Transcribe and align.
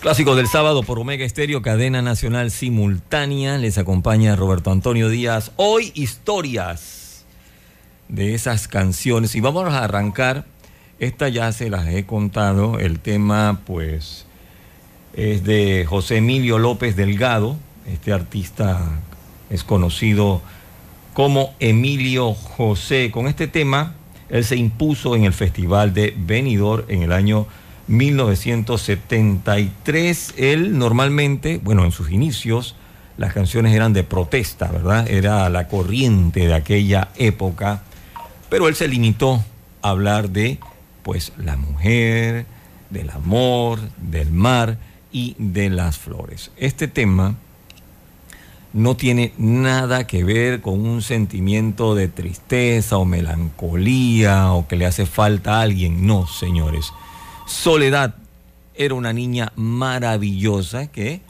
Clásico 0.00 0.34
del 0.34 0.46
sábado 0.46 0.82
por 0.82 0.98
Omega 0.98 1.26
Estéreo, 1.26 1.60
cadena 1.60 2.00
nacional 2.00 2.50
simultánea. 2.50 3.58
Les 3.58 3.76
acompaña 3.76 4.34
Roberto 4.34 4.70
Antonio 4.70 5.10
Díaz. 5.10 5.52
Hoy 5.56 5.92
historias 5.94 7.26
de 8.08 8.34
esas 8.34 8.66
canciones. 8.66 9.34
Y 9.34 9.40
vamos 9.40 9.70
a 9.70 9.84
arrancar. 9.84 10.46
Esta 11.00 11.28
ya 11.28 11.52
se 11.52 11.68
las 11.68 11.86
he 11.86 12.06
contado. 12.06 12.78
El 12.78 12.98
tema, 12.98 13.60
pues, 13.66 14.24
es 15.12 15.44
de 15.44 15.84
José 15.86 16.16
Emilio 16.16 16.58
López 16.58 16.96
Delgado. 16.96 17.58
Este 17.86 18.14
artista 18.14 18.80
es 19.50 19.64
conocido 19.64 20.40
como 21.12 21.54
Emilio 21.60 22.32
José. 22.32 23.10
Con 23.10 23.26
este 23.26 23.48
tema, 23.48 23.96
él 24.30 24.46
se 24.46 24.56
impuso 24.56 25.14
en 25.14 25.24
el 25.24 25.34
Festival 25.34 25.92
de 25.92 26.14
Benidorm 26.16 26.86
en 26.88 27.02
el 27.02 27.12
año 27.12 27.46
1973. 27.90 30.34
Él 30.36 30.78
normalmente, 30.78 31.60
bueno, 31.62 31.84
en 31.84 31.90
sus 31.90 32.12
inicios, 32.12 32.76
las 33.16 33.32
canciones 33.34 33.74
eran 33.74 33.92
de 33.92 34.04
protesta, 34.04 34.68
¿verdad? 34.68 35.10
Era 35.10 35.50
la 35.50 35.66
corriente 35.66 36.46
de 36.46 36.54
aquella 36.54 37.08
época, 37.16 37.82
pero 38.48 38.68
él 38.68 38.76
se 38.76 38.86
limitó 38.86 39.44
a 39.82 39.90
hablar 39.90 40.30
de, 40.30 40.60
pues, 41.02 41.32
la 41.36 41.56
mujer, 41.56 42.46
del 42.90 43.10
amor, 43.10 43.80
del 43.98 44.30
mar 44.30 44.78
y 45.10 45.34
de 45.38 45.68
las 45.68 45.98
flores. 45.98 46.52
Este 46.56 46.86
tema 46.86 47.34
no 48.72 48.96
tiene 48.96 49.32
nada 49.36 50.06
que 50.06 50.22
ver 50.22 50.60
con 50.60 50.86
un 50.86 51.02
sentimiento 51.02 51.96
de 51.96 52.06
tristeza 52.06 52.98
o 52.98 53.04
melancolía 53.04 54.52
o 54.52 54.68
que 54.68 54.76
le 54.76 54.86
hace 54.86 55.06
falta 55.06 55.58
a 55.58 55.62
alguien, 55.62 56.06
no, 56.06 56.28
señores 56.28 56.92
Soledad 57.50 58.14
era 58.76 58.94
una 58.94 59.12
niña 59.12 59.52
maravillosa 59.56 60.86
que 60.86 61.20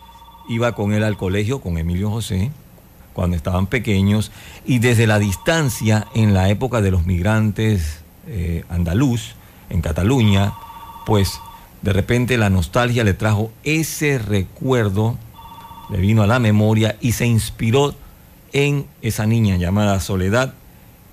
iba 0.50 0.74
con 0.74 0.92
él 0.92 1.02
al 1.02 1.16
colegio, 1.16 1.60
con 1.60 1.78
Emilio 1.78 2.10
José, 2.10 2.52
cuando 3.14 3.36
estaban 3.36 3.66
pequeños, 3.66 4.30
y 4.66 4.80
desde 4.80 5.06
la 5.06 5.18
distancia, 5.18 6.06
en 6.14 6.34
la 6.34 6.50
época 6.50 6.82
de 6.82 6.90
los 6.90 7.06
migrantes 7.06 8.04
eh, 8.28 8.64
andaluz, 8.68 9.34
en 9.70 9.80
Cataluña, 9.80 10.52
pues 11.06 11.40
de 11.80 11.94
repente 11.94 12.36
la 12.36 12.50
nostalgia 12.50 13.02
le 13.02 13.14
trajo 13.14 13.50
ese 13.64 14.18
recuerdo, 14.18 15.16
le 15.88 15.98
vino 15.98 16.22
a 16.22 16.26
la 16.26 16.38
memoria 16.38 16.96
y 17.00 17.12
se 17.12 17.26
inspiró 17.26 17.94
en 18.52 18.86
esa 19.00 19.26
niña 19.26 19.56
llamada 19.56 19.98
Soledad 20.00 20.52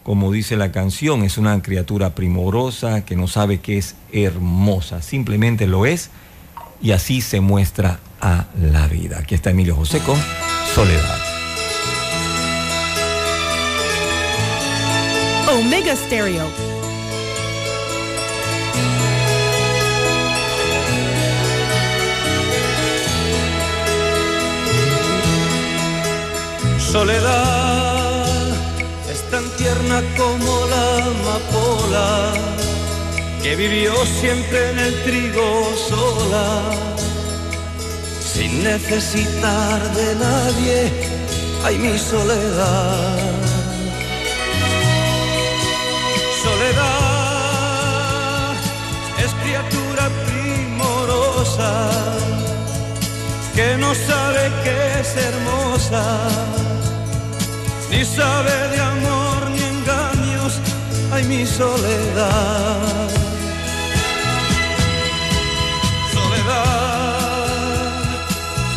como 0.08 0.32
dice 0.32 0.56
la 0.56 0.72
canción, 0.72 1.24
es 1.24 1.38
una 1.38 1.62
criatura 1.62 2.16
primorosa 2.16 3.04
que 3.04 3.18
no 3.18 3.28
sabe 3.28 3.60
que 3.60 3.78
es 3.78 3.96
hermosa, 4.14 5.02
simplemente 5.02 5.68
lo 5.68 5.86
es 5.86 6.12
y 6.82 6.92
así 6.92 7.20
se 7.20 7.42
muestra 7.42 8.00
a 8.22 8.46
la 8.58 8.88
vida. 8.88 9.20
Aquí 9.20 9.36
está 9.36 9.50
Emilio 9.50 9.76
José 9.76 10.00
con 10.00 10.18
Soledad. 10.74 11.20
Omega 15.50 15.94
Stereo. 15.94 16.46
Soledad 26.80 27.57
tierna 29.88 30.02
como 30.18 30.66
la 30.68 31.06
amapola, 31.06 32.34
que 33.42 33.56
vivió 33.56 33.94
siempre 34.06 34.72
en 34.72 34.80
el 34.80 35.04
trigo 35.04 35.74
sola, 35.90 36.62
sin 38.34 38.64
necesitar 38.64 39.94
de 39.94 40.16
nadie, 40.16 40.92
ay 41.64 41.78
mi 41.78 41.98
soledad. 41.98 43.18
Soledad 46.44 47.76
es 49.24 49.32
criatura 49.44 50.10
primorosa, 50.28 51.90
que 53.56 53.78
no 53.78 53.94
sabe 53.94 54.52
que 54.64 55.00
es 55.00 55.16
hermosa 55.18 56.04
ni 57.90 58.04
sabe 58.04 58.68
de 58.70 58.82
amor 58.82 59.17
ay 61.12 61.24
mi 61.24 61.46
soledad. 61.46 63.10
Soledad 66.14 67.18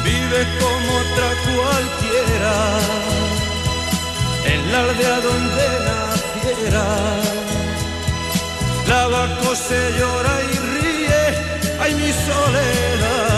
vive 0.05 0.41
como 0.61 0.89
otra 1.05 1.29
cualquiera, 1.49 2.57
en 4.53 4.73
la 4.73 4.79
aldea 4.81 5.17
donde 5.29 5.67
naciera. 5.89 6.87
La 8.89 9.03
se 9.55 9.81
llora 9.99 10.35
y 10.53 10.57
ríe, 10.75 11.23
ay 11.81 11.95
mi 11.95 12.11
soledad. 12.13 13.30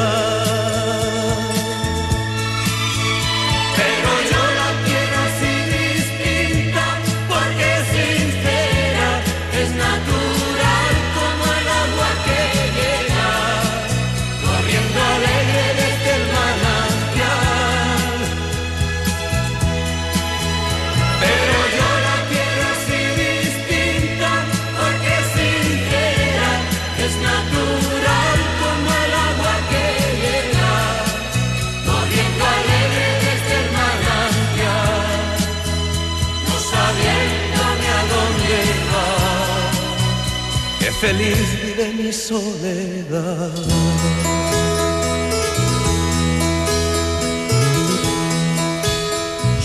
Feliz 41.03 41.49
vive 41.63 41.87
mi 41.99 42.13
soledad. 42.13 43.51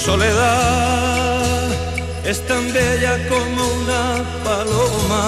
Soledad 0.06 1.68
es 2.25 2.40
tan 2.48 2.64
bella 2.74 3.14
como 3.30 3.62
una 3.81 4.06
paloma 4.44 5.28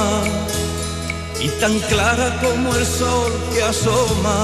y 1.45 1.47
tan 1.61 1.77
clara 1.91 2.27
como 2.43 2.73
el 2.73 2.85
sol 2.85 3.31
que 3.53 3.61
asoma 3.61 4.39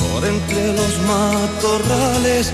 por 0.00 0.20
entre 0.24 0.64
los 0.78 0.94
matorrales. 1.12 2.52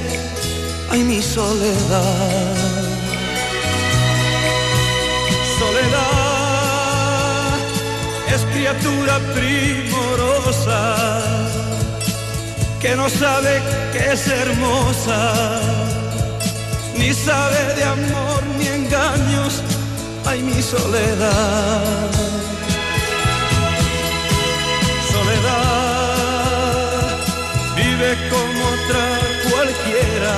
Ay, 0.90 1.02
mi 1.04 1.20
soledad. 1.20 1.68
Soledad 1.76 2.77
criatura 8.58 9.20
primorosa 9.36 10.80
que 12.80 12.96
no 12.96 13.08
sabe 13.08 13.62
que 13.92 14.12
es 14.12 14.26
hermosa, 14.26 15.20
ni 16.96 17.14
sabe 17.14 17.74
de 17.76 17.84
amor 17.84 18.42
ni 18.58 18.66
engaños, 18.66 19.62
ay 20.26 20.42
mi 20.42 20.60
soledad. 20.60 22.10
Soledad 25.12 26.18
vive 27.76 28.10
como 28.32 28.60
otra 28.74 29.04
cualquiera 29.50 30.34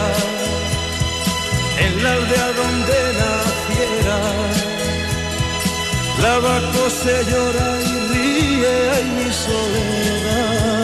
en 1.85 1.93
la 2.03 2.11
aldea 2.13 2.49
donde 2.61 2.99
naciera 3.23 4.19
la 6.23 6.39
vaca 6.39 6.71
se 6.91 7.25
llora 7.31 7.69
y 7.83 8.00
ríe, 8.61 8.91
ay 8.91 9.05
mi 9.11 9.33
soledad. 9.33 10.80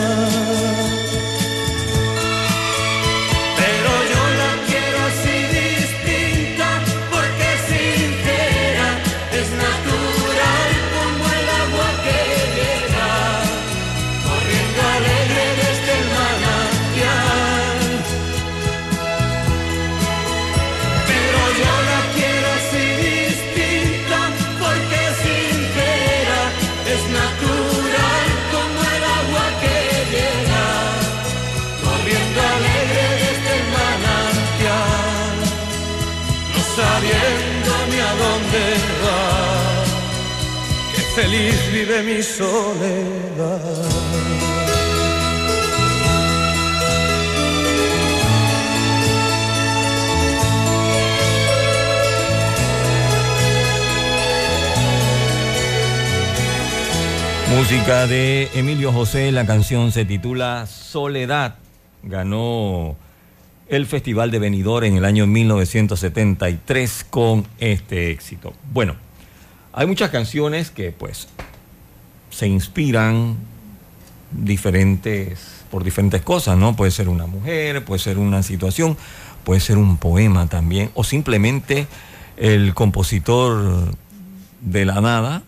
Feliz 41.16 41.72
vive 41.72 42.02
mi 42.02 42.22
soledad. 42.22 43.60
Música 57.48 58.06
de 58.06 58.50
Emilio 58.54 58.92
José, 58.92 59.32
la 59.32 59.46
canción 59.46 59.92
se 59.92 60.04
titula 60.04 60.66
Soledad. 60.66 61.54
Ganó 62.02 62.94
el 63.68 63.86
Festival 63.86 64.30
de 64.30 64.38
Benidorm 64.38 64.84
en 64.84 64.96
el 64.98 65.06
año 65.06 65.26
1973 65.26 67.06
con 67.08 67.46
este 67.58 68.10
éxito. 68.10 68.52
Bueno, 68.70 69.05
hay 69.76 69.86
muchas 69.86 70.10
canciones 70.10 70.70
que 70.70 70.90
pues 70.90 71.28
se 72.30 72.48
inspiran 72.48 73.36
diferentes 74.32 75.38
por 75.70 75.84
diferentes 75.84 76.22
cosas, 76.22 76.56
¿no? 76.56 76.74
Puede 76.74 76.90
ser 76.90 77.10
una 77.10 77.26
mujer, 77.26 77.84
puede 77.84 77.98
ser 77.98 78.16
una 78.16 78.42
situación, 78.42 78.96
puede 79.44 79.60
ser 79.60 79.76
un 79.76 79.98
poema 79.98 80.46
también 80.46 80.90
o 80.94 81.04
simplemente 81.04 81.86
el 82.38 82.72
compositor 82.72 83.94
de 84.62 84.84
la 84.86 85.02
nada 85.02 85.42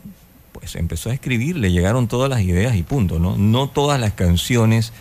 pues 0.53 0.77
empezó 0.77 1.09
a 1.09 1.15
escribir, 1.15 1.57
le 1.57 1.73
llegaron 1.73 2.07
todas 2.07 2.29
las 2.29 2.43
ideas 2.43 2.77
y 2.77 2.83
punto, 2.83 3.19
¿no? 3.19 3.39
No 3.39 3.71
todas 3.71 3.99
las 3.99 4.13
canciones 4.13 4.93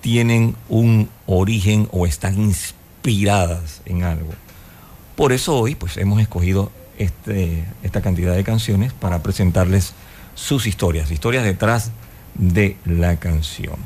tienen 0.00 0.56
un 0.70 1.10
origen 1.26 1.88
o 1.92 2.06
están 2.06 2.40
inspiradas 2.40 3.82
en 3.84 4.02
algo. 4.04 4.32
Por 5.14 5.34
eso 5.34 5.58
hoy 5.58 5.74
pues 5.74 5.98
hemos 5.98 6.22
escogido 6.22 6.72
este, 6.98 7.64
esta 7.82 8.00
cantidad 8.00 8.34
de 8.34 8.44
canciones 8.44 8.92
para 8.92 9.22
presentarles 9.22 9.94
sus 10.34 10.66
historias, 10.66 11.10
historias 11.10 11.44
detrás 11.44 11.90
de 12.34 12.76
la 12.84 13.16
canción. 13.16 13.76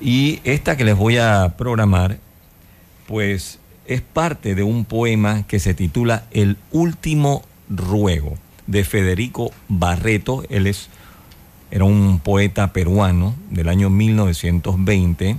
Y 0.00 0.40
esta 0.44 0.76
que 0.76 0.84
les 0.84 0.96
voy 0.96 1.18
a 1.18 1.54
programar 1.56 2.18
pues 3.06 3.58
es 3.86 4.00
parte 4.00 4.54
de 4.54 4.62
un 4.62 4.84
poema 4.84 5.46
que 5.46 5.58
se 5.58 5.74
titula 5.74 6.24
El 6.30 6.56
último 6.72 7.42
ruego 7.68 8.34
de 8.66 8.84
Federico 8.84 9.52
Barreto. 9.68 10.42
Él 10.48 10.66
es, 10.66 10.88
era 11.70 11.84
un 11.84 12.18
poeta 12.20 12.72
peruano 12.72 13.34
del 13.50 13.68
año 13.68 13.90
1920. 13.90 15.36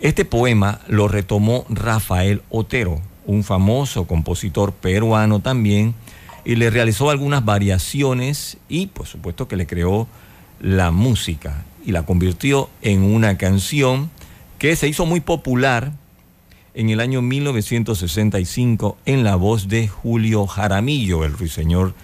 Este 0.00 0.24
poema 0.24 0.80
lo 0.86 1.08
retomó 1.08 1.64
Rafael 1.68 2.42
Otero, 2.50 3.00
un 3.24 3.42
famoso 3.42 4.06
compositor 4.06 4.72
peruano 4.72 5.40
también, 5.40 5.94
y 6.46 6.54
le 6.54 6.70
realizó 6.70 7.10
algunas 7.10 7.44
variaciones 7.44 8.56
y 8.68 8.86
por 8.86 9.06
supuesto 9.06 9.48
que 9.48 9.56
le 9.56 9.66
creó 9.66 10.06
la 10.60 10.92
música 10.92 11.64
y 11.84 11.90
la 11.90 12.04
convirtió 12.04 12.70
en 12.82 13.02
una 13.02 13.36
canción 13.36 14.10
que 14.58 14.76
se 14.76 14.86
hizo 14.86 15.06
muy 15.06 15.20
popular 15.20 15.92
en 16.74 16.88
el 16.90 17.00
año 17.00 17.20
1965 17.20 18.96
en 19.06 19.24
la 19.24 19.34
voz 19.34 19.66
de 19.66 19.88
Julio 19.88 20.46
Jaramillo, 20.46 21.24
el 21.24 21.32
ruiseñor 21.32 21.94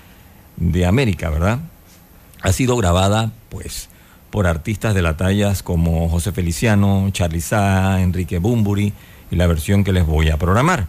de 0.57 0.87
América, 0.87 1.31
¿verdad? 1.31 1.61
Ha 2.43 2.53
sido 2.53 2.77
grabada, 2.77 3.31
pues, 3.49 3.91
por 4.31 4.49
artistas 4.49 4.93
de 4.95 5.03
la 5.03 5.17
tallas 5.17 5.63
como 5.63 6.09
José 6.09 6.33
Feliciano, 6.33 7.09
Charlie 7.13 7.41
Sá, 7.41 8.01
Enrique 8.01 8.39
Bumburi 8.39 8.93
y 9.31 9.37
la 9.37 9.47
versión 9.47 9.85
que 9.85 9.93
les 9.93 10.05
voy 10.05 10.31
a 10.31 10.37
programar. 10.37 10.89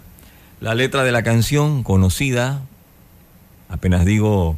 La 0.59 0.73
letra 0.73 1.03
de 1.03 1.11
la 1.11 1.21
canción, 1.23 1.83
conocida, 1.83 2.61
apenas 3.73 4.05
digo, 4.05 4.57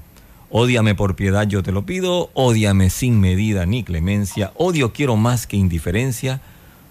Ódiame 0.57 0.95
por 0.95 1.15
piedad, 1.15 1.47
yo 1.47 1.63
te 1.63 1.71
lo 1.71 1.85
pido, 1.85 2.29
ódiame 2.33 2.89
sin 2.89 3.19
medida 3.19 3.65
ni 3.65 3.83
clemencia, 3.83 4.53
odio 4.55 4.93
quiero 4.93 5.17
más 5.17 5.47
que 5.47 5.57
indiferencia, 5.57 6.39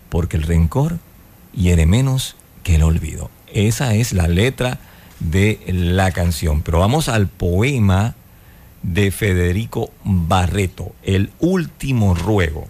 porque 0.08 0.36
el 0.36 0.42
rencor 0.42 0.98
hiere 1.54 1.86
menos 1.86 2.36
que 2.62 2.74
el 2.74 2.82
olvido. 2.82 3.30
Esa 3.52 3.94
es 3.94 4.12
la 4.12 4.28
letra 4.28 4.80
de 5.20 5.60
la 5.68 6.10
canción. 6.10 6.62
Pero 6.62 6.80
vamos 6.80 7.08
al 7.08 7.28
poema 7.28 8.16
de 8.82 9.10
Federico 9.10 9.90
Barreto, 10.04 10.92
El 11.02 11.30
último 11.38 12.14
ruego. 12.14 12.66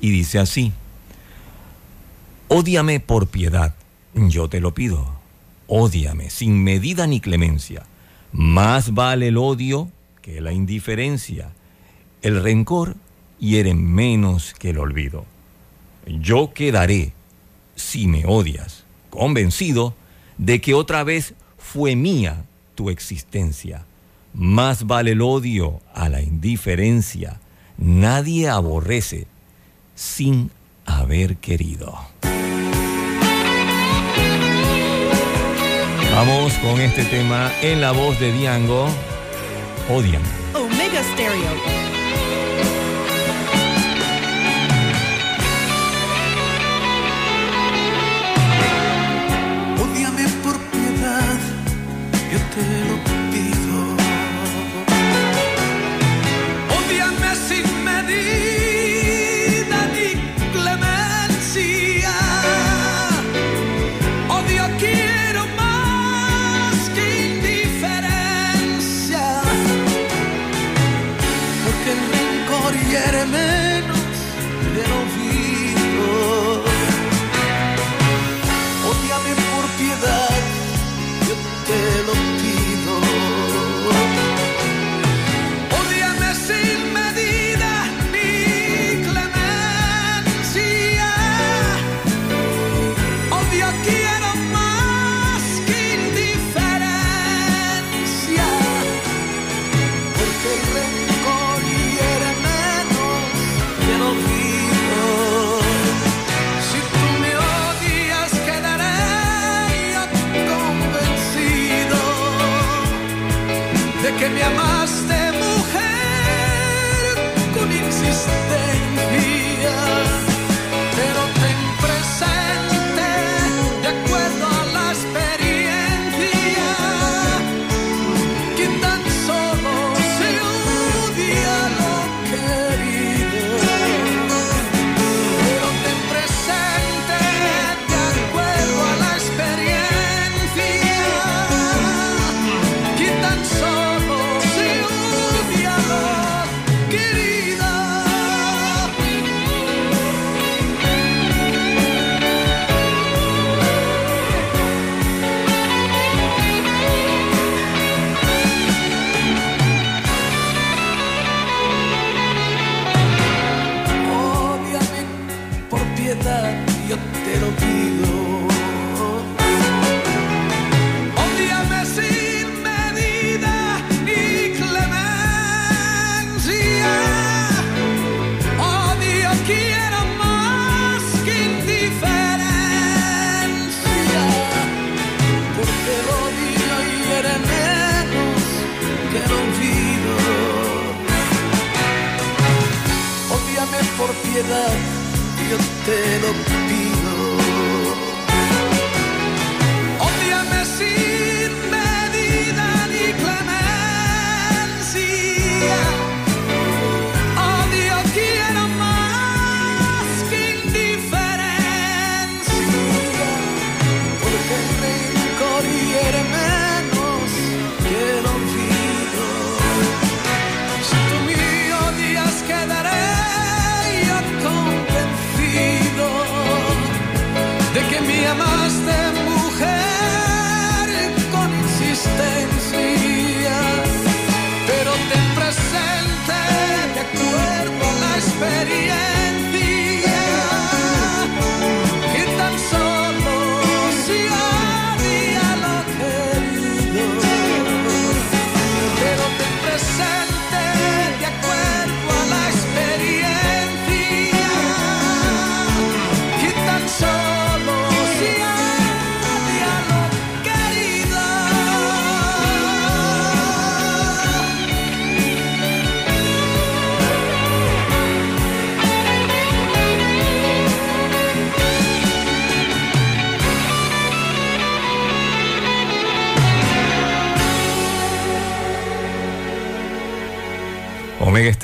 Y 0.00 0.10
dice 0.10 0.38
así, 0.38 0.72
Ódiame 2.48 3.00
por 3.00 3.28
piedad, 3.28 3.74
yo 4.14 4.48
te 4.48 4.60
lo 4.60 4.74
pido. 4.74 5.06
Ódiame 5.66 6.30
sin 6.30 6.64
medida 6.64 7.06
ni 7.06 7.20
clemencia. 7.20 7.84
Más 8.36 8.92
vale 8.92 9.28
el 9.28 9.38
odio 9.38 9.90
que 10.20 10.42
la 10.42 10.52
indiferencia. 10.52 11.52
El 12.20 12.42
rencor 12.42 12.96
hiere 13.38 13.72
menos 13.72 14.52
que 14.52 14.70
el 14.70 14.78
olvido. 14.78 15.24
Yo 16.06 16.52
quedaré, 16.52 17.14
si 17.76 18.06
me 18.06 18.26
odias, 18.26 18.84
convencido 19.08 19.94
de 20.36 20.60
que 20.60 20.74
otra 20.74 21.02
vez 21.02 21.32
fue 21.56 21.96
mía 21.96 22.44
tu 22.74 22.90
existencia. 22.90 23.86
Más 24.34 24.86
vale 24.86 25.12
el 25.12 25.22
odio 25.22 25.80
a 25.94 26.10
la 26.10 26.20
indiferencia. 26.20 27.40
Nadie 27.78 28.50
aborrece 28.50 29.26
sin 29.94 30.50
haber 30.84 31.38
querido. 31.38 31.98
Vamos 36.16 36.54
con 36.60 36.80
este 36.80 37.04
tema 37.04 37.52
en 37.60 37.82
la 37.82 37.92
voz 37.92 38.18
de 38.18 38.32
Diango. 38.32 38.88
Odian. 39.90 40.22
Omega 40.54 41.02
Stereo. 41.12 41.75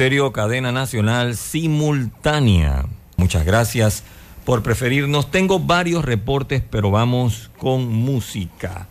Cadena 0.02 0.72
nacional 0.72 1.36
simultánea. 1.36 2.86
Muchas 3.16 3.44
gracias 3.44 4.02
por 4.44 4.64
preferirnos. 4.64 5.30
Tengo 5.30 5.60
varios 5.60 6.04
reportes, 6.04 6.60
pero 6.68 6.90
vamos 6.90 7.52
con 7.56 7.86
música. 7.86 8.88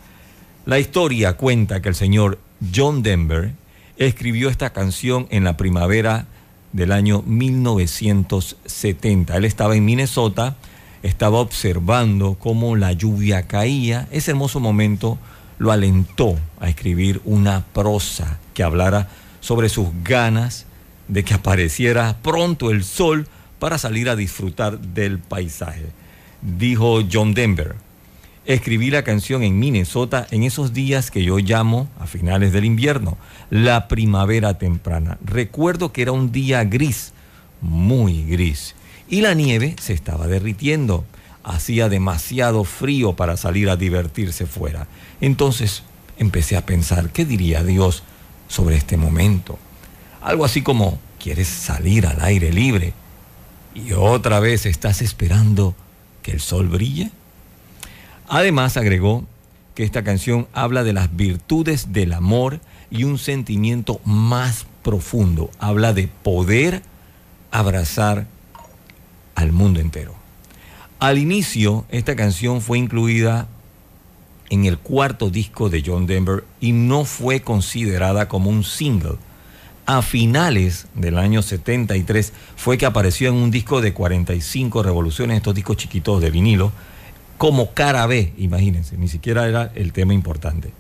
La 0.65 0.80
historia 0.80 1.36
cuenta 1.36 1.82
que 1.82 1.89
el 1.89 1.96
señor 1.96 2.39
John 2.74 3.03
Denver 3.03 3.51
escribió 3.98 4.48
esta 4.48 4.70
canción 4.70 5.27
en 5.32 5.44
la 5.44 5.58
primavera 5.58 6.27
del 6.72 6.94
año 6.94 7.24
1970. 7.24 9.36
Él 9.36 9.44
estaba 9.44 9.75
en 9.75 9.84
Minnesota, 9.84 10.56
estaba 11.03 11.39
observando 11.39 12.38
cómo 12.39 12.77
la 12.77 12.94
lluvia 12.94 13.48
caía. 13.48 14.08
Ese 14.12 14.32
hermoso 14.32 14.62
momento 14.62 15.18
lo 15.60 15.74
alentó 15.74 16.38
a 16.62 16.70
escribir 16.70 17.20
una 17.25 17.65
prosa 17.74 18.39
que 18.53 18.63
hablara 18.63 19.10
sobre 19.41 19.68
sus 19.68 19.89
ganas 20.06 20.68
de 21.12 21.25
que 21.25 21.34
apareciera 21.34 22.18
pronto 22.22 22.72
el 22.72 22.86
sol 22.86 23.27
para 23.60 23.77
salir 23.77 24.10
a 24.10 24.15
disfrutar 24.15 24.80
del 24.80 25.20
paisaje. 25.20 25.88
Dijo 26.41 27.01
John 27.12 27.34
Denver, 27.34 27.75
escribí 28.46 28.89
la 28.91 29.03
canción 29.03 29.44
en 29.44 29.60
Minnesota 29.60 30.25
en 30.32 30.44
esos 30.44 30.74
días 30.74 31.12
que 31.12 31.22
yo 31.22 31.38
llamo 31.39 31.89
a 32.00 32.08
finales 32.08 32.53
del 32.53 32.63
invierno, 32.63 33.18
la 33.50 33.89
primavera 33.89 34.58
temprana. 34.58 35.18
Recuerdo 35.22 35.91
que 35.91 36.01
era 36.01 36.13
un 36.13 36.32
día 36.32 36.63
gris, 36.63 37.12
muy 37.60 38.24
gris, 38.24 38.74
y 39.10 39.20
la 39.20 39.34
nieve 39.34 39.75
se 39.82 39.91
estaba 39.91 40.27
derritiendo. 40.27 41.03
Hacía 41.44 41.89
demasiado 41.89 42.63
frío 42.63 43.18
para 43.18 43.36
salir 43.36 43.70
a 43.70 43.75
divertirse 43.75 44.46
fuera. 44.46 44.88
Entonces 45.20 45.84
empecé 46.18 46.56
a 46.56 46.65
pensar, 46.65 47.10
¿qué 47.10 47.25
diría 47.25 47.63
Dios 47.65 48.03
sobre 48.48 48.77
este 48.77 48.96
momento? 48.96 49.60
Algo 50.22 50.46
así 50.46 50.62
como, 50.62 51.00
¿quieres 51.20 51.48
salir 51.48 52.06
al 52.06 52.22
aire 52.22 52.54
libre? 52.54 52.94
Y 53.74 53.94
otra 53.94 54.40
vez 54.40 54.66
estás 54.66 55.01
esperando 55.01 55.75
que 56.22 56.32
el 56.32 56.40
sol 56.40 56.68
brille. 56.68 57.12
Además 58.28 58.78
agregó 58.78 59.25
que 59.75 59.84
esta 59.84 60.04
canción 60.04 60.48
habla 60.54 60.84
de 60.84 60.94
las 60.94 61.16
virtudes 61.16 61.92
del 61.92 62.13
amor 62.13 62.60
y 62.92 63.04
un 63.04 63.18
sentimiento 63.18 64.00
más 64.06 64.66
profundo. 64.84 65.50
Habla 65.60 65.94
de 65.94 66.08
poder 66.08 66.84
abrazar 67.51 68.28
al 69.36 69.51
mundo 69.51 69.80
entero. 69.80 70.13
Al 71.00 71.18
inicio, 71.18 71.86
esta 71.90 72.16
canción 72.16 72.62
fue 72.62 72.78
incluida 72.78 73.48
en 74.51 74.66
el 74.66 74.78
cuarto 74.78 75.30
disco 75.30 75.70
de 75.70 75.82
John 75.84 76.06
Denver 76.06 76.44
y 76.60 76.74
no 76.74 77.06
fue 77.06 77.42
considerada 77.42 78.28
como 78.28 78.50
un 78.50 78.63
single. 78.63 79.18
A 79.86 80.02
finales 80.02 80.88
del 80.94 81.18
año 81.18 81.42
73 81.42 82.34
fue 82.56 82.78
que 82.78 82.86
apareció 82.86 83.30
en 83.30 83.36
un 83.36 83.52
disco 83.52 83.82
de 83.82 83.94
45 83.94 84.84
revoluciones, 84.84 85.38
estos 85.38 85.56
discos 85.56 85.78
chiquitos 85.78 86.22
de 86.22 86.30
vinilo, 86.30 86.72
como 87.38 87.72
cara 87.72 88.06
B, 88.06 88.34
imagínense, 88.38 88.98
ni 88.98 89.08
siquiera 89.08 89.48
era 89.48 89.72
el 89.74 89.94
tema 89.94 90.14
importante. 90.14 90.72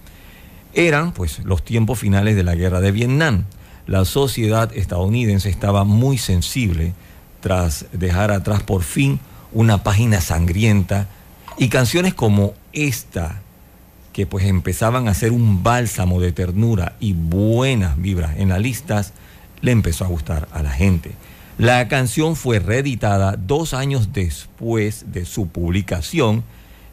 Eran 0.73 1.11
pues 1.11 1.39
los 1.39 1.63
tiempos 1.63 1.99
finales 1.99 2.35
de 2.35 2.43
la 2.43 2.55
guerra 2.55 2.79
de 2.79 2.91
Vietnam. 2.91 3.45
La 3.87 4.05
sociedad 4.05 4.71
estadounidense 4.75 5.49
estaba 5.49 5.83
muy 5.83 6.17
sensible 6.17 6.93
tras 7.41 7.87
dejar 7.91 8.31
atrás 8.31 8.61
por 8.61 8.83
fin 8.83 9.19
una 9.51 9.83
página 9.83 10.21
sangrienta 10.21 11.07
y 11.57 11.69
canciones 11.69 12.13
como 12.13 12.53
esta 12.73 13.41
que 14.13 14.25
pues 14.25 14.45
empezaban 14.45 15.07
a 15.07 15.13
ser 15.13 15.31
un 15.31 15.63
bálsamo 15.63 16.19
de 16.19 16.31
ternura 16.31 16.95
y 16.99 17.13
buenas 17.13 17.99
vibras 18.01 18.37
en 18.37 18.49
las 18.49 18.59
listas, 18.59 19.13
le 19.61 19.71
empezó 19.71 20.05
a 20.05 20.09
gustar 20.09 20.47
a 20.51 20.63
la 20.63 20.71
gente. 20.71 21.11
La 21.57 21.87
canción 21.87 22.35
fue 22.35 22.59
reeditada 22.59 23.37
dos 23.37 23.73
años 23.73 24.13
después 24.13 25.11
de 25.13 25.25
su 25.25 25.47
publicación 25.47 26.43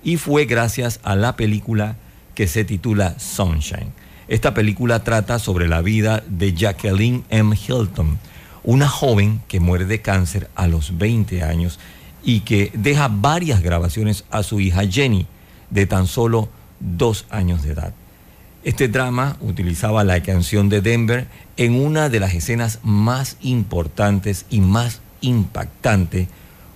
y 0.04 0.16
fue 0.16 0.44
gracias 0.44 1.00
a 1.02 1.16
la 1.16 1.36
película 1.36 1.96
que 2.34 2.46
se 2.46 2.64
titula 2.64 3.18
Sunshine. 3.18 3.92
Esta 4.28 4.52
película 4.52 5.02
trata 5.04 5.38
sobre 5.38 5.68
la 5.68 5.80
vida 5.80 6.22
de 6.28 6.52
Jacqueline 6.52 7.24
M. 7.30 7.56
Hilton, 7.56 8.18
una 8.62 8.88
joven 8.88 9.40
que 9.48 9.58
muere 9.58 9.86
de 9.86 10.02
cáncer 10.02 10.50
a 10.54 10.68
los 10.68 10.98
20 10.98 11.42
años 11.42 11.80
y 12.22 12.40
que 12.40 12.70
deja 12.74 13.08
varias 13.08 13.62
grabaciones 13.62 14.24
a 14.30 14.42
su 14.42 14.60
hija 14.60 14.86
Jenny, 14.86 15.26
de 15.70 15.86
tan 15.86 16.06
solo 16.06 16.50
dos 16.80 17.26
años 17.30 17.62
de 17.62 17.72
edad. 17.72 17.92
Este 18.64 18.88
drama 18.88 19.36
utilizaba 19.40 20.04
la 20.04 20.22
canción 20.22 20.68
de 20.68 20.80
Denver 20.80 21.26
en 21.56 21.74
una 21.74 22.08
de 22.08 22.20
las 22.20 22.34
escenas 22.34 22.80
más 22.82 23.36
importantes 23.40 24.46
y 24.50 24.60
más 24.60 25.00
impactantes 25.20 26.28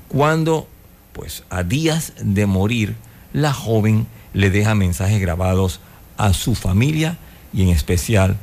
cuando, 0.09 0.68
pues 1.12 1.44
a 1.50 1.62
días 1.62 2.12
de 2.23 2.47
morir, 2.47 2.97
la 3.32 3.52
joven 3.52 4.06
le 4.35 4.50
deja 4.50 4.75
mensajes 4.75 5.21
grabados 5.21 5.80
a 6.16 6.32
su 6.35 6.54
familia 6.54 7.18
y 7.52 7.62
en 7.62 7.68
especial 7.71 8.37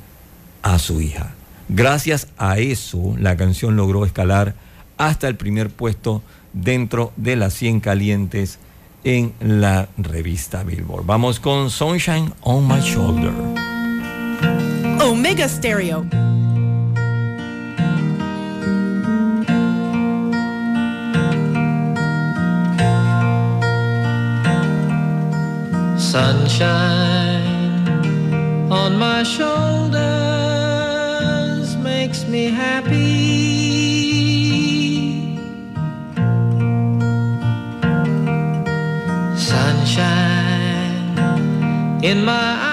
a 0.61 0.79
su 0.79 0.99
hija. 1.01 1.31
Gracias 1.69 2.27
a 2.37 2.57
eso, 2.57 3.15
la 3.19 3.37
canción 3.37 3.75
logró 3.75 4.05
escalar 4.05 4.55
hasta 4.97 5.27
el 5.27 5.35
primer 5.35 5.69
puesto 5.69 6.23
dentro 6.53 7.13
de 7.15 7.35
las 7.35 7.53
100 7.53 7.79
calientes 7.79 8.59
en 9.03 9.33
la 9.39 9.87
revista 9.97 10.63
Billboard. 10.63 11.05
Vamos 11.05 11.39
con 11.39 11.69
Sunshine 11.69 12.31
on 12.41 12.67
My 12.67 12.79
Shoulder. 12.81 13.33
Omega 15.01 15.47
Stereo. 15.47 16.05
Sunshine 25.97 27.39
on 28.71 28.97
my 28.97 29.23
shoulders 29.23 29.99
makes 31.77 32.25
me 32.27 32.49
happy. 32.49 33.58
In 42.01 42.23
my 42.23 42.31
eyes 42.31 42.68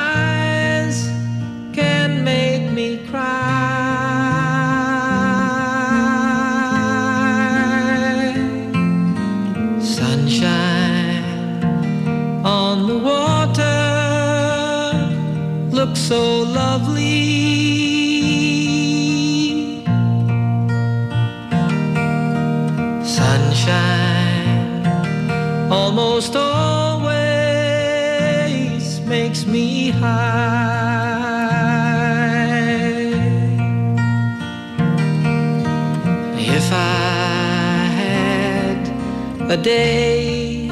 a 39.57 39.63
day 39.63 40.69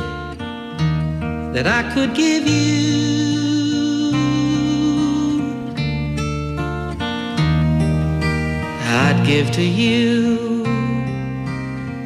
that 1.54 1.66
I 1.66 1.82
could 1.94 2.14
give 2.14 2.46
you, 2.46 4.12
I'd 9.04 9.18
give 9.26 9.50
to 9.52 9.62
you 9.62 10.64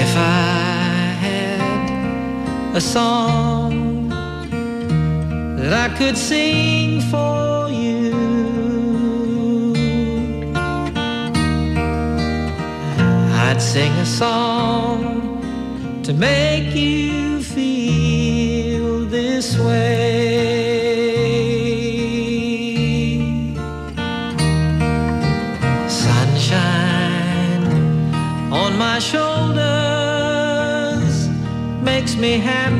If 0.02 0.12
I 0.16 1.14
had 1.24 2.76
a 2.76 2.80
song 2.80 3.57
that 5.68 5.90
I 5.90 5.94
could 5.98 6.16
sing 6.16 7.02
for 7.10 7.68
you, 7.68 8.14
I'd 13.34 13.60
sing 13.60 13.92
a 13.92 14.06
song 14.06 15.42
to 16.04 16.14
make 16.14 16.74
you 16.74 17.42
feel 17.42 19.04
this 19.04 19.58
way. 19.58 19.98
Sunshine 25.86 27.64
on 28.50 28.78
my 28.78 28.98
shoulders 29.00 29.68
makes 31.82 32.16
me 32.16 32.38
happy. 32.38 32.77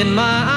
In 0.00 0.14
my 0.14 0.49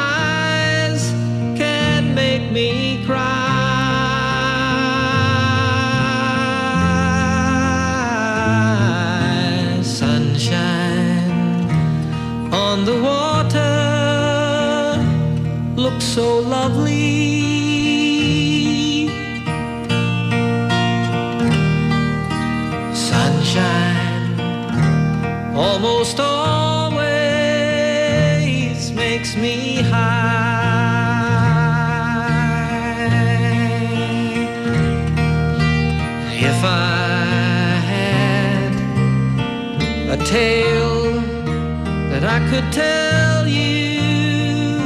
could 42.54 42.72
tell 42.72 43.48
you, 43.48 44.78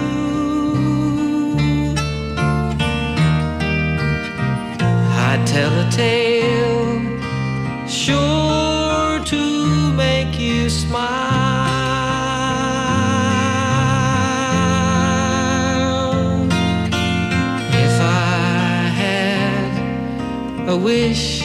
I'd 5.28 5.44
tell 5.46 5.74
a 5.78 5.90
tale 5.92 7.02
sure 7.86 9.20
to 9.26 9.92
make 9.96 10.40
you 10.40 10.70
smile. 10.70 11.08
If 17.84 17.96
I 18.00 18.92
had 19.04 20.70
a 20.70 20.78
wish 20.78 21.42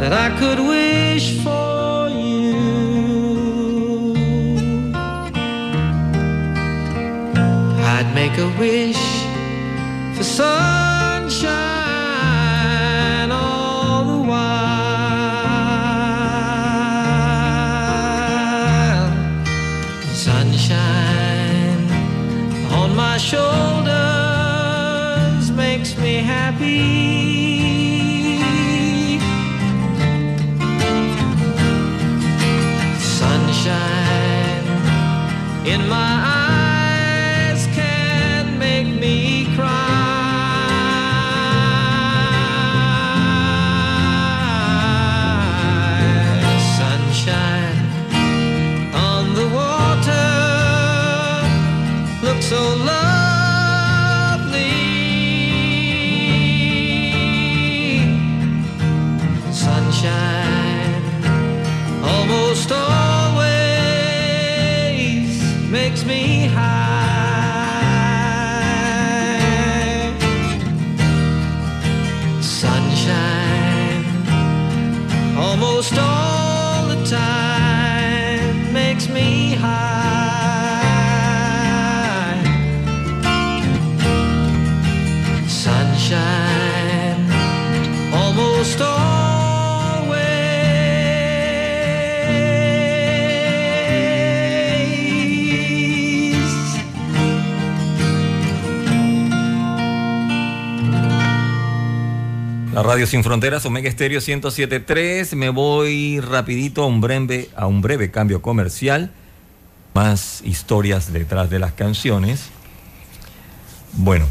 that 0.00 0.12
I 0.12 0.28
could 0.38 0.58
wish 0.58 1.25
a 8.38 8.48
wish 8.58 9.05
Radio 102.86 103.08
Sin 103.08 103.24
Fronteras, 103.24 103.66
Omega 103.66 103.88
Estéreo 103.88 104.20
107.3. 104.20 105.34
Me 105.34 105.48
voy 105.48 106.20
rapidito 106.20 106.84
a 106.84 106.86
un 106.86 107.00
breve, 107.00 107.48
a 107.56 107.66
un 107.66 107.82
breve 107.82 108.12
cambio 108.12 108.42
comercial. 108.42 109.10
más 109.92 110.40
historias 110.44 111.12
detrás 111.12 111.50
de 111.50 111.58
las 111.58 111.72
canciones. 111.72 112.44
Bueno, 113.94 114.26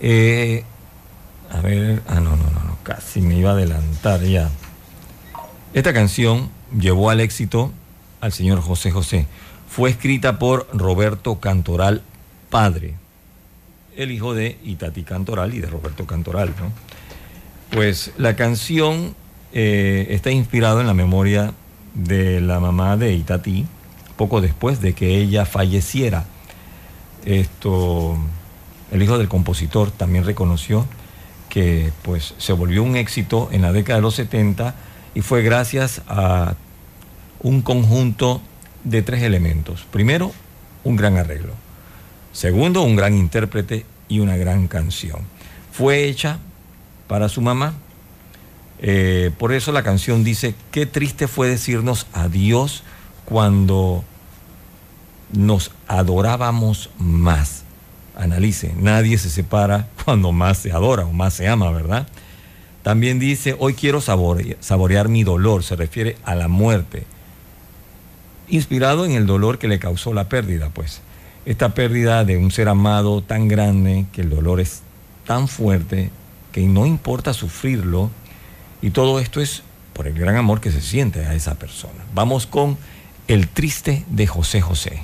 eh, 0.00 0.64
a 1.52 1.60
ver, 1.60 2.02
ah, 2.08 2.16
no, 2.16 2.34
no, 2.34 2.50
no, 2.50 2.64
no, 2.64 2.78
casi 2.82 3.20
me 3.20 3.36
iba 3.36 3.50
a 3.50 3.52
adelantar 3.52 4.22
ya. 4.22 4.50
Esta 5.74 5.92
canción 5.92 6.50
llevó 6.76 7.10
al 7.10 7.20
éxito 7.20 7.72
al 8.20 8.32
señor 8.32 8.60
José 8.60 8.90
José. 8.90 9.26
Fue 9.68 9.88
escrita 9.90 10.40
por 10.40 10.68
Roberto 10.72 11.38
Cantoral 11.38 12.02
Padre, 12.50 12.96
el 13.98 14.12
hijo 14.12 14.32
de 14.32 14.56
Itati 14.64 15.02
Cantoral 15.02 15.52
y 15.52 15.60
de 15.60 15.66
Roberto 15.66 16.06
Cantoral, 16.06 16.54
¿no? 16.58 16.72
Pues 17.70 18.12
la 18.16 18.36
canción 18.36 19.14
eh, 19.52 20.06
está 20.10 20.30
inspirada 20.30 20.80
en 20.80 20.86
la 20.86 20.94
memoria 20.94 21.52
de 21.94 22.40
la 22.40 22.60
mamá 22.60 22.96
de 22.96 23.12
Itati, 23.12 23.66
poco 24.16 24.40
después 24.40 24.80
de 24.80 24.94
que 24.94 25.18
ella 25.18 25.44
falleciera. 25.44 26.24
Esto, 27.26 28.16
el 28.92 29.02
hijo 29.02 29.18
del 29.18 29.28
compositor 29.28 29.90
también 29.90 30.24
reconoció 30.24 30.86
que 31.50 31.92
pues 32.02 32.34
se 32.38 32.52
volvió 32.52 32.84
un 32.84 32.96
éxito 32.96 33.48
en 33.52 33.62
la 33.62 33.72
década 33.72 33.96
de 33.96 34.02
los 34.02 34.14
70 34.14 34.74
y 35.14 35.22
fue 35.22 35.42
gracias 35.42 36.02
a 36.06 36.54
un 37.40 37.62
conjunto 37.62 38.40
de 38.84 39.02
tres 39.02 39.22
elementos. 39.22 39.86
Primero, 39.90 40.32
un 40.84 40.96
gran 40.96 41.16
arreglo. 41.16 41.67
Segundo, 42.32 42.82
un 42.82 42.96
gran 42.96 43.14
intérprete 43.14 43.84
y 44.08 44.20
una 44.20 44.36
gran 44.36 44.68
canción. 44.68 45.20
Fue 45.72 46.04
hecha 46.04 46.38
para 47.06 47.28
su 47.28 47.40
mamá. 47.40 47.74
Eh, 48.80 49.32
por 49.38 49.52
eso 49.52 49.72
la 49.72 49.82
canción 49.82 50.22
dice, 50.22 50.54
qué 50.70 50.86
triste 50.86 51.26
fue 51.26 51.48
decirnos 51.48 52.06
adiós 52.12 52.84
cuando 53.24 54.04
nos 55.32 55.72
adorábamos 55.86 56.90
más. 56.98 57.64
Analice, 58.16 58.74
nadie 58.76 59.18
se 59.18 59.30
separa 59.30 59.88
cuando 60.04 60.32
más 60.32 60.58
se 60.58 60.72
adora 60.72 61.04
o 61.04 61.12
más 61.12 61.34
se 61.34 61.48
ama, 61.48 61.70
¿verdad? 61.70 62.08
También 62.82 63.18
dice, 63.18 63.54
hoy 63.58 63.74
quiero 63.74 64.00
saborear 64.00 65.08
mi 65.08 65.22
dolor, 65.22 65.62
se 65.62 65.76
refiere 65.76 66.16
a 66.24 66.34
la 66.34 66.48
muerte, 66.48 67.04
inspirado 68.48 69.04
en 69.04 69.12
el 69.12 69.26
dolor 69.26 69.58
que 69.58 69.68
le 69.68 69.78
causó 69.78 70.14
la 70.14 70.28
pérdida, 70.28 70.70
pues. 70.70 71.02
Esta 71.48 71.70
pérdida 71.70 72.26
de 72.26 72.36
un 72.36 72.50
ser 72.50 72.68
amado 72.68 73.22
tan 73.22 73.48
grande, 73.48 74.04
que 74.12 74.20
el 74.20 74.28
dolor 74.28 74.60
es 74.60 74.82
tan 75.26 75.48
fuerte, 75.48 76.10
que 76.52 76.60
no 76.66 76.84
importa 76.84 77.32
sufrirlo, 77.32 78.10
y 78.82 78.90
todo 78.90 79.18
esto 79.18 79.40
es 79.40 79.62
por 79.94 80.06
el 80.06 80.12
gran 80.12 80.36
amor 80.36 80.60
que 80.60 80.70
se 80.70 80.82
siente 80.82 81.24
a 81.24 81.32
esa 81.32 81.54
persona. 81.54 82.04
Vamos 82.12 82.46
con 82.46 82.76
El 83.28 83.48
triste 83.48 84.04
de 84.10 84.26
José 84.26 84.60
José. 84.60 85.02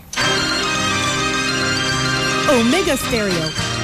Omega 2.61 2.94
Stereo. 2.94 3.84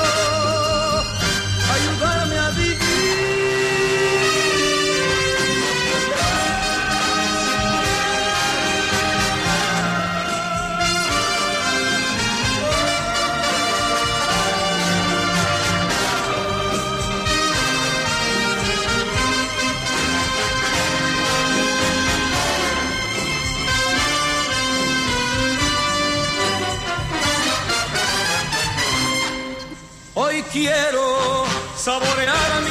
quiero 30.51 31.45
saborear 31.75 32.61
mi 32.63 32.70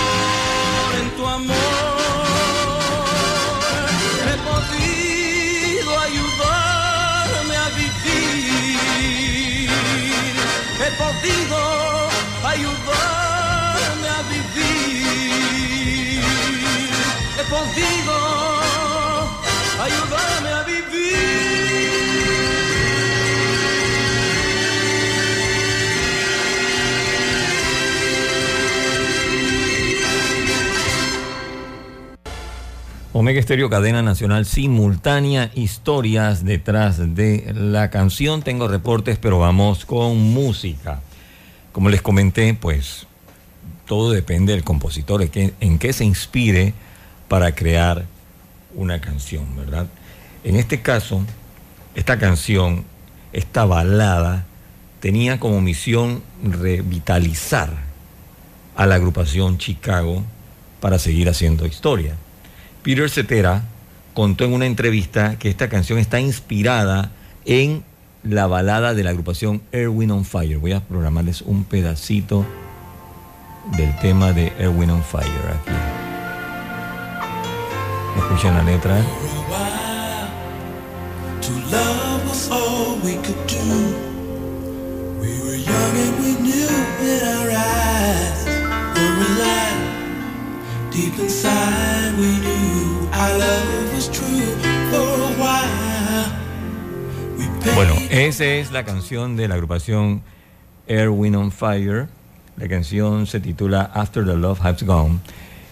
Omega 33.21 33.39
Estéreo, 33.39 33.69
cadena 33.69 34.01
nacional 34.01 34.47
simultánea, 34.47 35.51
historias 35.53 36.43
detrás 36.43 37.13
de 37.13 37.53
la 37.55 37.91
canción. 37.91 38.41
Tengo 38.41 38.67
reportes, 38.67 39.19
pero 39.19 39.37
vamos 39.37 39.85
con 39.85 40.17
música. 40.17 41.01
Como 41.71 41.89
les 41.89 42.01
comenté, 42.01 42.55
pues 42.55 43.05
todo 43.85 44.09
depende 44.11 44.53
del 44.53 44.63
compositor, 44.63 45.21
en 45.21 45.77
qué, 45.77 45.93
se 45.93 46.03
inspire 46.03 46.73
para 47.27 47.53
crear 47.53 48.05
una 48.73 48.99
canción, 48.99 49.55
¿verdad? 49.55 49.85
En 50.43 50.55
este 50.55 50.81
caso, 50.81 51.23
esta 51.93 52.17
canción, 52.17 52.85
esta 53.33 53.65
balada, 53.65 54.45
tenía 54.99 55.39
como 55.39 55.61
misión 55.61 56.23
revitalizar 56.43 57.71
a 58.75 58.87
la 58.87 58.95
agrupación 58.95 59.59
Chicago 59.59 60.23
para 60.79 60.97
seguir 60.97 61.29
haciendo 61.29 61.67
historia. 61.67 62.15
Peter 62.83 63.09
Cetera 63.09 63.63
contó 64.13 64.45
en 64.45 64.53
una 64.53 64.65
entrevista 64.65 65.37
que 65.37 65.49
esta 65.49 65.69
canción 65.69 65.99
está 65.99 66.19
inspirada 66.19 67.11
en 67.45 67.83
la 68.23 68.47
balada 68.47 68.93
de 68.93 69.03
la 69.03 69.11
agrupación 69.11 69.61
Erwin 69.71 70.11
on 70.11 70.25
Fire. 70.25 70.57
Voy 70.57 70.73
a 70.73 70.81
programarles 70.81 71.41
un 71.41 71.63
pedacito 71.63 72.45
del 73.77 73.95
tema 73.99 74.33
de 74.33 74.51
Erwin 74.59 74.89
on 74.89 75.03
Fire 75.03 75.25
aquí. 75.25 75.71
Escuchen 78.17 78.53
la 78.55 78.63
letra. 78.63 78.97
Were 85.21 85.55
young 85.55 85.97
and 85.97 86.19
we 86.19 86.33
knew 86.41 86.67
in 87.01 87.21
our 87.23 87.51
eyes. 87.51 87.81
Deep 90.91 91.17
inside 91.19 92.13
we 92.19 92.35
our 93.13 93.37
love 93.39 94.11
true 94.11 94.55
for 94.89 95.21
a 95.21 95.31
while. 95.39 95.81
Bueno, 97.75 97.95
esa 98.09 98.43
es 98.43 98.73
la 98.73 98.83
canción 98.83 99.37
de 99.37 99.47
la 99.47 99.55
agrupación 99.55 100.21
Erwin 100.87 101.35
on 101.35 101.51
Fire. 101.53 102.09
La 102.57 102.67
canción 102.67 103.25
se 103.25 103.39
titula 103.39 103.89
After 103.93 104.25
the 104.25 104.35
Love 104.35 104.59
Has 104.65 104.83
Gone. 104.83 105.19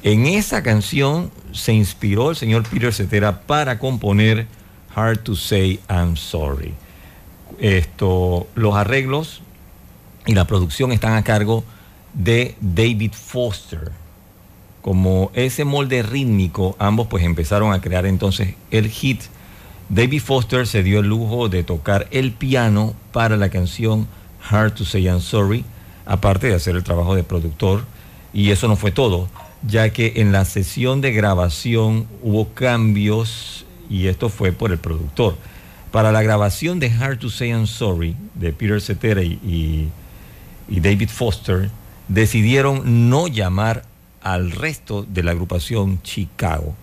En 0.04 0.26
esa 0.26 0.64
canción 0.64 1.32
se 1.52 1.74
inspiró 1.74 2.30
el 2.30 2.38
señor 2.38 2.64
Peter 2.64 2.94
Cetera 2.94 3.42
para 3.42 3.78
componer 3.78 4.48
Hard 4.96 5.20
to 5.20 5.36
Say 5.36 5.82
I'm 5.90 6.16
Sorry. 6.16 6.74
Esto, 7.60 8.48
los 8.56 8.74
arreglos 8.74 9.42
y 10.26 10.34
la 10.34 10.46
producción 10.46 10.94
están 10.94 11.16
a 11.16 11.24
cargo 11.24 11.66
de 12.14 12.56
David 12.62 13.12
Foster. 13.12 13.92
Como 14.90 15.30
ese 15.36 15.66
molde 15.66 16.02
rítmico, 16.02 16.76
ambos 16.80 17.06
pues 17.06 17.24
empezaron 17.24 17.74
a 17.74 17.80
crear 17.80 18.08
entonces 18.08 18.56
el 18.72 18.90
hit. 18.90 19.22
David 19.88 20.20
Foster 20.20 20.66
se 20.66 20.82
dio 20.82 21.02
el 21.02 21.06
lujo 21.06 21.48
de 21.48 21.64
tocar 21.64 22.08
el 22.10 22.32
piano 22.32 22.96
para 23.12 23.38
la 23.38 23.50
canción 23.50 24.08
Hard 24.50 24.74
to 24.74 24.86
Say 24.86 25.04
I'm 25.04 25.20
Sorry, 25.22 25.64
aparte 26.08 26.48
de 26.48 26.56
hacer 26.56 26.76
el 26.76 26.84
trabajo 26.84 27.14
de 27.14 27.24
productor. 27.24 27.86
Y 28.34 28.50
eso 28.50 28.68
no 28.68 28.76
fue 28.76 28.90
todo, 28.90 29.30
ya 29.62 29.92
que 29.92 30.14
en 30.16 30.32
la 30.32 30.44
sesión 30.44 31.02
de 31.02 31.12
grabación 31.14 32.08
hubo 32.24 32.48
cambios 32.56 33.68
y 33.92 34.08
esto 34.08 34.28
fue 34.30 34.54
por 34.54 34.72
el 34.72 34.80
productor. 34.80 35.38
Para 35.92 36.12
la 36.12 36.24
grabación 36.24 36.80
de 36.80 36.90
Hard 36.90 37.20
to 37.20 37.30
Say 37.30 37.50
I'm 37.52 37.68
Sorry 37.68 38.16
de 38.34 38.54
Peter 38.54 38.82
Cetera 38.82 39.22
y, 39.22 39.92
y- 40.68 40.80
David 40.80 41.10
Foster, 41.10 41.70
decidieron 42.08 43.12
no 43.12 43.28
llamar 43.28 43.84
al 44.22 44.52
resto 44.52 45.06
de 45.08 45.24
la 45.24 45.32
agrupación 45.32 46.02
Chicago. 46.02 46.76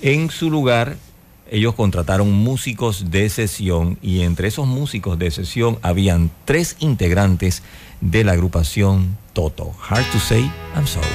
En 0.00 0.30
su 0.30 0.50
lugar, 0.50 0.96
ellos 1.50 1.74
contrataron 1.74 2.32
músicos 2.32 3.10
de 3.10 3.28
sesión 3.28 3.98
y 4.00 4.22
entre 4.22 4.48
esos 4.48 4.66
músicos 4.66 5.18
de 5.18 5.30
sesión 5.30 5.78
habían 5.82 6.30
tres 6.44 6.76
integrantes 6.80 7.62
de 8.00 8.24
la 8.24 8.32
agrupación 8.32 9.18
Toto. 9.32 9.72
Hard 9.88 10.04
to 10.12 10.18
say, 10.18 10.50
I'm 10.74 10.86
sorry. 10.86 11.06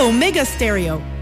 Omega 0.00 0.44
Stereo. 0.44 1.17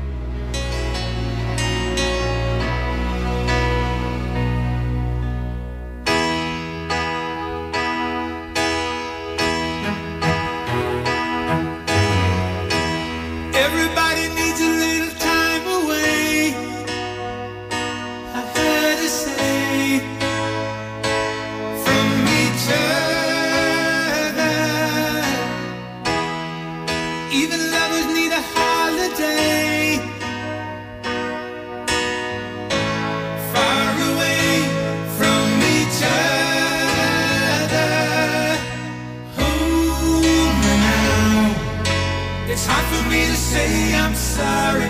Sorry. 44.37 44.86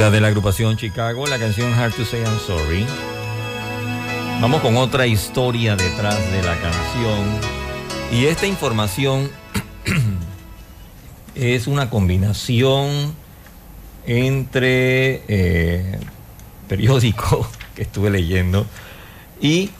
De 0.00 0.18
la 0.18 0.28
agrupación 0.28 0.78
Chicago, 0.78 1.26
la 1.26 1.38
canción 1.38 1.74
Hard 1.74 1.92
to 1.92 2.06
Say 2.06 2.22
I'm 2.22 2.38
Sorry. 2.46 2.86
Vamos 4.40 4.62
con 4.62 4.78
otra 4.78 5.06
historia 5.06 5.76
detrás 5.76 6.18
de 6.32 6.42
la 6.42 6.56
canción. 6.56 7.18
Y 8.10 8.24
esta 8.24 8.46
información 8.46 9.30
es 11.34 11.66
una 11.66 11.90
combinación 11.90 13.14
entre 14.06 15.22
eh, 15.28 15.98
periódico 16.66 17.46
que 17.76 17.82
estuve 17.82 18.08
leyendo 18.08 18.64
y 19.38 19.70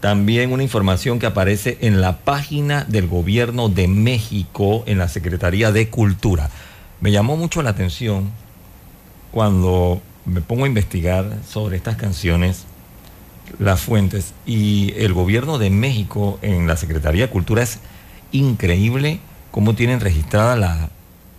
también 0.00 0.52
una 0.52 0.62
información 0.62 1.18
que 1.18 1.26
aparece 1.26 1.78
en 1.80 2.02
la 2.02 2.18
página 2.18 2.84
del 2.84 3.08
gobierno 3.08 3.70
de 3.70 3.88
México 3.88 4.84
en 4.86 4.98
la 4.98 5.08
Secretaría 5.08 5.72
de 5.72 5.88
Cultura. 5.88 6.50
Me 7.00 7.10
llamó 7.10 7.38
mucho 7.38 7.62
la 7.62 7.70
atención 7.70 8.43
cuando 9.34 10.00
me 10.26 10.42
pongo 10.42 10.62
a 10.62 10.68
investigar 10.68 11.38
sobre 11.44 11.76
estas 11.76 11.96
canciones, 11.96 12.66
las 13.58 13.80
fuentes, 13.80 14.32
y 14.46 14.94
el 14.96 15.12
gobierno 15.12 15.58
de 15.58 15.70
México 15.70 16.38
en 16.40 16.68
la 16.68 16.76
Secretaría 16.76 17.26
de 17.26 17.32
Cultura 17.32 17.64
es 17.64 17.80
increíble 18.30 19.18
cómo 19.50 19.74
tienen 19.74 19.98
registradas 19.98 20.56
las 20.56 20.88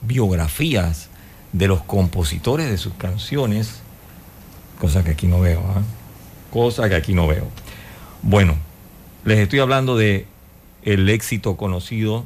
biografías 0.01 1.07
de 1.53 1.69
los 1.69 1.83
compositores 1.83 2.69
de 2.69 2.77
sus 2.77 2.93
canciones, 2.95 3.79
cosa 4.77 5.05
que 5.05 5.11
aquí 5.11 5.27
no 5.27 5.39
veo, 5.39 5.61
¿ah? 5.61 5.81
cosa 6.51 6.89
que 6.89 6.95
aquí 6.95 7.13
no 7.13 7.27
veo. 7.27 7.47
Bueno, 8.21 8.57
les 9.23 9.39
estoy 9.39 9.59
hablando 9.59 9.95
de 9.95 10.25
el 10.83 11.07
éxito 11.09 11.55
conocido 11.55 12.25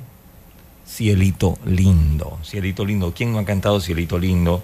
Cielito 0.87 1.59
Lindo. 1.63 2.39
Cielito 2.43 2.85
Lindo, 2.85 3.13
¿quién 3.15 3.33
no 3.33 3.37
ha 3.37 3.45
cantado 3.45 3.79
Cielito 3.79 4.17
Lindo? 4.17 4.63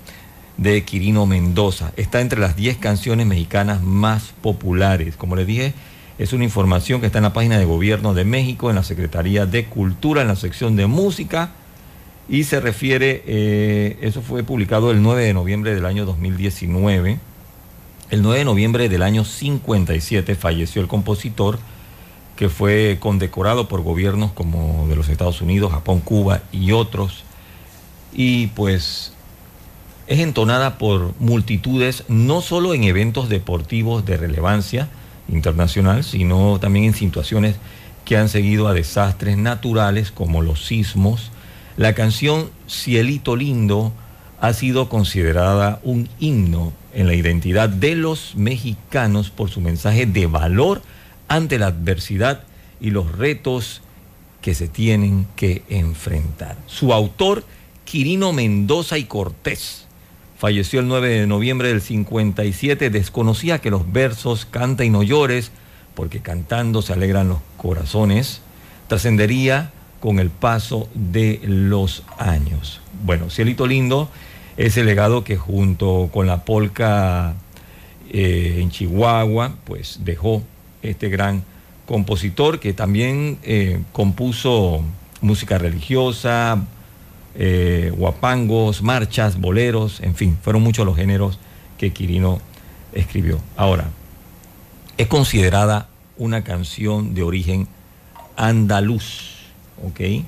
De 0.58 0.84
Quirino 0.84 1.26
Mendoza. 1.26 1.91
Está 1.98 2.22
entre 2.22 2.39
las 2.39 2.56
10 2.56 2.78
canciones 2.78 3.26
mexicanas 3.26 3.82
más 3.82 4.34
populares. 4.41 5.15
Como 5.15 5.36
les 5.36 5.48
dije, 5.48 5.74
es 6.18 6.34
una 6.34 6.44
información 6.44 7.02
que 7.02 7.08
está 7.08 7.20
en 7.20 7.24
la 7.24 7.34
página 7.34 7.58
de 7.58 7.65
Gobierno 7.65 8.13
de 8.13 8.24
México, 8.24 8.70
en 8.70 8.76
la 8.76 8.84
Secretaría 8.84 9.46
de 9.46 9.65
Cultura, 9.65 10.22
en 10.22 10.30
la 10.30 10.36
sección 10.36 10.76
de 10.76 10.88
música. 10.88 11.52
Y 12.30 12.46
se 12.46 12.60
refiere, 12.60 13.24
eh, 13.28 13.98
eso 14.02 14.22
fue 14.22 14.44
publicado 14.44 14.91
el 14.91 15.02
9 15.02 15.24
de 15.24 15.34
noviembre 15.34 15.76
del 15.76 15.86
año 15.86 16.06
2019. 16.06 17.20
El 18.10 18.22
9 18.22 18.39
de 18.39 18.46
noviembre 18.46 18.89
del 18.89 19.04
año 19.04 19.26
57 19.26 20.36
falleció 20.36 20.82
el 20.82 20.88
compositor 20.88 21.60
que 22.36 22.50
fue 22.50 22.98
condecorado 23.00 23.68
por 23.68 23.82
gobiernos 23.82 24.32
como 24.32 24.88
de 24.89 24.96
los 24.96 25.10
Estados 25.10 25.41
Unidos, 25.41 25.72
Japón, 25.72 26.02
Cuba 26.02 26.41
y 26.52 26.72
otros. 26.72 27.24
Y 28.13 28.48
pues 28.48 29.14
es 30.08 30.20
entonada 30.20 30.78
por 30.78 31.13
multitudes, 31.20 32.04
no 32.08 32.41
solo 32.41 32.74
en 32.74 32.84
eventos 32.84 33.30
deportivos 33.30 34.06
de 34.06 34.18
relevancia 34.18 34.88
internacional, 35.28 36.04
sino 36.04 36.60
también 36.60 36.86
en 36.86 36.94
situaciones 36.94 37.56
que 38.04 38.18
han 38.18 38.30
seguido 38.30 38.68
a 38.68 38.74
desastres 38.74 39.38
naturales 39.38 40.12
como 40.12 40.41
los 40.41 40.65
sismos. 40.65 41.32
La 41.76 41.94
canción 41.94 42.52
Cielito 42.70 43.36
Lindo 43.36 43.91
ha 44.39 44.54
sido 44.54 44.89
considerada 44.89 45.80
un 45.84 46.08
himno 46.20 46.72
en 46.94 47.08
la 47.08 47.15
identidad 47.15 47.68
de 47.68 47.96
los 47.96 48.36
mexicanos 48.36 49.32
por 49.32 49.50
su 49.50 49.60
mensaje 49.60 50.06
de 50.06 50.28
valor 50.28 50.82
ante 51.28 51.58
la 51.58 51.68
adversidad 51.68 52.44
y 52.80 52.91
los 52.91 53.12
retos 53.18 53.82
que 54.41 54.54
se 54.54 54.68
tienen 54.68 55.26
que 55.36 55.63
enfrentar. 55.70 56.56
Su 56.68 56.94
autor, 56.94 57.44
Quirino 57.86 58.32
Mendoza 58.34 59.00
y 59.00 59.06
Cortés, 59.06 59.85
falleció 60.38 60.80
el 60.80 60.88
9 60.88 61.10
de 61.10 61.28
noviembre 61.28 61.69
del 61.69 61.82
57, 61.82 62.89
desconocía 62.89 63.60
que 63.60 63.71
los 63.71 63.91
versos 63.91 64.45
Canta 64.45 64.84
y 64.84 64.89
no 64.89 65.04
llores, 65.04 65.52
porque 65.95 66.19
cantando 66.19 66.82
se 66.82 66.93
alegran 66.93 67.30
los 67.30 67.39
corazones, 67.58 68.41
trascendería 68.88 69.71
con 70.00 70.19
el 70.19 70.30
paso 70.30 70.89
de 70.93 71.39
los 71.43 72.04
años. 72.17 72.82
Bueno, 73.04 73.30
Cielito 73.30 73.65
Lindo 73.65 74.10
es 74.58 74.78
el 74.78 74.86
legado 74.86 75.24
que 75.24 75.38
junto 75.38 76.10
con 76.13 76.28
la 76.28 76.43
polca 76.45 77.36
eh, 78.12 78.58
en 78.60 78.69
Chihuahua, 78.69 79.56
pues 79.63 80.00
dejó 80.04 80.43
este 80.82 81.10
gran 81.10 81.43
compositor 81.86 82.60
que 82.60 82.74
también 82.74 83.38
eh, 83.43 83.82
compuso 83.91 84.84
música 85.22 85.57
religiosa, 85.57 86.66
eh, 87.38 87.91
guapangos, 87.95 88.81
marchas, 88.81 89.39
boleros, 89.39 89.99
en 90.01 90.15
fin, 90.15 90.38
fueron 90.41 90.63
muchos 90.63 90.86
los 90.86 90.95
géneros 90.95 91.39
que 91.77 91.91
Quirino 91.91 92.39
escribió. 92.93 93.39
Ahora, 93.57 93.89
es 94.97 95.07
considerada 95.07 95.89
una 96.17 96.43
canción 96.43 97.13
de 97.13 97.23
origen 97.23 97.67
andaluz, 98.38 99.36
¿ok? 99.83 100.23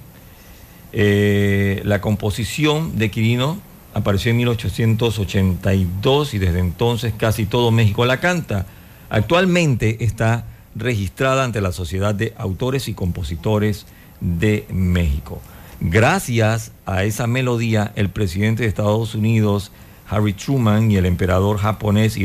Eh, 0.93 1.81
la 1.85 2.01
composición 2.01 2.97
de 2.97 3.09
Quirino 3.11 3.57
apareció 3.93 4.31
en 4.31 4.37
1882 4.37 6.33
y 6.33 6.37
desde 6.39 6.59
entonces 6.59 7.13
casi 7.17 7.45
todo 7.45 7.71
México 7.71 8.05
la 8.05 8.19
canta. 8.19 8.65
Actualmente 9.09 10.03
está 10.03 10.45
registrada 10.75 11.43
ante 11.43 11.61
la 11.61 11.71
Sociedad 11.71 12.13
de 12.13 12.33
Autores 12.37 12.87
y 12.87 12.93
Compositores 12.93 13.85
de 14.19 14.65
México. 14.69 15.41
Gracias 15.79 16.71
a 16.87 17.03
esa 17.03 17.27
melodía, 17.27 17.91
el 17.95 18.09
presidente 18.09 18.63
de 18.63 18.69
Estados 18.69 19.13
Unidos, 19.13 19.71
Harry 20.09 20.33
Truman, 20.33 20.89
y 20.89 20.97
el 20.97 21.05
emperador 21.05 21.59
japonés 21.59 22.17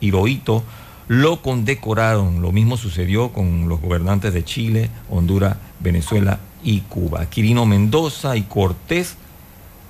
Hirohito 0.00 0.62
lo 1.08 1.42
condecoraron. 1.42 2.42
Lo 2.42 2.52
mismo 2.52 2.76
sucedió 2.76 3.32
con 3.32 3.68
los 3.68 3.80
gobernantes 3.80 4.32
de 4.32 4.44
Chile, 4.44 4.88
Honduras, 5.10 5.56
Venezuela 5.80 6.38
y 6.62 6.82
Cuba. 6.82 7.26
Quirino 7.26 7.66
Mendoza 7.66 8.36
y 8.36 8.42
Cortés, 8.42 9.16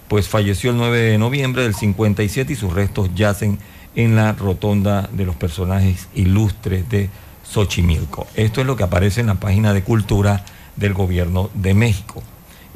pues 0.09 0.29
falleció 0.29 0.71
el 0.71 0.79
9 0.79 0.99
de 0.99 1.19
noviembre 1.19 1.65
del 1.65 1.75
57 1.75 2.55
y 2.55 2.57
sus 2.57 2.73
restos 2.73 3.11
yacen 3.15 3.59
en 3.95 4.17
la 4.17 4.33
rotonda 4.33 5.11
de 5.13 5.27
los 5.27 5.37
personajes 5.37 6.09
ilustres 6.15 6.89
de 6.89 7.11
Xochimilco. 7.45 8.27
Esto 8.37 8.63
es 8.63 8.67
lo 8.67 8.75
que 8.75 8.85
aparece 8.85 9.21
en 9.21 9.27
la 9.27 9.35
página 9.35 9.75
de 9.75 9.83
cultura 9.83 10.47
del 10.77 10.95
gobierno 10.95 11.51
de 11.53 11.75
México 11.75 12.23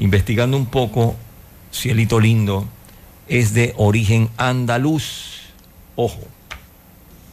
investigando 0.01 0.57
un 0.57 0.67
poco, 0.67 1.15
Cielito 1.73 2.19
Lindo 2.19 2.67
es 3.29 3.53
de 3.55 3.75
origen 3.77 4.31
andaluz. 4.39 5.43
Ojo, 5.95 6.21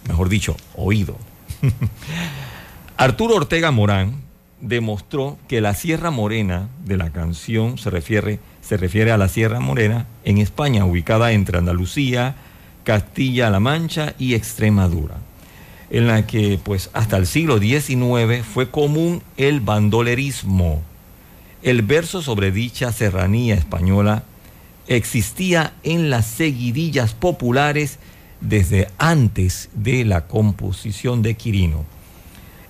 mejor 0.08 0.28
dicho, 0.30 0.56
oído. 0.76 1.18
Arturo 2.98 3.36
Ortega 3.36 3.72
Morán 3.72 4.22
demostró 4.60 5.38
que 5.48 5.62
la 5.62 5.74
Sierra 5.76 6.12
Morena 6.12 6.68
de 6.84 6.98
la 6.98 7.10
canción 7.12 7.78
se 7.78 7.90
refiere, 7.90 8.40
se 8.62 8.76
refiere 8.76 9.12
a 9.12 9.18
la 9.18 9.30
Sierra 9.30 9.62
Morena 9.62 10.06
en 10.26 10.38
España, 10.38 10.84
ubicada 10.84 11.32
entre 11.32 11.58
Andalucía, 11.58 12.36
Castilla-La 12.84 13.62
Mancha 13.62 14.14
y 14.20 14.34
Extremadura, 14.34 15.16
en 15.90 16.08
la 16.08 16.28
que 16.28 16.60
pues 16.62 16.90
hasta 16.92 17.16
el 17.16 17.28
siglo 17.28 17.60
XIX 17.60 18.46
fue 18.46 18.70
común 18.70 19.24
el 19.38 19.62
bandolerismo 19.62 20.84
el 21.68 21.82
verso 21.82 22.22
sobre 22.22 22.52
dicha 22.54 22.94
serranía 22.94 23.56
española 23.56 24.24
existía 24.88 25.74
en 25.84 26.10
las 26.10 26.26
seguidillas 26.26 27.14
populares 27.14 28.00
desde 28.40 28.88
antes 28.98 29.68
de 29.74 30.06
la 30.06 30.28
composición 30.28 31.22
de 31.22 31.34
Quirino. 31.34 31.84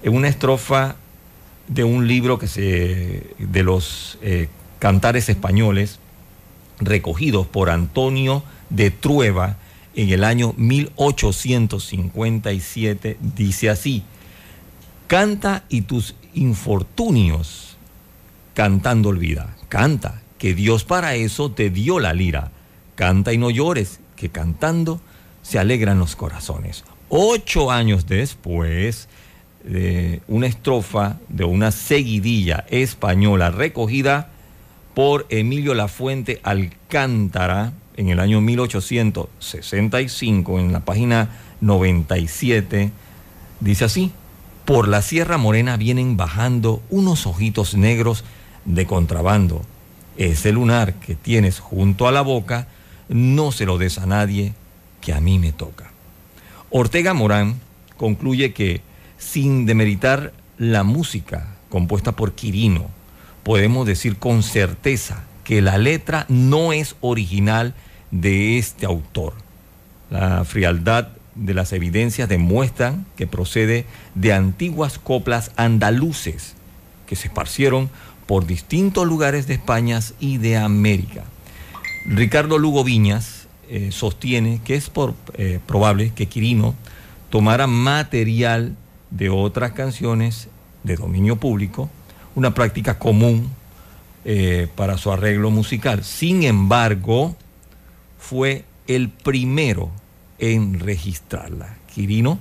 En 0.02 0.16
una 0.16 0.30
estrofa 0.30 0.96
de 1.68 1.84
un 1.84 2.08
libro 2.08 2.40
que 2.40 2.48
se, 2.48 3.36
de 3.38 3.62
los 3.62 4.18
eh, 4.24 4.50
cantares 4.80 5.30
españoles 5.30 6.00
recogidos 6.80 7.46
por 7.46 7.70
Antonio 7.70 8.42
de 8.72 8.90
Trueba 8.90 9.58
en 9.94 10.10
el 10.10 10.24
año 10.24 10.56
1857 10.58 13.20
dice 13.36 13.70
así, 13.70 14.02
canta 15.06 15.66
y 15.70 15.82
tus 15.82 16.16
infortunios 16.34 17.67
cantando 18.58 19.10
olvida. 19.10 19.56
Canta, 19.70 20.24
que 20.40 20.56
Dios 20.56 20.84
para 20.84 21.14
eso 21.14 21.52
te 21.52 21.70
dio 21.70 22.00
la 22.00 22.16
lira. 22.16 22.50
Canta 22.96 23.32
y 23.32 23.38
no 23.38 23.52
llores, 23.52 24.00
que 24.16 24.30
cantando 24.30 25.00
se 25.44 25.60
alegran 25.60 26.00
los 26.00 26.16
corazones. 26.16 26.84
Ocho 27.08 27.70
años 27.70 28.08
después, 28.08 29.10
de 29.64 30.24
una 30.28 30.48
estrofa 30.48 31.18
de 31.30 31.44
una 31.44 31.70
seguidilla 31.70 32.66
española 32.72 33.52
recogida 33.52 34.32
por 34.96 35.28
Emilio 35.30 35.76
Lafuente 35.76 36.40
Alcántara 36.42 37.74
en 37.96 38.10
el 38.10 38.20
año 38.20 38.42
1865, 38.42 40.60
en 40.60 40.74
la 40.74 40.80
página 40.80 41.30
97, 41.62 42.90
dice 43.60 43.86
así, 43.86 44.12
por 44.66 44.88
la 44.88 45.04
Sierra 45.04 45.38
Morena 45.38 45.78
vienen 45.78 46.18
bajando 46.18 46.82
unos 46.90 47.28
ojitos 47.28 47.76
negros 47.76 48.24
de 48.68 48.86
contrabando. 48.86 49.64
Ese 50.18 50.52
lunar 50.52 50.94
que 50.96 51.16
tienes 51.16 51.60
junto 51.60 52.08
a 52.08 52.12
la 52.12 52.22
boca, 52.22 52.68
no 53.10 53.52
se 53.52 53.66
lo 53.66 53.80
des 53.80 53.98
a 53.98 54.06
nadie, 54.06 54.54
que 55.02 55.14
a 55.14 55.22
mí 55.22 55.40
me 55.40 55.52
toca. 55.52 55.92
Ortega 56.70 57.14
Morán 57.14 57.56
concluye 57.98 58.54
que 58.54 58.82
sin 59.18 59.66
demeritar 59.66 60.34
la 60.58 60.84
música 60.84 61.56
compuesta 61.70 62.12
por 62.12 62.34
Quirino, 62.34 62.88
podemos 63.44 63.88
decir 63.88 64.18
con 64.18 64.44
certeza 64.44 65.24
que 65.44 65.62
la 65.62 65.78
letra 65.78 66.26
no 66.28 66.74
es 66.74 66.96
original 67.02 67.74
de 68.12 68.58
este 68.58 68.86
autor. 68.86 69.34
La 70.10 70.44
frialdad 70.46 71.10
de 71.36 71.54
las 71.54 71.72
evidencias 71.72 72.28
demuestran 72.28 73.06
que 73.16 73.28
procede 73.28 73.86
de 74.16 74.34
antiguas 74.34 74.98
coplas 74.98 75.52
andaluces 75.56 76.56
que 77.06 77.16
se 77.16 77.28
esparcieron 77.28 77.90
por 78.28 78.46
distintos 78.46 79.08
lugares 79.08 79.48
de 79.48 79.56
España 79.56 80.00
y 80.20 80.38
de 80.38 80.58
América. 80.58 81.24
Ricardo 82.06 82.58
Lugo 82.58 82.84
Viñas 82.84 83.48
eh, 83.70 83.90
sostiene 83.92 84.62
que 84.64 84.76
es 84.76 84.90
por, 84.90 85.16
eh, 85.34 85.60
probable 85.66 86.14
que 86.14 86.28
Quirino 86.28 86.76
tomara 87.30 87.68
material 87.68 88.76
de 89.10 89.30
otras 89.30 89.72
canciones 89.72 90.50
de 90.84 90.96
dominio 90.96 91.38
público, 91.38 91.90
una 92.36 92.54
práctica 92.54 93.00
común 93.00 93.50
eh, 94.26 94.68
para 94.76 94.98
su 94.98 95.12
arreglo 95.12 95.50
musical. 95.50 96.04
Sin 96.04 96.44
embargo, 96.44 97.36
fue 98.20 98.66
el 98.88 99.10
primero 99.10 99.90
en 100.40 100.80
registrarla. 100.80 101.78
Quirino 101.94 102.40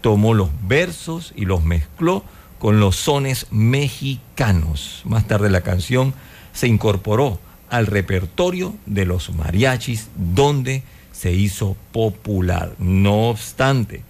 tomó 0.00 0.34
los 0.34 0.48
versos 0.66 1.32
y 1.36 1.44
los 1.44 1.62
mezcló 1.64 2.24
con 2.58 2.80
los 2.80 2.96
sones 2.96 3.46
mexicanos. 3.50 5.02
Más 5.04 5.26
tarde 5.26 5.50
la 5.50 5.60
canción 5.60 6.14
se 6.52 6.68
incorporó 6.68 7.38
al 7.70 7.86
repertorio 7.86 8.74
de 8.86 9.04
los 9.04 9.34
mariachis 9.34 10.08
donde 10.16 10.82
se 11.12 11.32
hizo 11.32 11.76
popular. 11.92 12.74
No 12.78 13.28
obstante, 13.28 14.02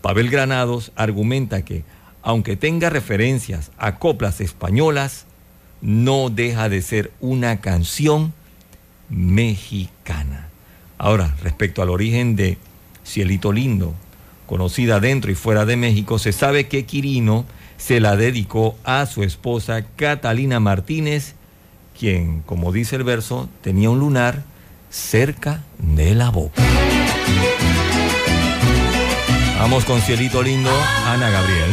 Pavel 0.00 0.30
Granados 0.30 0.92
argumenta 0.96 1.64
que, 1.64 1.84
aunque 2.22 2.56
tenga 2.56 2.90
referencias 2.90 3.70
a 3.78 3.96
coplas 3.98 4.40
españolas, 4.40 5.26
no 5.80 6.30
deja 6.30 6.68
de 6.68 6.82
ser 6.82 7.12
una 7.20 7.60
canción 7.60 8.32
mexicana. 9.08 10.48
Ahora, 10.98 11.36
respecto 11.42 11.82
al 11.82 11.90
origen 11.90 12.36
de 12.36 12.58
Cielito 13.04 13.52
Lindo, 13.52 13.94
conocida 14.46 15.00
dentro 15.00 15.32
y 15.32 15.34
fuera 15.34 15.66
de 15.66 15.76
México, 15.76 16.18
se 16.18 16.32
sabe 16.32 16.68
que 16.68 16.84
Quirino 16.84 17.44
se 17.84 17.98
la 17.98 18.16
dedicó 18.16 18.76
a 18.84 19.06
su 19.06 19.24
esposa 19.24 19.84
Catalina 19.96 20.60
Martínez, 20.60 21.34
quien, 21.98 22.40
como 22.42 22.70
dice 22.70 22.94
el 22.94 23.02
verso, 23.02 23.48
tenía 23.60 23.90
un 23.90 23.98
lunar 23.98 24.44
cerca 24.88 25.62
de 25.78 26.14
la 26.14 26.30
boca. 26.30 26.62
Vamos 29.58 29.84
con 29.84 30.00
Cielito 30.00 30.44
Lindo, 30.44 30.70
Ana 31.06 31.28
Gabriel. 31.30 31.70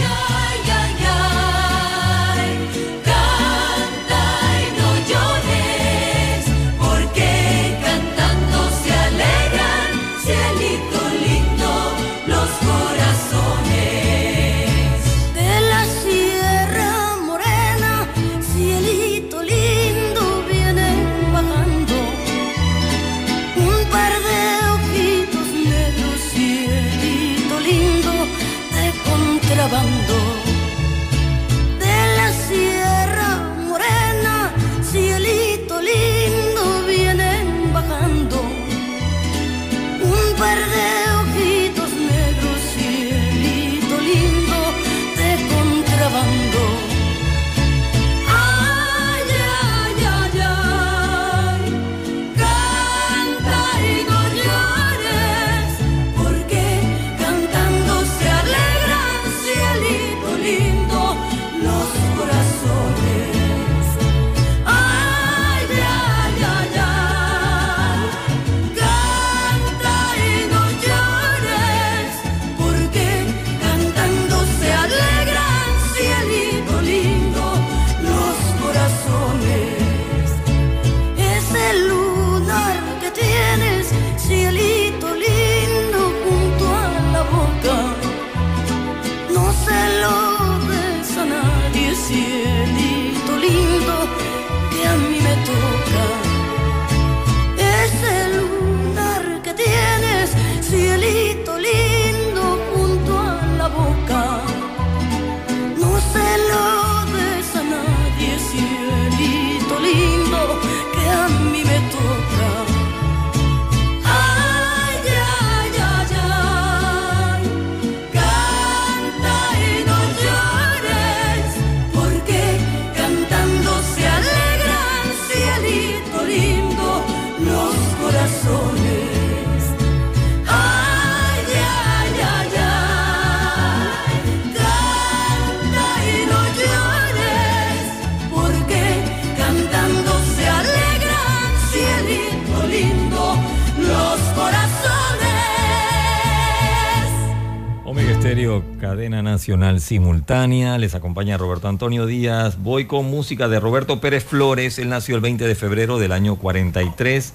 Simultánea. 149.79 150.77
Les 150.77 150.95
acompaña 150.95 151.37
Roberto 151.37 151.67
Antonio 151.67 152.05
Díaz. 152.05 152.57
Voy 152.61 152.85
con 152.85 153.05
música 153.05 153.49
de 153.49 153.59
Roberto 153.59 153.99
Pérez 153.99 154.23
Flores. 154.23 154.79
Él 154.79 154.89
nació 154.89 155.15
el 155.15 155.21
20 155.21 155.45
de 155.45 155.55
febrero 155.55 155.99
del 155.99 156.13
año 156.13 156.37
43. 156.37 157.33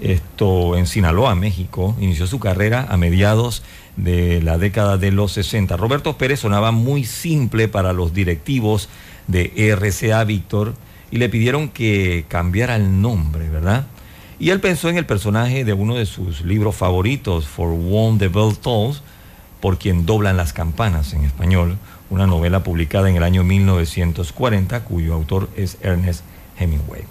Esto 0.00 0.76
en 0.76 0.86
Sinaloa, 0.86 1.34
México. 1.36 1.96
Inició 2.00 2.26
su 2.26 2.40
carrera 2.40 2.86
a 2.88 2.96
mediados 2.96 3.62
de 3.96 4.42
la 4.42 4.58
década 4.58 4.98
de 4.98 5.12
los 5.12 5.32
60. 5.32 5.76
Roberto 5.76 6.18
Pérez 6.18 6.40
sonaba 6.40 6.72
muy 6.72 7.04
simple 7.04 7.68
para 7.68 7.92
los 7.92 8.12
directivos 8.12 8.88
de 9.28 9.52
RCA 9.76 10.24
Víctor 10.24 10.74
y 11.12 11.18
le 11.18 11.28
pidieron 11.28 11.68
que 11.68 12.24
cambiara 12.26 12.74
el 12.74 13.00
nombre, 13.00 13.48
¿verdad? 13.48 13.86
Y 14.40 14.50
él 14.50 14.60
pensó 14.60 14.88
en 14.88 14.98
el 14.98 15.06
personaje 15.06 15.64
de 15.64 15.72
uno 15.72 15.94
de 15.94 16.06
sus 16.06 16.40
libros 16.40 16.74
favoritos, 16.74 17.46
For 17.46 17.70
Whom 17.70 18.18
the 18.18 18.26
Bell 18.26 18.56
Tolls, 18.60 19.02
por 19.62 19.78
quien 19.78 20.06
doblan 20.06 20.36
las 20.36 20.52
campanas 20.52 21.12
en 21.12 21.22
español, 21.22 21.78
una 22.10 22.26
novela 22.26 22.64
publicada 22.64 23.08
en 23.08 23.14
el 23.14 23.22
año 23.22 23.44
1940 23.44 24.82
cuyo 24.82 25.14
autor 25.14 25.48
es 25.56 25.78
Ernest 25.82 26.24
Hemingway. 26.58 27.04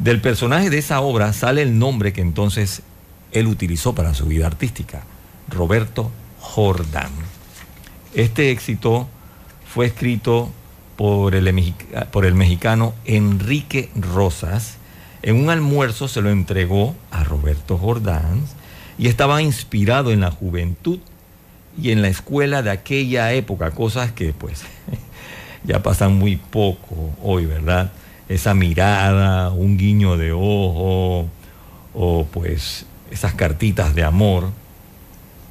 Del 0.00 0.20
personaje 0.20 0.70
de 0.70 0.78
esa 0.78 1.00
obra 1.00 1.32
sale 1.32 1.62
el 1.62 1.78
nombre 1.78 2.12
que 2.12 2.20
entonces 2.20 2.82
él 3.30 3.46
utilizó 3.46 3.94
para 3.94 4.12
su 4.12 4.26
vida 4.26 4.48
artística, 4.48 5.04
Roberto 5.48 6.10
Jordán. 6.40 7.12
Este 8.12 8.50
éxito 8.50 9.06
fue 9.64 9.86
escrito 9.86 10.50
por 10.96 11.36
el, 11.36 11.74
por 12.10 12.26
el 12.26 12.34
mexicano 12.34 12.92
Enrique 13.04 13.88
Rosas. 13.94 14.78
En 15.22 15.36
un 15.36 15.48
almuerzo 15.48 16.08
se 16.08 16.22
lo 16.22 16.30
entregó 16.30 16.96
a 17.12 17.22
Roberto 17.22 17.78
Jordán 17.78 18.40
y 18.98 19.06
estaba 19.06 19.42
inspirado 19.42 20.10
en 20.10 20.22
la 20.22 20.32
juventud 20.32 20.98
y 21.80 21.90
en 21.90 22.02
la 22.02 22.08
escuela 22.08 22.62
de 22.62 22.70
aquella 22.70 23.32
época, 23.32 23.70
cosas 23.70 24.12
que 24.12 24.32
pues 24.32 24.62
ya 25.64 25.82
pasan 25.82 26.14
muy 26.18 26.36
poco 26.36 27.14
hoy, 27.22 27.46
¿verdad? 27.46 27.92
Esa 28.28 28.54
mirada, 28.54 29.50
un 29.50 29.76
guiño 29.76 30.16
de 30.16 30.32
ojo 30.32 31.28
o 31.94 32.26
pues 32.30 32.86
esas 33.10 33.34
cartitas 33.34 33.94
de 33.94 34.04
amor 34.04 34.50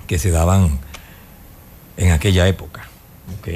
que 0.07 0.17
se 0.17 0.31
daban 0.31 0.79
en 1.97 2.11
aquella 2.11 2.47
época, 2.47 2.87
¿ok? 3.39 3.49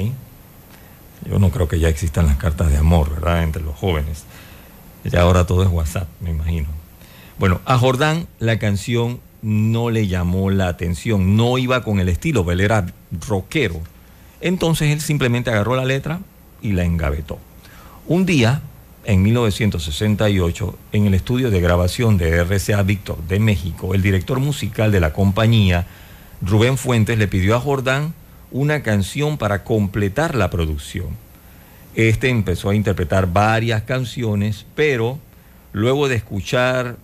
Yo 1.28 1.38
no 1.38 1.50
creo 1.50 1.68
que 1.68 1.80
ya 1.80 1.88
existan 1.88 2.26
las 2.26 2.36
cartas 2.36 2.70
de 2.70 2.76
amor, 2.76 3.10
¿verdad? 3.10 3.42
Entre 3.42 3.62
los 3.62 3.74
jóvenes. 3.74 4.24
Ya 5.04 5.22
ahora 5.22 5.46
todo 5.46 5.62
es 5.62 5.68
WhatsApp, 5.68 6.08
me 6.20 6.30
imagino. 6.30 6.68
Bueno, 7.38 7.60
a 7.64 7.78
Jordán 7.78 8.28
la 8.38 8.58
canción 8.58 9.20
no 9.42 9.90
le 9.90 10.06
llamó 10.06 10.50
la 10.50 10.68
atención, 10.68 11.36
no 11.36 11.58
iba 11.58 11.82
con 11.82 12.00
el 12.00 12.08
estilo, 12.08 12.50
él 12.50 12.60
era 12.60 12.86
rockero. 13.28 13.80
Entonces 14.40 14.92
él 14.92 15.00
simplemente 15.00 15.50
agarró 15.50 15.76
la 15.76 15.84
letra 15.84 16.20
y 16.62 16.72
la 16.72 16.84
engavetó. 16.84 17.38
Un 18.06 18.26
día, 18.26 18.62
en 19.04 19.22
1968, 19.22 20.78
en 20.92 21.06
el 21.06 21.14
estudio 21.14 21.50
de 21.50 21.60
grabación 21.60 22.18
de 22.18 22.44
RCA 22.44 22.82
Víctor 22.82 23.18
de 23.26 23.40
México, 23.40 23.94
el 23.94 24.02
director 24.02 24.40
musical 24.40 24.92
de 24.92 25.00
la 25.00 25.12
compañía, 25.12 25.86
Rubén 26.42 26.76
Fuentes, 26.76 27.18
le 27.18 27.28
pidió 27.28 27.56
a 27.56 27.60
Jordán 27.60 28.14
una 28.50 28.82
canción 28.82 29.38
para 29.38 29.64
completar 29.64 30.34
la 30.34 30.50
producción. 30.50 31.08
Este 31.94 32.28
empezó 32.28 32.70
a 32.70 32.74
interpretar 32.74 33.32
varias 33.32 33.82
canciones, 33.82 34.66
pero 34.74 35.18
luego 35.72 36.08
de 36.08 36.16
escuchar 36.16 36.96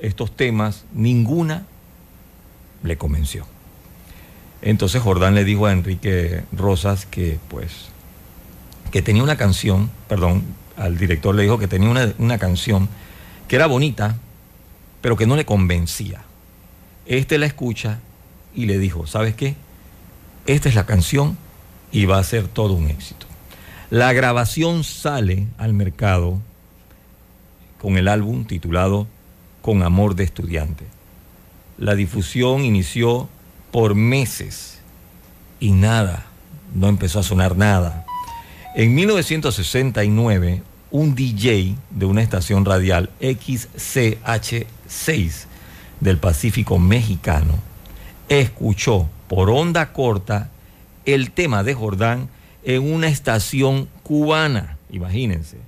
estos 0.00 0.34
temas, 0.34 0.84
ninguna 0.92 1.66
le 2.82 2.96
convenció. 2.96 3.46
Entonces 4.62 5.02
Jordán 5.02 5.34
le 5.34 5.44
dijo 5.44 5.66
a 5.66 5.72
Enrique 5.72 6.42
Rosas 6.52 7.06
que 7.06 7.38
pues 7.48 7.88
que 8.90 9.02
tenía 9.02 9.22
una 9.22 9.36
canción, 9.36 9.90
perdón, 10.08 10.42
al 10.76 10.96
director 10.96 11.34
le 11.34 11.42
dijo 11.42 11.58
que 11.58 11.68
tenía 11.68 11.90
una, 11.90 12.12
una 12.18 12.38
canción 12.38 12.88
que 13.46 13.56
era 13.56 13.66
bonita, 13.66 14.16
pero 15.00 15.16
que 15.16 15.26
no 15.26 15.36
le 15.36 15.44
convencía. 15.44 16.22
Este 17.06 17.38
la 17.38 17.46
escucha 17.46 17.98
y 18.54 18.66
le 18.66 18.78
dijo, 18.78 19.06
¿sabes 19.06 19.34
qué? 19.34 19.56
Esta 20.46 20.68
es 20.68 20.74
la 20.74 20.86
canción 20.86 21.36
y 21.92 22.06
va 22.06 22.18
a 22.18 22.24
ser 22.24 22.48
todo 22.48 22.74
un 22.74 22.88
éxito. 22.88 23.26
La 23.90 24.12
grabación 24.12 24.84
sale 24.84 25.46
al 25.56 25.72
mercado 25.72 26.40
con 27.80 27.96
el 27.96 28.08
álbum 28.08 28.44
titulado 28.44 29.06
Con 29.68 29.82
Amor 29.82 30.14
de 30.14 30.24
Estudiante. 30.24 30.86
La 31.76 31.94
difusión 31.94 32.64
inició 32.64 33.28
por 33.70 33.94
meses 33.94 34.78
y 35.60 35.72
nada, 35.72 36.24
no 36.74 36.88
empezó 36.88 37.20
a 37.20 37.22
sonar 37.22 37.54
nada. 37.54 38.06
En 38.74 38.94
1969, 38.94 40.62
un 40.90 41.14
DJ 41.14 41.76
de 41.90 42.06
una 42.06 42.22
estación 42.22 42.64
radial 42.64 43.10
XCH6 43.20 45.44
del 46.00 46.16
Pacífico 46.16 46.78
mexicano 46.78 47.52
escuchó 48.30 49.06
por 49.28 49.50
onda 49.50 49.92
corta 49.92 50.48
el 51.04 51.30
tema 51.30 51.62
de 51.62 51.74
Jordán 51.74 52.30
en 52.64 52.90
una 52.90 53.08
estación 53.08 53.86
cubana, 54.02 54.78
imagínense. 54.90 55.58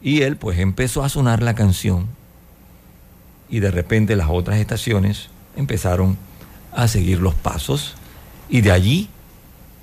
Y 0.00 0.22
él 0.22 0.36
pues 0.36 0.60
empezó 0.60 1.02
a 1.02 1.08
sonar 1.08 1.42
la 1.42 1.56
canción 1.56 2.16
y 3.48 3.60
de 3.60 3.70
repente 3.70 4.16
las 4.16 4.28
otras 4.30 4.58
estaciones 4.58 5.28
empezaron 5.56 6.18
a 6.72 6.88
seguir 6.88 7.20
los 7.20 7.34
pasos 7.34 7.94
y 8.48 8.60
de 8.60 8.72
allí 8.72 9.08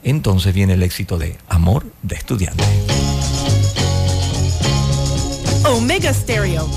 entonces 0.04 0.54
viene 0.54 0.74
el 0.74 0.84
éxito 0.84 1.18
de 1.18 1.38
Amor 1.50 1.86
de 2.04 2.16
Estudiante. 2.16 2.64
Omega 5.66 6.14
Stereo. 6.14 6.70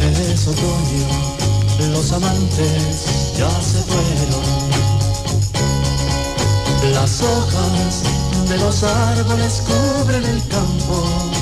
Es 0.00 0.46
otoño, 0.46 1.90
los 1.90 2.12
amantes 2.12 3.34
ya 3.36 3.50
se 3.60 3.82
fueron. 3.82 4.64
Las 6.92 7.20
hojas 7.22 8.02
de 8.48 8.58
los 8.58 8.84
árboles 8.84 9.62
cubren 9.66 10.24
el 10.24 10.46
campo. 10.46 11.33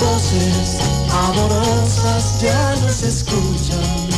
Voces 0.00 0.78
amorosas 1.12 2.40
ya 2.40 2.74
no 2.80 2.88
se 2.88 3.08
escuchan. 3.08 4.08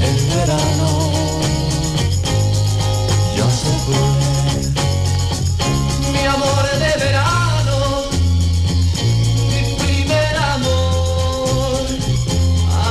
El 0.00 0.16
verano 0.36 1.10
ya 3.36 3.50
se 3.50 3.72
fue. 3.84 4.06
Mi 6.12 6.24
amor 6.26 6.64
de 6.78 7.04
verano, 7.04 7.76
mi 9.50 9.62
primer 9.84 10.36
amor, 10.54 11.86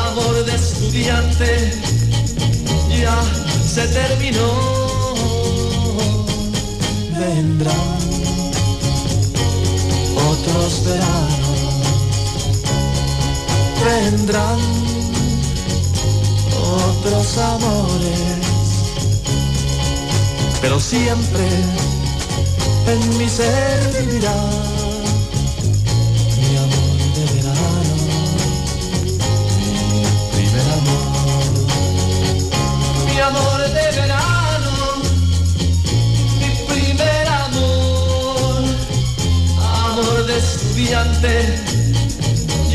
amor 0.05 0.45
de 0.45 0.55
estudiante, 0.55 1.71
ya 3.01 3.19
se 3.67 3.87
terminó. 3.87 4.49
Vendrán 7.17 8.08
otros 10.41 10.83
veranos, 10.85 11.59
vendrán 13.83 14.59
otros 16.61 17.37
amores, 17.37 18.11
pero 20.61 20.79
siempre 20.79 21.47
en 22.87 23.17
mi 23.17 23.27
ser 23.29 24.05
vivirá 24.05 24.78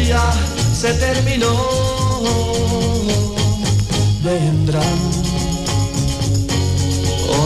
ya 0.07 0.32
se 0.74 0.92
terminó. 0.95 1.55
Vendrán 4.22 4.99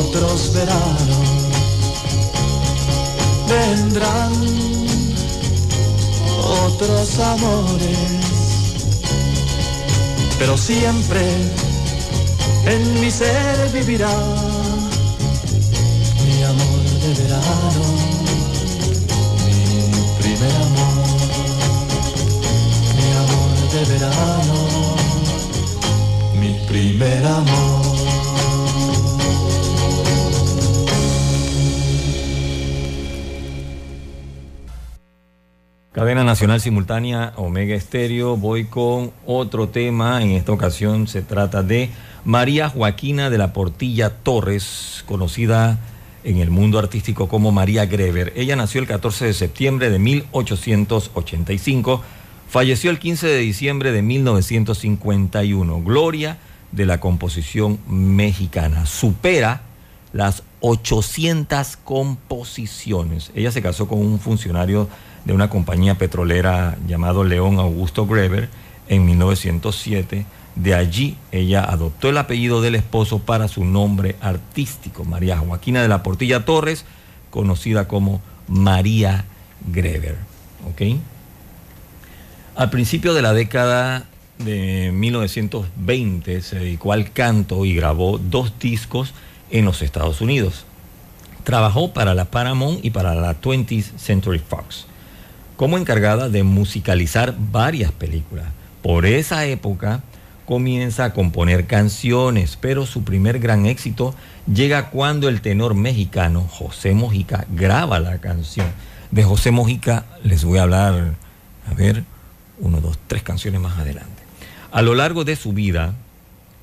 otros 0.00 0.52
veranos. 0.52 1.28
Vendrán 3.48 4.32
otros 6.66 7.18
amores, 7.18 7.98
pero 10.38 10.56
siempre 10.56 11.22
en 12.66 13.00
mi 13.00 13.10
ser 13.10 13.70
vivirá 13.72 14.37
primer 27.08 27.26
amor. 27.26 27.48
Cadena 35.92 36.22
Nacional 36.22 36.60
Simultánea 36.60 37.32
Omega 37.36 37.74
Estéreo. 37.74 38.36
Voy 38.36 38.64
con 38.64 39.10
otro 39.26 39.68
tema. 39.68 40.22
En 40.22 40.30
esta 40.30 40.52
ocasión 40.52 41.08
se 41.08 41.22
trata 41.22 41.62
de 41.62 41.90
María 42.24 42.68
Joaquina 42.68 43.30
de 43.30 43.38
la 43.38 43.52
Portilla 43.52 44.10
Torres, 44.10 45.02
conocida 45.06 45.78
en 46.24 46.38
el 46.38 46.50
mundo 46.50 46.78
artístico 46.78 47.28
como 47.28 47.52
María 47.52 47.86
Greber. 47.86 48.32
Ella 48.36 48.54
nació 48.54 48.80
el 48.80 48.86
14 48.86 49.26
de 49.26 49.34
septiembre 49.34 49.90
de 49.90 49.98
1885, 49.98 52.02
falleció 52.48 52.90
el 52.90 52.98
15 52.98 53.26
de 53.26 53.38
diciembre 53.38 53.92
de 53.92 54.02
1951. 54.02 55.82
Gloria 55.82 56.38
de 56.72 56.86
la 56.86 57.00
composición 57.00 57.78
mexicana. 57.88 58.86
Supera 58.86 59.62
las 60.12 60.42
800 60.60 61.76
composiciones. 61.78 63.30
Ella 63.34 63.52
se 63.52 63.62
casó 63.62 63.88
con 63.88 63.98
un 63.98 64.18
funcionario 64.18 64.88
de 65.24 65.32
una 65.32 65.50
compañía 65.50 65.96
petrolera 65.96 66.76
llamado 66.86 67.24
León 67.24 67.58
Augusto 67.58 68.06
Greber 68.06 68.48
en 68.88 69.04
1907. 69.06 70.26
De 70.56 70.74
allí 70.74 71.16
ella 71.30 71.62
adoptó 71.62 72.08
el 72.08 72.18
apellido 72.18 72.60
del 72.60 72.74
esposo 72.74 73.20
para 73.20 73.46
su 73.46 73.64
nombre 73.64 74.16
artístico, 74.20 75.04
María 75.04 75.38
Joaquina 75.38 75.82
de 75.82 75.88
la 75.88 76.02
Portilla 76.02 76.44
Torres, 76.44 76.84
conocida 77.30 77.86
como 77.86 78.20
María 78.48 79.24
Greber. 79.72 80.16
Al 82.56 82.70
principio 82.70 83.14
de 83.14 83.22
la 83.22 83.32
década 83.32 84.07
de 84.38 84.90
1920 84.92 86.42
se 86.42 86.58
dedicó 86.58 86.92
al 86.92 87.12
canto 87.12 87.64
y 87.64 87.74
grabó 87.74 88.18
dos 88.18 88.58
discos 88.58 89.14
en 89.50 89.64
los 89.64 89.82
Estados 89.82 90.20
Unidos. 90.20 90.64
Trabajó 91.44 91.92
para 91.92 92.14
la 92.14 92.26
Paramount 92.26 92.84
y 92.84 92.90
para 92.90 93.14
la 93.14 93.40
20th 93.40 93.96
Century 93.96 94.38
Fox 94.38 94.86
como 95.58 95.76
encargada 95.76 96.28
de 96.28 96.44
musicalizar 96.44 97.34
varias 97.36 97.90
películas. 97.90 98.46
Por 98.80 99.06
esa 99.06 99.44
época 99.44 100.02
comienza 100.46 101.04
a 101.04 101.12
componer 101.12 101.66
canciones, 101.66 102.56
pero 102.58 102.86
su 102.86 103.02
primer 103.02 103.40
gran 103.40 103.66
éxito 103.66 104.14
llega 104.46 104.90
cuando 104.90 105.28
el 105.28 105.40
tenor 105.40 105.74
mexicano 105.74 106.46
José 106.48 106.94
Mojica 106.94 107.44
graba 107.50 107.98
la 107.98 108.18
canción. 108.18 108.68
De 109.10 109.24
José 109.24 109.50
Mojica 109.50 110.06
les 110.22 110.44
voy 110.44 110.58
a 110.58 110.62
hablar, 110.62 111.14
a 111.68 111.74
ver, 111.74 112.04
uno, 112.60 112.80
dos, 112.80 112.96
tres 113.08 113.24
canciones 113.24 113.60
más 113.60 113.76
adelante. 113.78 114.17
A 114.70 114.82
lo 114.82 114.94
largo 114.94 115.24
de 115.24 115.36
su 115.36 115.52
vida 115.52 115.94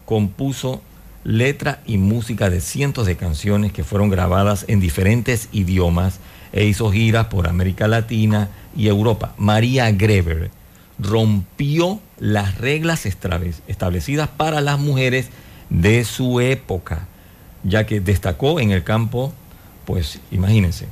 compuso 0.06 0.82
letra 1.24 1.82
y 1.88 1.98
música 1.98 2.52
de 2.52 2.62
cientos 2.62 3.08
de 3.08 3.18
canciones 3.18 3.74
que 3.74 3.84
fueron 3.84 4.10
grabadas 4.10 4.66
en 4.68 4.80
diferentes 4.80 5.50
idiomas 5.52 6.20
e 6.54 6.66
hizo 6.66 6.92
giras 6.92 7.28
por 7.28 7.48
América 7.48 7.88
Latina 7.88 8.50
y 8.78 8.88
Europa. 8.88 9.34
María 9.38 9.92
Greber 9.92 10.52
rompió 11.00 12.00
las 12.20 12.60
reglas 12.60 13.08
establecidas 13.08 14.30
para 14.30 14.62
las 14.62 14.80
mujeres 14.80 15.30
de 15.72 16.06
su 16.06 16.40
época, 16.40 17.08
ya 17.64 17.88
que 17.88 18.00
destacó 18.00 18.60
en 18.60 18.72
el 18.72 18.84
campo, 18.84 19.34
pues 19.86 20.20
imagínense, 20.32 20.88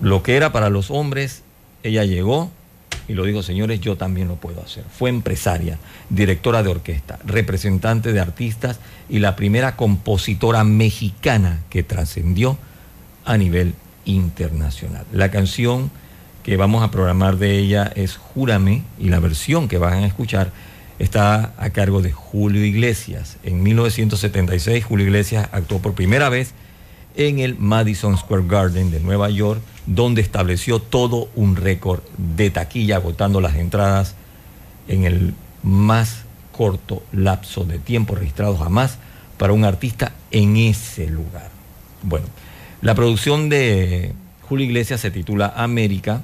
lo 0.00 0.22
que 0.22 0.36
era 0.36 0.52
para 0.52 0.70
los 0.70 0.90
hombres, 0.90 1.42
ella 1.82 2.04
llegó 2.04 2.50
y 3.08 3.14
lo 3.14 3.24
dijo, 3.24 3.42
señores, 3.42 3.80
yo 3.80 3.96
también 3.96 4.28
lo 4.28 4.36
puedo 4.36 4.62
hacer. 4.62 4.84
Fue 4.96 5.10
empresaria, 5.10 5.78
directora 6.08 6.62
de 6.62 6.70
orquesta, 6.70 7.18
representante 7.24 8.12
de 8.12 8.20
artistas 8.20 8.78
y 9.08 9.18
la 9.18 9.36
primera 9.36 9.76
compositora 9.76 10.64
mexicana 10.64 11.60
que 11.70 11.82
trascendió 11.82 12.56
a 13.24 13.36
nivel 13.36 13.74
internacional. 14.04 15.04
La 15.12 15.30
canción 15.30 15.90
que 16.42 16.56
vamos 16.56 16.82
a 16.82 16.90
programar 16.90 17.36
de 17.36 17.58
ella 17.58 17.90
es 17.94 18.16
Júrame 18.16 18.82
y 18.98 19.08
la 19.08 19.20
versión 19.20 19.68
que 19.68 19.78
van 19.78 20.02
a 20.02 20.06
escuchar 20.06 20.50
está 20.98 21.54
a 21.58 21.70
cargo 21.70 22.02
de 22.02 22.12
Julio 22.12 22.64
Iglesias. 22.64 23.38
En 23.42 23.62
1976 23.62 24.84
Julio 24.84 25.06
Iglesias 25.06 25.48
actuó 25.52 25.80
por 25.80 25.94
primera 25.94 26.28
vez 26.28 26.52
en 27.16 27.38
el 27.38 27.56
Madison 27.58 28.16
Square 28.16 28.44
Garden 28.46 28.90
de 28.90 29.00
Nueva 29.00 29.30
York, 29.30 29.60
donde 29.86 30.22
estableció 30.22 30.80
todo 30.80 31.28
un 31.34 31.56
récord 31.56 32.02
de 32.16 32.50
taquilla, 32.50 32.96
agotando 32.96 33.40
las 33.40 33.56
entradas 33.56 34.14
en 34.88 35.04
el 35.04 35.34
más 35.62 36.22
corto 36.52 37.02
lapso 37.12 37.64
de 37.64 37.78
tiempo 37.78 38.14
registrado 38.14 38.56
jamás 38.56 38.98
para 39.38 39.52
un 39.52 39.64
artista 39.64 40.12
en 40.30 40.56
ese 40.56 41.08
lugar. 41.08 41.50
Bueno, 42.02 42.26
la 42.80 42.94
producción 42.94 43.48
de 43.48 44.12
Julio 44.48 44.66
Iglesias 44.66 45.00
se 45.00 45.10
titula 45.10 45.52
América 45.56 46.22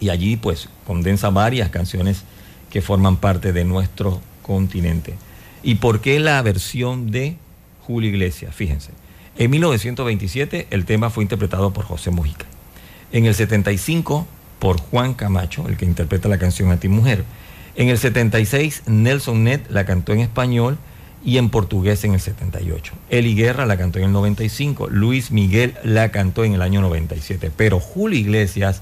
y 0.00 0.08
allí 0.08 0.36
pues 0.36 0.68
condensa 0.86 1.30
varias 1.30 1.70
canciones 1.70 2.22
que 2.70 2.82
forman 2.82 3.16
parte 3.16 3.52
de 3.52 3.64
nuestro 3.64 4.20
continente. 4.42 5.14
¿Y 5.62 5.76
por 5.76 6.00
qué 6.00 6.18
la 6.20 6.40
versión 6.42 7.10
de 7.10 7.36
Julio 7.86 8.10
Iglesias? 8.10 8.54
Fíjense, 8.54 8.90
en 9.36 9.50
1927 9.50 10.68
el 10.70 10.84
tema 10.84 11.10
fue 11.10 11.24
interpretado 11.24 11.72
por 11.72 11.84
José 11.84 12.10
Mujica. 12.10 12.46
En 13.12 13.26
el 13.26 13.34
75 13.34 14.26
por 14.58 14.80
Juan 14.80 15.14
Camacho, 15.14 15.68
el 15.68 15.76
que 15.76 15.84
interpreta 15.84 16.28
la 16.28 16.38
canción 16.38 16.70
A 16.70 16.78
ti 16.78 16.88
mujer. 16.88 17.24
En 17.76 17.88
el 17.88 17.98
76 17.98 18.84
Nelson 18.86 19.44
Net 19.44 19.62
la 19.68 19.84
cantó 19.84 20.12
en 20.12 20.20
español 20.20 20.78
y 21.24 21.38
en 21.38 21.50
portugués 21.50 22.04
en 22.04 22.14
el 22.14 22.20
78. 22.20 22.94
Eli 23.10 23.34
Guerra 23.34 23.66
la 23.66 23.76
cantó 23.76 23.98
en 23.98 24.06
el 24.06 24.12
95, 24.12 24.88
Luis 24.88 25.30
Miguel 25.30 25.74
la 25.82 26.10
cantó 26.10 26.44
en 26.44 26.54
el 26.54 26.62
año 26.62 26.80
97, 26.80 27.50
pero 27.56 27.80
Julio 27.80 28.18
Iglesias 28.18 28.80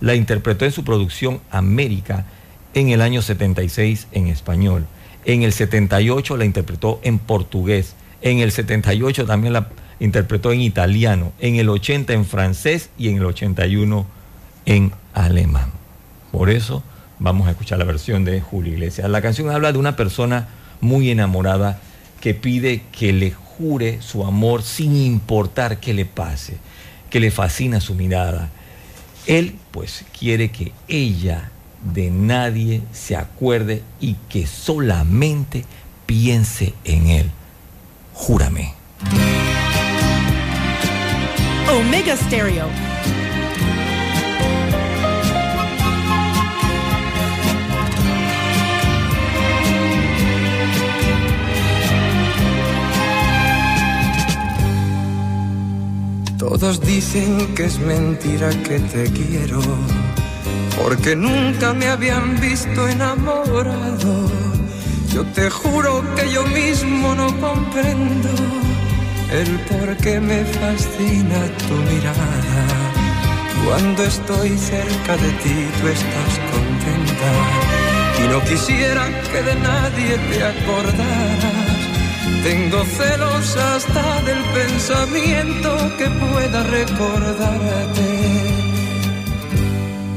la 0.00 0.14
interpretó 0.14 0.64
en 0.64 0.72
su 0.72 0.84
producción 0.84 1.40
América 1.50 2.26
en 2.74 2.90
el 2.90 3.00
año 3.00 3.22
76 3.22 4.08
en 4.12 4.26
español. 4.26 4.86
En 5.24 5.42
el 5.42 5.52
78 5.52 6.36
la 6.36 6.44
interpretó 6.44 7.00
en 7.02 7.18
portugués. 7.18 7.94
En 8.20 8.40
el 8.40 8.52
78 8.52 9.24
también 9.24 9.52
la 9.52 9.68
interpretó 10.00 10.52
en 10.52 10.60
italiano. 10.60 11.32
En 11.38 11.56
el 11.56 11.68
80 11.68 12.12
en 12.12 12.24
francés 12.24 12.90
y 12.98 13.08
en 13.08 13.16
el 13.16 13.26
81 13.26 14.06
en 14.66 14.92
alemán. 15.12 15.70
Por 16.32 16.50
eso 16.50 16.82
vamos 17.18 17.46
a 17.46 17.52
escuchar 17.52 17.78
la 17.78 17.84
versión 17.84 18.24
de 18.24 18.40
Julio 18.40 18.72
Iglesias. 18.72 19.08
La 19.08 19.22
canción 19.22 19.50
habla 19.50 19.72
de 19.72 19.78
una 19.78 19.96
persona 19.96 20.48
muy 20.80 21.10
enamorada 21.10 21.80
que 22.20 22.34
pide 22.34 22.82
que 22.92 23.12
le 23.12 23.32
jure 23.32 24.00
su 24.02 24.24
amor 24.24 24.62
sin 24.62 24.96
importar 24.96 25.78
qué 25.78 25.94
le 25.94 26.04
pase, 26.06 26.58
que 27.10 27.20
le 27.20 27.30
fascina 27.30 27.80
su 27.80 27.94
mirada. 27.94 28.50
Él 29.26 29.56
pues 29.70 30.04
quiere 30.18 30.50
que 30.50 30.72
ella 30.88 31.50
de 31.92 32.10
nadie 32.10 32.82
se 32.92 33.16
acuerde 33.16 33.82
y 34.00 34.14
que 34.28 34.46
solamente 34.46 35.64
piense 36.06 36.74
en 36.84 37.08
él. 37.08 37.30
Júrame. 38.14 38.74
Omega 41.70 42.16
Stereo. 42.16 42.68
Todos 56.38 56.80
dicen 56.80 57.54
que 57.54 57.64
es 57.64 57.78
mentira 57.78 58.50
que 58.50 58.78
te 58.78 59.04
quiero, 59.10 59.60
porque 60.80 61.16
nunca 61.16 61.72
me 61.72 61.88
habían 61.88 62.38
visto 62.40 62.86
enamorado. 62.86 64.30
Yo 65.12 65.24
te 65.34 65.48
juro 65.48 66.02
que 66.14 66.30
yo 66.30 66.44
mismo 66.44 67.14
no 67.14 67.26
comprendo 67.40 68.63
el 69.30 69.58
por 69.70 69.96
qué 69.98 70.20
me 70.20 70.44
fascina 70.44 71.40
tu 71.68 71.74
mirada. 71.90 72.64
Cuando 73.64 74.04
estoy 74.04 74.50
cerca 74.58 75.16
de 75.16 75.30
ti, 75.42 75.68
tú 75.80 75.88
estás 75.88 76.32
contenta. 76.52 77.30
Y 78.22 78.28
no 78.28 78.40
quisiera 78.44 79.04
que 79.30 79.42
de 79.42 79.54
nadie 79.56 80.18
te 80.30 80.44
acordaras. 80.44 81.64
Tengo 82.42 82.84
celos 82.84 83.56
hasta 83.56 84.22
del 84.22 84.42
pensamiento 84.52 85.70
que 85.98 86.06
pueda 86.10 86.62
recordarte 86.62 88.24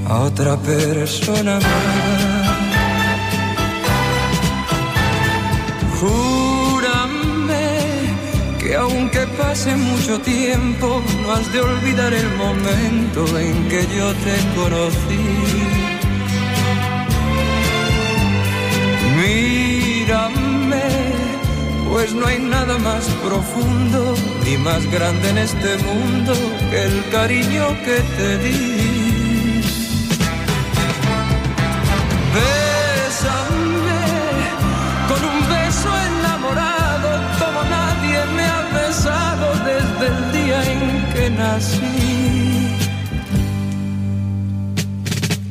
a 0.09 0.19
otra 0.19 0.57
persona 0.57 1.59
más. 1.59 2.26
Que 8.67 8.75
aunque 8.75 9.25
pase 9.37 9.75
mucho 9.77 10.19
tiempo, 10.19 11.01
no 11.21 11.31
has 11.31 11.51
de 11.53 11.61
olvidar 11.61 12.13
el 12.13 12.29
momento 12.35 13.25
en 13.39 13.69
que 13.69 13.81
yo 13.95 14.13
te 14.25 14.35
conocí. 14.57 15.25
Mírame, 19.21 20.83
pues 21.89 22.13
no 22.13 22.27
hay 22.27 22.39
nada 22.39 22.77
más 22.79 23.05
profundo 23.25 24.15
ni 24.43 24.57
más 24.57 24.85
grande 24.91 25.29
en 25.29 25.37
este 25.37 25.77
mundo 25.77 26.33
que 26.69 26.83
el 26.83 27.09
cariño 27.09 27.67
que 27.85 27.97
te 28.17 28.37
di. 28.39 28.96
Nací. 41.57 41.81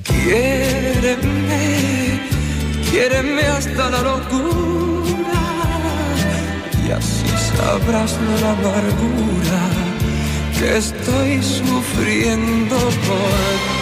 Quiéreme, 0.05 1.65
quiéreme 2.91 3.43
hasta 3.57 3.91
la 3.91 4.01
locura 4.11 5.45
y 6.87 6.91
así 6.99 7.31
sabrás 7.57 8.13
la 8.43 8.51
amargura 8.59 9.63
que 10.57 10.69
estoy 10.79 11.43
sufriendo 11.43 12.77
por 13.07 13.41
ti. 13.71 13.76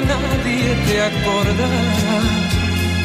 Nadie 0.00 0.74
te 0.86 1.02
acordaras. 1.02 2.48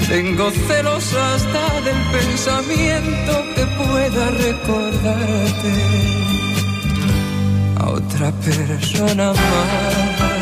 Tengo 0.07 0.51
celos 0.51 1.13
hasta 1.13 1.81
del 1.81 2.01
pensamiento 2.11 3.45
que 3.55 3.65
pueda 3.65 4.29
recordarte 4.31 5.73
a 7.79 7.89
otra 7.89 8.31
persona 8.31 9.31
más. 9.31 10.33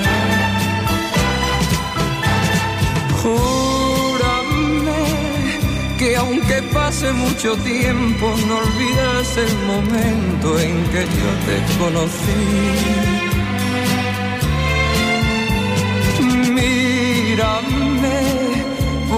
Júrame 3.21 4.71
que 5.99 6.15
aunque 6.17 6.63
pase 6.73 7.11
mucho 7.13 7.55
tiempo 7.57 8.33
no 8.47 8.57
olvidas 8.57 9.37
el 9.37 9.55
momento 9.67 10.59
en 10.59 10.83
que 10.91 11.01
yo 11.01 11.29
te 11.45 11.55
conocí. 11.77 13.20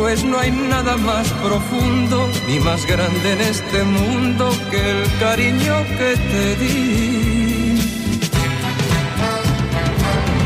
Pues 0.04 0.22
no 0.26 0.38
hay 0.38 0.52
nada 0.52 0.98
más 0.98 1.32
profundo 1.42 2.30
ni 2.50 2.60
más 2.60 2.86
grande 2.86 3.32
en 3.36 3.40
este 3.40 3.84
mundo 3.84 4.52
que 4.70 4.92
el 4.92 5.04
cariño 5.18 5.76
que 5.98 6.18
te 6.30 6.56
di. 6.62 7.80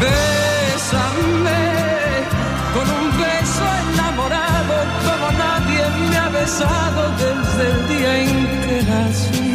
Bésame 0.03 1.63
con 2.75 2.87
un 2.99 3.05
beso 3.23 3.65
enamorado 3.93 4.75
como 5.05 5.27
nadie 5.43 5.83
me 6.07 6.17
ha 6.17 6.29
besado 6.29 7.01
desde 7.23 7.63
el 7.71 7.77
día 7.91 8.11
en 8.25 8.35
que 8.61 8.77
nací. 8.91 9.51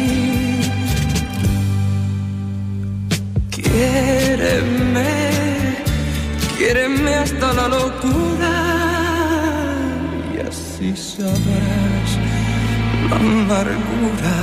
Quiéreme, 3.55 5.11
quiéreme 6.57 7.11
hasta 7.15 7.47
la 7.53 7.67
locura 7.69 8.52
así 10.83 10.95
sabrás 10.97 12.19
la 13.09 13.15
amargura 13.15 14.39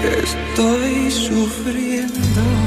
que 0.00 0.10
estoy 0.24 1.10
sufriendo 1.10 2.59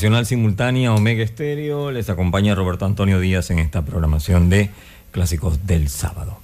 Nacional 0.00 0.24
Simultánea 0.24 0.94
Omega 0.94 1.22
Estéreo. 1.22 1.90
Les 1.90 2.08
acompaña 2.08 2.54
Roberto 2.54 2.86
Antonio 2.86 3.20
Díaz 3.20 3.50
en 3.50 3.58
esta 3.58 3.84
programación 3.84 4.48
de 4.48 4.70
Clásicos 5.10 5.66
del 5.66 5.90
Sábado. 5.90 6.40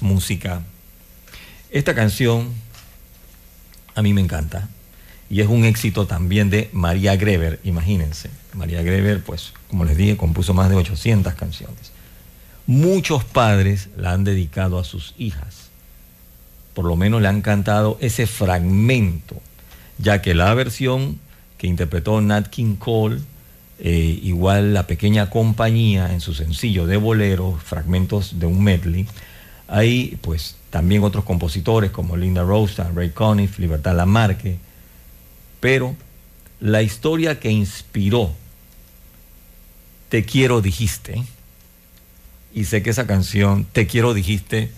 Música. 0.00 0.62
Esta 1.70 1.94
canción 1.94 2.48
a 3.94 4.02
mí 4.02 4.12
me 4.12 4.20
encanta 4.20 4.68
y 5.30 5.42
es 5.42 5.46
un 5.46 5.64
éxito 5.64 6.08
también 6.08 6.50
de 6.50 6.70
María 6.72 7.14
Greber, 7.14 7.60
imagínense. 7.62 8.30
María 8.52 8.82
Greber, 8.82 9.22
pues, 9.22 9.52
como 9.68 9.84
les 9.84 9.96
dije, 9.96 10.16
compuso 10.16 10.52
más 10.52 10.68
de 10.68 10.74
800 10.74 11.34
canciones. 11.34 11.92
Muchos 12.66 13.22
padres 13.22 13.90
la 13.96 14.10
han 14.10 14.24
dedicado 14.24 14.76
a 14.76 14.82
sus 14.82 15.14
hijas. 15.18 15.70
Por 16.74 16.84
lo 16.84 16.96
menos 16.96 17.22
le 17.22 17.28
han 17.28 17.42
cantado 17.42 17.96
ese 18.00 18.26
fragmento, 18.26 19.36
ya 19.98 20.20
que 20.20 20.34
la 20.34 20.52
versión 20.54 21.20
que 21.58 21.66
interpretó 21.66 22.20
Nat 22.20 22.48
King 22.48 22.76
Cole, 22.76 23.20
eh, 23.80 24.18
igual 24.22 24.72
la 24.72 24.86
pequeña 24.86 25.28
compañía 25.28 26.12
en 26.12 26.20
su 26.20 26.34
sencillo 26.34 26.86
de 26.86 26.96
bolero, 26.96 27.58
fragmentos 27.62 28.38
de 28.38 28.46
un 28.46 28.62
medley, 28.62 29.06
hay 29.66 30.18
pues 30.22 30.56
también 30.70 31.04
otros 31.04 31.24
compositores 31.24 31.90
como 31.90 32.16
Linda 32.16 32.42
Rosa, 32.42 32.90
Ray 32.94 33.10
Conniff, 33.10 33.58
Libertad 33.58 33.96
Lamarque, 33.96 34.56
pero 35.60 35.94
la 36.60 36.82
historia 36.82 37.38
que 37.38 37.50
inspiró 37.50 38.32
Te 40.08 40.24
quiero 40.24 40.62
dijiste, 40.62 41.22
y 42.54 42.64
sé 42.64 42.82
que 42.82 42.90
esa 42.90 43.06
canción, 43.06 43.66
Te 43.72 43.86
quiero 43.86 44.14
dijiste, 44.14 44.70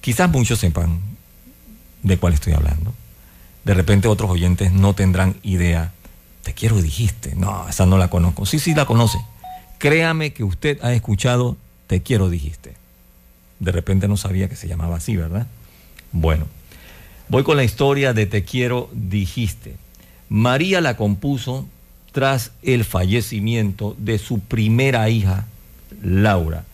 quizás 0.00 0.30
muchos 0.30 0.60
sepan 0.60 1.00
de 2.02 2.18
cuál 2.18 2.34
estoy 2.34 2.52
hablando. 2.52 2.94
De 3.64 3.74
repente 3.74 4.08
otros 4.08 4.30
oyentes 4.30 4.72
no 4.72 4.94
tendrán 4.94 5.36
idea. 5.42 5.92
Te 6.42 6.52
quiero 6.52 6.80
dijiste. 6.82 7.34
No, 7.34 7.68
esa 7.68 7.86
no 7.86 7.98
la 7.98 8.08
conozco. 8.08 8.46
Sí, 8.46 8.58
sí 8.58 8.74
la 8.74 8.84
conoce. 8.84 9.18
Créame 9.78 10.32
que 10.32 10.44
usted 10.44 10.78
ha 10.82 10.92
escuchado 10.92 11.56
Te 11.86 12.02
quiero 12.02 12.28
dijiste. 12.28 12.74
De 13.58 13.72
repente 13.72 14.08
no 14.08 14.16
sabía 14.16 14.48
que 14.48 14.56
se 14.56 14.68
llamaba 14.68 14.96
así, 14.96 15.16
¿verdad? 15.16 15.46
Bueno, 16.12 16.46
voy 17.28 17.42
con 17.42 17.56
la 17.56 17.64
historia 17.64 18.12
de 18.12 18.26
Te 18.26 18.44
quiero 18.44 18.90
dijiste. 18.92 19.76
María 20.28 20.80
la 20.80 20.96
compuso 20.96 21.66
tras 22.12 22.52
el 22.62 22.84
fallecimiento 22.84 23.96
de 23.98 24.18
su 24.18 24.38
primera 24.38 25.08
hija, 25.08 25.46
Laura, 26.02 26.64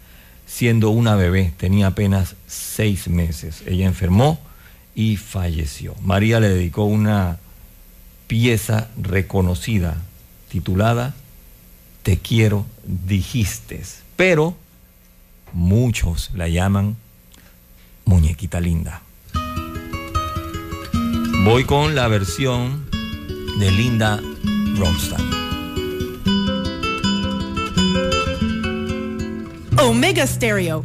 siendo 0.47 0.91
una 0.91 1.15
bebé, 1.15 1.53
tenía 1.57 1.89
apenas 1.89 2.37
seis 2.47 3.09
meses. 3.09 3.63
Ella 3.67 3.87
enfermó 3.87 4.39
y 5.01 5.17
falleció. 5.17 5.95
María 6.03 6.41
le 6.41 6.51
dedicó 6.51 6.85
una 6.85 7.39
pieza 8.27 8.89
reconocida 9.01 9.97
titulada 10.51 11.15
Te 12.03 12.19
quiero 12.19 12.67
dijiste, 12.85 13.83
pero 14.17 14.55
muchos 15.55 16.31
la 16.35 16.49
llaman 16.49 16.99
Muñequita 18.05 18.61
Linda. 18.61 19.01
Voy 21.45 21.65
con 21.65 21.95
la 21.95 22.07
versión 22.07 22.85
de 23.59 23.71
Linda 23.71 24.21
Ronstadt. 24.77 25.23
Omega 29.79 30.27
Stereo. 30.27 30.83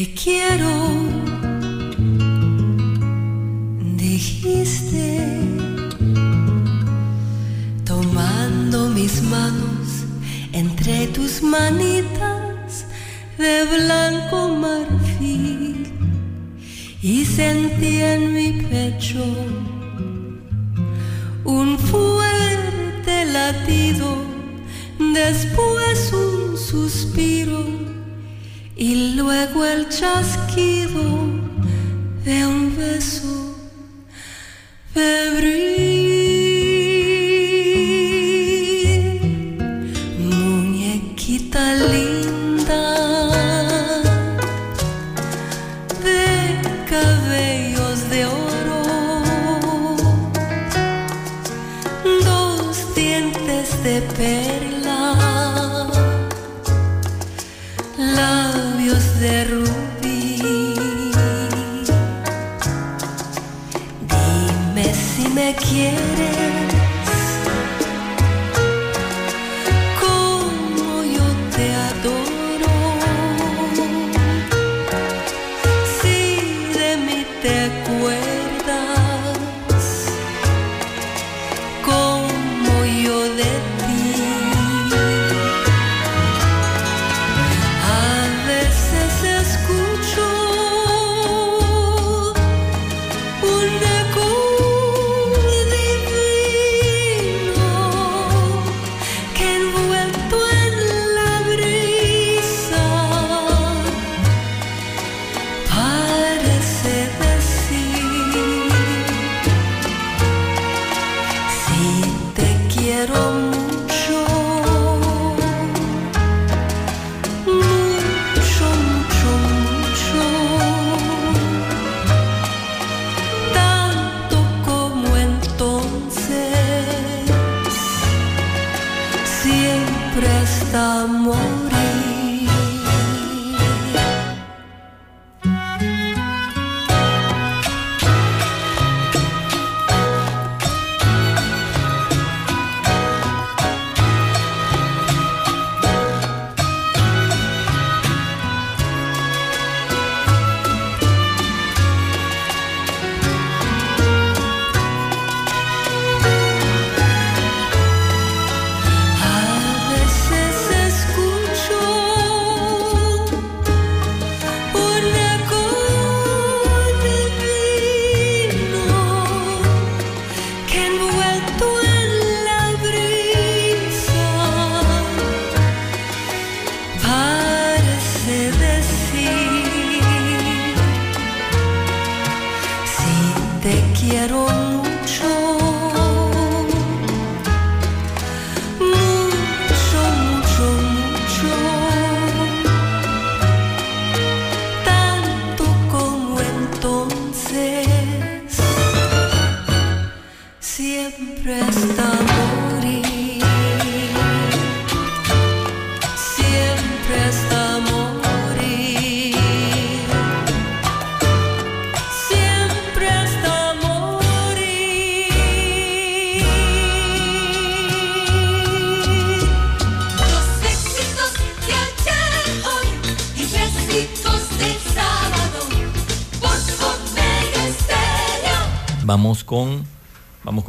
Te 0.00 0.14
quiero, 0.14 0.72
dijiste, 3.96 5.20
tomando 7.84 8.88
mis 8.88 9.20
manos 9.24 10.06
entre 10.54 11.06
tus 11.08 11.42
manitas 11.42 12.86
de 13.36 13.66
blanco 13.76 14.48
marfil 14.48 15.92
y 17.02 17.26
sentí 17.26 18.00
en 18.00 18.32
mi 18.32 18.52
pecho 18.70 19.22
un 21.44 21.78
fuerte 21.78 23.26
latido, 23.26 24.16
después 24.98 26.10
un 26.14 26.56
suspiro 26.56 27.89
y 28.80 29.14
luego 29.14 29.66
el 29.66 29.90
chasquido 29.90 31.28
de 32.24 32.46
un 32.46 32.74
beso 32.74 33.54
febril. 34.94 35.89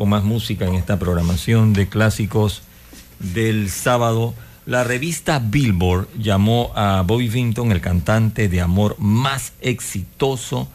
Con 0.01 0.09
más 0.09 0.23
música 0.23 0.65
en 0.65 0.73
esta 0.73 0.97
programación 0.97 1.73
de 1.73 1.87
clásicos 1.87 2.63
del 3.19 3.69
sábado. 3.69 4.33
La 4.65 4.83
revista 4.83 5.37
Billboard 5.37 6.07
llamó 6.17 6.71
a 6.73 7.03
Bobby 7.03 7.27
Vinton 7.27 7.71
el 7.71 7.81
cantante 7.81 8.49
de 8.49 8.61
amor 8.61 8.95
más 8.97 9.53
exitoso 9.61 10.67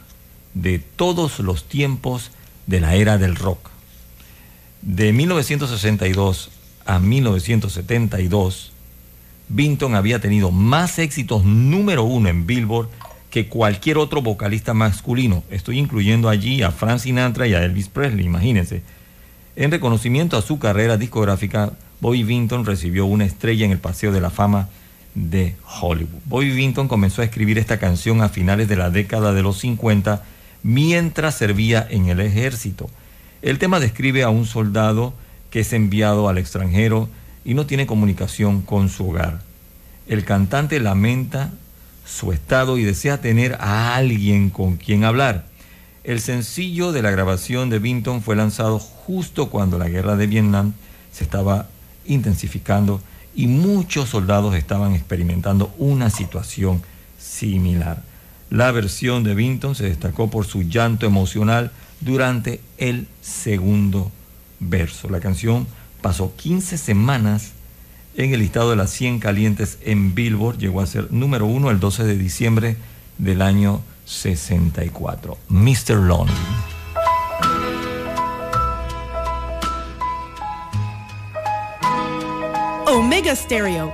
de 0.54 0.78
todos 0.78 1.40
los 1.40 1.64
tiempos 1.64 2.30
de 2.68 2.80
la 2.80 2.94
era 2.94 3.18
del 3.18 3.34
rock. 3.34 3.68
De 4.82 5.12
1962 5.12 6.50
a 6.84 7.00
1972, 7.00 8.70
Vinton 9.48 9.96
había 9.96 10.20
tenido 10.20 10.52
más 10.52 11.00
éxitos 11.00 11.42
número 11.44 12.04
uno 12.04 12.28
en 12.28 12.46
Billboard 12.46 12.90
que 13.30 13.48
cualquier 13.48 13.98
otro 13.98 14.22
vocalista 14.22 14.72
masculino. 14.72 15.42
Estoy 15.50 15.80
incluyendo 15.80 16.28
allí 16.28 16.62
a 16.62 16.70
Frank 16.70 17.00
Sinatra 17.00 17.48
y 17.48 17.54
a 17.54 17.64
Elvis 17.64 17.88
Presley, 17.88 18.24
imagínense. 18.24 18.82
En 19.56 19.70
reconocimiento 19.70 20.36
a 20.36 20.42
su 20.42 20.58
carrera 20.58 20.98
discográfica, 20.98 21.72
Bobby 22.00 22.24
Vinton 22.24 22.66
recibió 22.66 23.06
una 23.06 23.24
estrella 23.24 23.64
en 23.64 23.72
el 23.72 23.78
Paseo 23.78 24.12
de 24.12 24.20
la 24.20 24.28
Fama 24.28 24.68
de 25.14 25.54
Hollywood. 25.80 26.20
Bobby 26.26 26.50
Vinton 26.50 26.88
comenzó 26.88 27.22
a 27.22 27.24
escribir 27.24 27.56
esta 27.56 27.78
canción 27.78 28.20
a 28.20 28.28
finales 28.28 28.68
de 28.68 28.76
la 28.76 28.90
década 28.90 29.32
de 29.32 29.42
los 29.42 29.58
50 29.60 30.22
mientras 30.62 31.36
servía 31.36 31.86
en 31.88 32.10
el 32.10 32.20
ejército. 32.20 32.90
El 33.40 33.58
tema 33.58 33.80
describe 33.80 34.24
a 34.24 34.28
un 34.28 34.44
soldado 34.44 35.14
que 35.48 35.60
es 35.60 35.72
enviado 35.72 36.28
al 36.28 36.36
extranjero 36.36 37.08
y 37.42 37.54
no 37.54 37.64
tiene 37.64 37.86
comunicación 37.86 38.60
con 38.60 38.90
su 38.90 39.08
hogar. 39.08 39.40
El 40.06 40.26
cantante 40.26 40.80
lamenta 40.80 41.50
su 42.04 42.30
estado 42.30 42.76
y 42.76 42.84
desea 42.84 43.22
tener 43.22 43.56
a 43.58 43.96
alguien 43.96 44.50
con 44.50 44.76
quien 44.76 45.04
hablar. 45.04 45.46
El 46.06 46.20
sencillo 46.20 46.92
de 46.92 47.02
la 47.02 47.10
grabación 47.10 47.68
de 47.68 47.80
Vinton 47.80 48.22
fue 48.22 48.36
lanzado 48.36 48.78
justo 48.78 49.50
cuando 49.50 49.76
la 49.76 49.88
guerra 49.88 50.14
de 50.14 50.28
Vietnam 50.28 50.72
se 51.10 51.24
estaba 51.24 51.66
intensificando 52.06 53.00
y 53.34 53.48
muchos 53.48 54.10
soldados 54.10 54.54
estaban 54.54 54.92
experimentando 54.92 55.74
una 55.78 56.08
situación 56.10 56.80
similar. 57.18 58.04
La 58.50 58.70
versión 58.70 59.24
de 59.24 59.34
Vinton 59.34 59.74
se 59.74 59.88
destacó 59.88 60.30
por 60.30 60.46
su 60.46 60.62
llanto 60.62 61.06
emocional 61.06 61.72
durante 62.00 62.60
el 62.78 63.08
segundo 63.20 64.12
verso. 64.60 65.10
La 65.10 65.18
canción 65.18 65.66
pasó 66.02 66.36
15 66.36 66.78
semanas 66.78 67.50
en 68.14 68.32
el 68.32 68.38
listado 68.38 68.70
de 68.70 68.76
las 68.76 68.90
100 68.90 69.18
calientes 69.18 69.78
en 69.82 70.14
Billboard. 70.14 70.58
Llegó 70.58 70.82
a 70.82 70.86
ser 70.86 71.10
número 71.10 71.46
uno 71.46 71.72
el 71.72 71.80
12 71.80 72.04
de 72.04 72.16
diciembre 72.16 72.76
del 73.18 73.42
año 73.42 73.82
64. 74.06 75.36
Mr. 75.50 76.08
Lonely. 76.08 76.32
Omega 82.88 83.34
Stereo. 83.34 83.92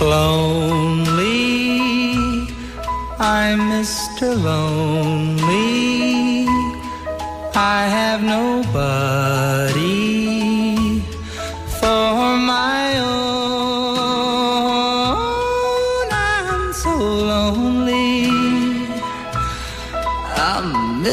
Lonely, 0.00 1.28
I'm 3.20 3.60
Mr. 3.70 4.34
Lonely. 4.42 5.92
I 7.54 7.86
have 7.86 8.22
nobody 8.22 9.71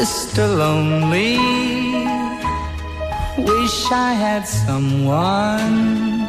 Mr. 0.00 0.48
Lonely. 0.56 1.36
Wish 3.36 3.92
I 3.92 4.14
had 4.14 4.48
someone 4.48 6.26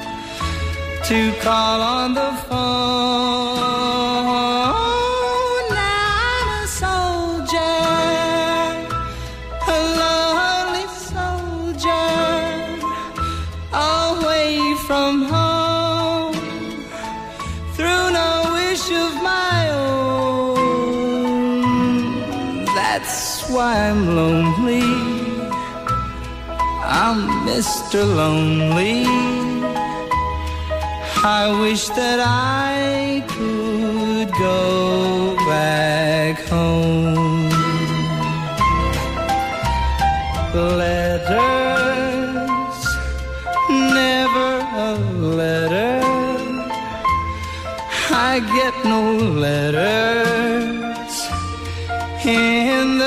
to 1.05 1.32
call 1.39 1.80
on 1.80 2.13
the 2.13 2.34
phone. 2.49 3.50
I'm 23.74 24.15
lonely. 24.17 24.84
I'm 26.84 27.19
Mr. 27.47 27.99
Lonely. 28.03 29.05
I 31.24 31.43
wish 31.61 31.88
that 31.99 32.19
I 32.19 33.24
could 33.34 34.30
go 34.38 35.38
back 35.47 36.36
home. 36.49 37.49
Letters, 40.82 41.39
never 43.69 44.49
a 44.89 44.91
letter. 45.39 46.01
I 48.32 48.41
get 48.57 48.76
no 48.84 49.01
letters 49.45 51.15
in 52.26 53.00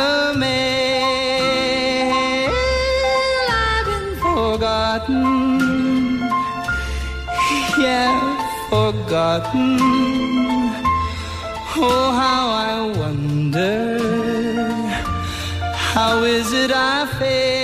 forgotten. 8.94 9.78
Oh, 11.76 12.12
how 12.22 12.44
I 12.50 12.96
wonder, 12.96 13.98
how 15.92 16.22
is 16.22 16.52
it 16.52 16.70
I 16.70 17.06
feel? 17.18 17.63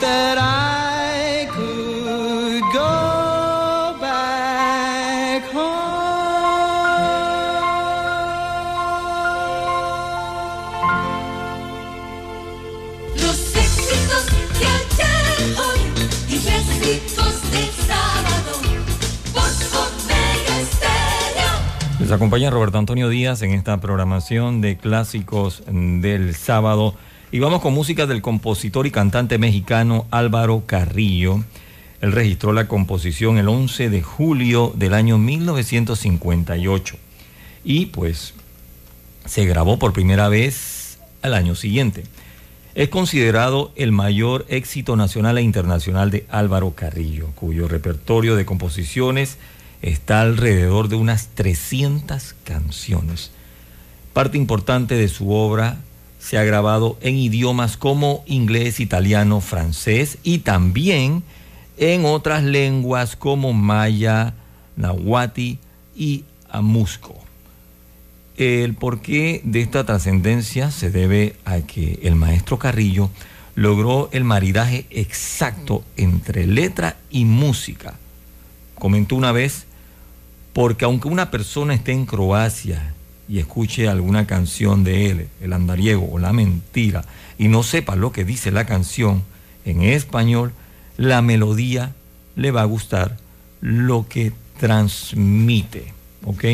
That 0.00 0.38
I 0.38 1.46
could 1.54 2.62
go 2.72 3.94
back 4.00 5.44
home. 5.52 5.90
Los 13.16 13.54
éxitos 13.56 14.26
de 14.58 14.66
ayer, 14.66 15.58
hoy 15.58 15.80
y 16.28 16.38
recitos 16.38 17.50
del 17.50 17.70
sábado 17.86 18.52
por 19.34 19.50
Omega 19.78 20.54
Estéreo. 20.60 21.54
Les 21.98 22.10
acompaña 22.10 22.50
Roberto 22.50 22.78
Antonio 22.78 23.08
Díaz 23.10 23.42
en 23.42 23.52
esta 23.52 23.78
programación 23.80 24.60
de 24.62 24.78
clásicos 24.78 25.62
del 25.66 26.34
sábado. 26.34 26.94
Y 27.32 27.38
vamos 27.38 27.60
con 27.60 27.74
música 27.74 28.06
del 28.08 28.22
compositor 28.22 28.88
y 28.88 28.90
cantante 28.90 29.38
mexicano 29.38 30.06
Álvaro 30.10 30.64
Carrillo. 30.66 31.44
Él 32.00 32.10
registró 32.10 32.52
la 32.52 32.66
composición 32.66 33.38
el 33.38 33.48
11 33.48 33.88
de 33.88 34.02
julio 34.02 34.72
del 34.74 34.94
año 34.94 35.16
1958. 35.16 36.96
Y 37.62 37.86
pues 37.86 38.34
se 39.26 39.44
grabó 39.44 39.78
por 39.78 39.92
primera 39.92 40.28
vez 40.28 40.98
al 41.22 41.34
año 41.34 41.54
siguiente. 41.54 42.02
Es 42.74 42.88
considerado 42.88 43.70
el 43.76 43.92
mayor 43.92 44.44
éxito 44.48 44.96
nacional 44.96 45.38
e 45.38 45.42
internacional 45.42 46.10
de 46.10 46.26
Álvaro 46.30 46.72
Carrillo, 46.74 47.28
cuyo 47.36 47.68
repertorio 47.68 48.34
de 48.34 48.44
composiciones 48.44 49.38
está 49.82 50.22
alrededor 50.22 50.88
de 50.88 50.96
unas 50.96 51.28
300 51.28 52.34
canciones. 52.42 53.30
Parte 54.14 54.36
importante 54.36 54.96
de 54.96 55.06
su 55.06 55.30
obra 55.30 55.78
se 56.20 56.36
ha 56.36 56.44
grabado 56.44 56.98
en 57.00 57.16
idiomas 57.16 57.76
como 57.76 58.22
inglés, 58.26 58.78
italiano, 58.78 59.40
francés 59.40 60.18
y 60.22 60.40
también 60.40 61.24
en 61.78 62.04
otras 62.04 62.44
lenguas 62.44 63.16
como 63.16 63.54
maya, 63.54 64.34
nahuati 64.76 65.58
y 65.96 66.24
amusco. 66.50 67.18
El 68.36 68.74
porqué 68.74 69.40
de 69.44 69.62
esta 69.62 69.84
trascendencia 69.84 70.70
se 70.70 70.90
debe 70.90 71.36
a 71.46 71.62
que 71.62 71.98
el 72.02 72.16
maestro 72.16 72.58
Carrillo 72.58 73.10
logró 73.54 74.10
el 74.12 74.24
maridaje 74.24 74.86
exacto 74.90 75.82
entre 75.96 76.46
letra 76.46 76.96
y 77.10 77.24
música. 77.24 77.94
Comentó 78.74 79.16
una 79.16 79.32
vez, 79.32 79.64
porque 80.52 80.84
aunque 80.84 81.08
una 81.08 81.30
persona 81.30 81.74
esté 81.74 81.92
en 81.92 82.04
Croacia 82.04 82.94
y 83.30 83.38
escuche 83.38 83.86
alguna 83.86 84.26
canción 84.26 84.82
de 84.82 85.08
él, 85.08 85.28
el 85.40 85.52
andariego 85.52 86.08
o 86.10 86.18
la 86.18 86.32
mentira, 86.32 87.04
y 87.38 87.46
no 87.46 87.62
sepa 87.62 87.94
lo 87.94 88.10
que 88.10 88.24
dice 88.24 88.50
la 88.50 88.66
canción 88.66 89.22
en 89.64 89.82
español, 89.82 90.52
la 90.96 91.22
melodía 91.22 91.92
le 92.34 92.50
va 92.50 92.62
a 92.62 92.64
gustar 92.64 93.18
lo 93.60 94.08
que 94.08 94.32
transmite. 94.58 95.92
¿Ok? 96.24 96.44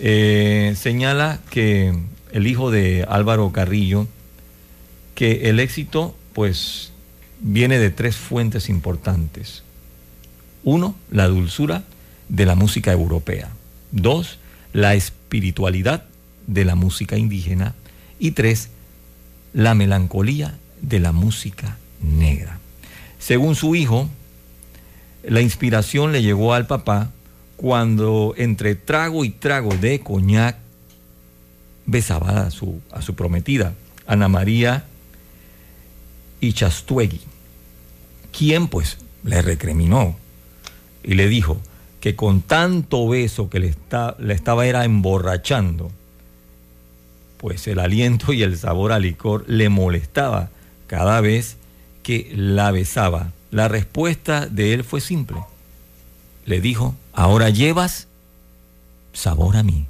Eh, 0.00 0.74
señala 0.78 1.40
que 1.48 1.98
el 2.32 2.46
hijo 2.46 2.70
de 2.70 3.06
Álvaro 3.08 3.50
Carrillo, 3.50 4.06
que 5.14 5.48
el 5.48 5.60
éxito 5.60 6.14
pues 6.34 6.92
viene 7.40 7.78
de 7.78 7.88
tres 7.88 8.16
fuentes 8.16 8.68
importantes. 8.68 9.62
Uno, 10.62 10.94
la 11.10 11.26
dulzura 11.26 11.84
de 12.28 12.44
la 12.44 12.54
música 12.54 12.92
europea. 12.92 13.48
Dos, 13.92 14.38
la 14.74 14.94
espiritualidad 15.34 16.04
de 16.46 16.64
la 16.64 16.76
música 16.76 17.18
indígena. 17.18 17.74
Y 18.20 18.32
tres, 18.32 18.68
la 19.52 19.74
melancolía 19.74 20.56
de 20.80 21.00
la 21.00 21.10
música 21.10 21.76
negra. 22.00 22.60
Según 23.18 23.56
su 23.56 23.74
hijo, 23.74 24.08
la 25.24 25.40
inspiración 25.40 26.12
le 26.12 26.22
llegó 26.22 26.54
al 26.54 26.68
papá 26.68 27.10
cuando 27.56 28.34
entre 28.36 28.76
trago 28.76 29.24
y 29.24 29.30
trago 29.30 29.74
de 29.76 30.00
coñac 30.00 30.56
besaba 31.86 32.46
a 32.46 32.50
su, 32.52 32.80
a 32.92 33.02
su 33.02 33.16
prometida, 33.16 33.74
Ana 34.06 34.28
María 34.28 34.84
Ichastuegui, 36.40 37.22
quien 38.36 38.68
pues 38.68 38.98
le 39.24 39.42
recriminó 39.42 40.16
y 41.02 41.14
le 41.14 41.28
dijo 41.28 41.60
que 42.04 42.16
con 42.16 42.42
tanto 42.42 43.08
beso 43.08 43.48
que 43.48 43.58
le, 43.58 43.68
está, 43.68 44.14
le 44.18 44.34
estaba 44.34 44.66
era 44.66 44.84
emborrachando, 44.84 45.90
pues 47.38 47.66
el 47.66 47.78
aliento 47.78 48.34
y 48.34 48.42
el 48.42 48.58
sabor 48.58 48.92
al 48.92 49.00
licor 49.00 49.46
le 49.48 49.70
molestaba 49.70 50.50
cada 50.86 51.22
vez 51.22 51.56
que 52.02 52.30
la 52.36 52.70
besaba. 52.72 53.32
La 53.50 53.68
respuesta 53.68 54.46
de 54.46 54.74
él 54.74 54.84
fue 54.84 55.00
simple. 55.00 55.38
Le 56.44 56.60
dijo, 56.60 56.94
ahora 57.14 57.48
llevas 57.48 58.06
sabor 59.14 59.56
a 59.56 59.62
mí. 59.62 59.86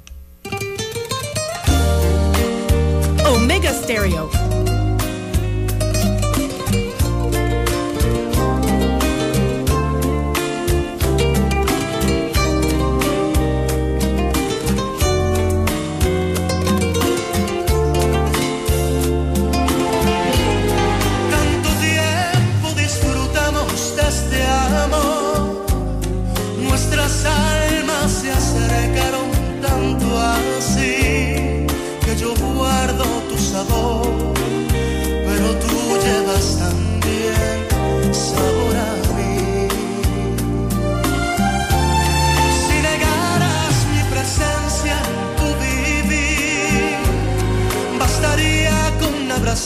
Omega 3.25 3.73
Stereo. 3.73 4.29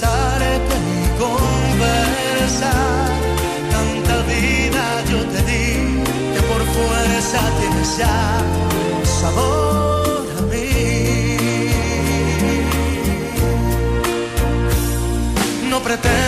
Abrazarte 0.03 0.75
y 0.75 1.07
conversar. 1.19 3.09
Tanta 3.71 4.15
vida 4.23 4.83
yo 5.09 5.19
te 5.25 5.41
di 5.43 6.03
que 6.33 6.41
por 6.43 6.61
fuerza 6.65 7.39
tienes 7.59 7.97
ya 7.97 8.39
sabor 9.03 10.25
a 10.37 10.41
mí. 10.43 10.69
No 15.69 15.79
pretendo 15.79 16.18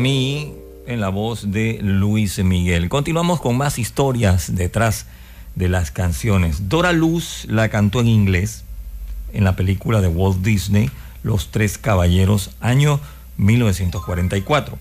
mí 0.00 0.54
en 0.86 1.00
la 1.00 1.10
voz 1.10 1.52
de 1.52 1.78
Luis 1.82 2.42
Miguel. 2.42 2.88
Continuamos 2.88 3.40
con 3.40 3.56
más 3.58 3.78
historias 3.78 4.54
detrás 4.54 5.06
de 5.54 5.68
las 5.68 5.90
canciones. 5.90 6.70
Dora 6.70 6.92
Luz 6.92 7.44
la 7.48 7.68
cantó 7.68 8.00
en 8.00 8.08
inglés 8.08 8.64
en 9.34 9.44
la 9.44 9.56
película 9.56 10.00
de 10.00 10.08
Walt 10.08 10.42
Disney, 10.42 10.90
Los 11.22 11.50
Tres 11.50 11.76
Caballeros, 11.76 12.50
año 12.60 12.98
1944. 13.36 14.78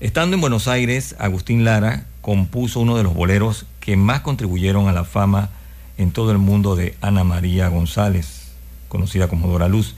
Estando 0.00 0.34
en 0.34 0.42
Buenos 0.42 0.68
Aires, 0.68 1.16
Agustín 1.18 1.64
Lara 1.64 2.04
compuso 2.20 2.80
uno 2.80 2.98
de 2.98 3.02
los 3.02 3.14
boleros 3.14 3.64
que 3.80 3.96
más 3.96 4.20
contribuyeron 4.20 4.86
a 4.88 4.92
la 4.92 5.04
fama 5.04 5.48
en 5.96 6.10
todo 6.10 6.30
el 6.30 6.38
mundo 6.38 6.76
de 6.76 6.94
Ana 7.00 7.24
María 7.24 7.68
González, 7.68 8.48
conocida 8.88 9.28
como 9.28 9.48
Dora 9.48 9.68
Luz. 9.68 9.94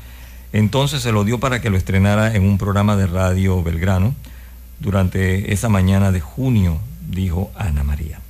Entonces 0.52 1.02
se 1.02 1.12
lo 1.12 1.24
dio 1.24 1.40
para 1.40 1.60
que 1.60 1.70
lo 1.70 1.76
estrenara 1.76 2.34
en 2.34 2.44
un 2.44 2.58
programa 2.58 2.96
de 2.96 3.06
radio 3.06 3.62
Belgrano. 3.62 4.14
Durante 4.80 5.52
esa 5.52 5.68
mañana 5.68 6.12
de 6.12 6.20
junio, 6.20 6.78
dijo 7.08 7.50
Ana 7.56 7.84
María. 7.84 8.20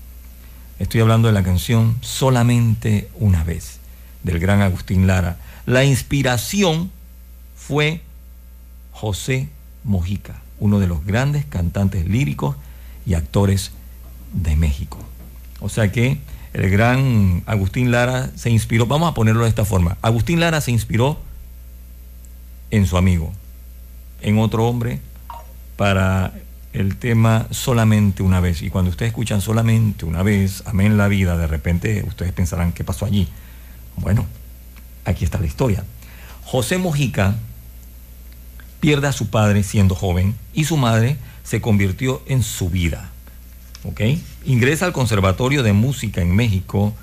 Estoy 0.79 1.01
hablando 1.01 1.29
de 1.29 1.35
la 1.35 1.43
canción 1.43 1.97
Solamente 2.01 3.09
una 3.15 3.43
vez, 3.43 3.79
del 4.23 4.39
gran 4.39 4.61
Agustín 4.61 5.07
Lara. 5.07 5.39
La 5.67 5.85
inspiración 5.85 6.91
fue 7.57 8.03
José 8.93 9.49
Mojica, 9.85 10.43
uno 10.59 10.79
de 10.79 10.87
los 10.87 11.05
grandes 11.05 11.45
cantantes 11.45 12.07
líricos 12.07 12.57
y 13.07 13.15
actores 13.15 13.73
de 14.33 14.57
México. 14.57 14.99
O 15.61 15.69
sea 15.69 15.91
que 15.91 16.19
el 16.53 16.71
gran 16.71 17.43
Agustín 17.47 17.91
Lara 17.91 18.31
se 18.37 18.51
inspiró, 18.51 18.87
vamos 18.87 19.11
a 19.11 19.15
ponerlo 19.15 19.45
de 19.45 19.49
esta 19.49 19.65
forma, 19.65 19.97
Agustín 20.03 20.41
Lara 20.41 20.61
se 20.61 20.71
inspiró 20.71 21.19
en 22.73 22.87
su 22.87 22.97
amigo, 22.97 23.31
en 24.23 24.39
otro 24.39 24.67
hombre, 24.67 24.99
para 25.77 26.33
el 26.73 26.97
tema 26.97 27.47
solamente 27.51 28.23
una 28.23 28.41
vez. 28.41 28.63
Y 28.63 28.71
cuando 28.71 28.91
ustedes 28.91 29.11
escuchan 29.11 29.41
solamente 29.41 30.05
una 30.07 30.23
vez, 30.23 30.65
amén 30.67 30.97
la 30.97 31.07
vida, 31.07 31.37
de 31.37 31.47
repente 31.47 32.03
ustedes 32.09 32.33
pensarán, 32.33 32.73
¿qué 32.73 32.83
pasó 32.83 33.05
allí? 33.05 33.29
Bueno, 33.97 34.27
aquí 35.05 35.25
está 35.25 35.39
la 35.39 35.47
historia. 35.47 35.85
José 36.45 36.79
Mojica 36.79 37.37
pierde 38.81 39.07
a 39.07 39.13
su 39.13 39.29
padre 39.29 39.63
siendo 39.63 39.95
joven 39.95 40.35
y 40.55 40.65
su 40.65 40.79
madre 40.79 41.19
se 41.45 41.61
convirtió 41.61 42.23
en 42.27 42.43
su 42.43 42.71
vida. 42.71 43.11
¿Ok? 43.85 44.01
Ingresa 44.47 44.87
al 44.87 44.93
Conservatorio 44.93 45.63
de 45.63 45.75
Música 45.75 46.23
en 46.23 46.35
México, 46.35 46.95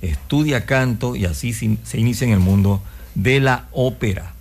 estudia 0.00 0.64
canto 0.64 1.16
y 1.16 1.26
así 1.26 1.52
se 1.52 1.98
inicia 1.98 2.26
en 2.26 2.32
el 2.32 2.40
mundo 2.40 2.80
de 3.14 3.40
la 3.40 3.66
ópera. 3.72 4.37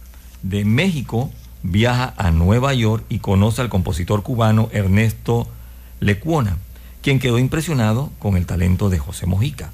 De 0.47 0.63
México 0.63 1.29
viaja 1.61 2.13
a 2.15 2.31
Nueva 2.31 2.73
York 2.73 3.03
y 3.09 3.19
conoce 3.19 3.59
al 3.59 3.67
compositor 3.67 4.23
cubano 4.23 4.69
Ernesto 4.71 5.45
Lecuona, 5.99 6.55
quien 7.01 7.19
quedó 7.19 7.37
impresionado 7.37 8.11
con 8.17 8.37
el 8.37 8.45
talento 8.45 8.87
de 8.87 8.97
José 8.97 9.25
Mojica. 9.25 9.71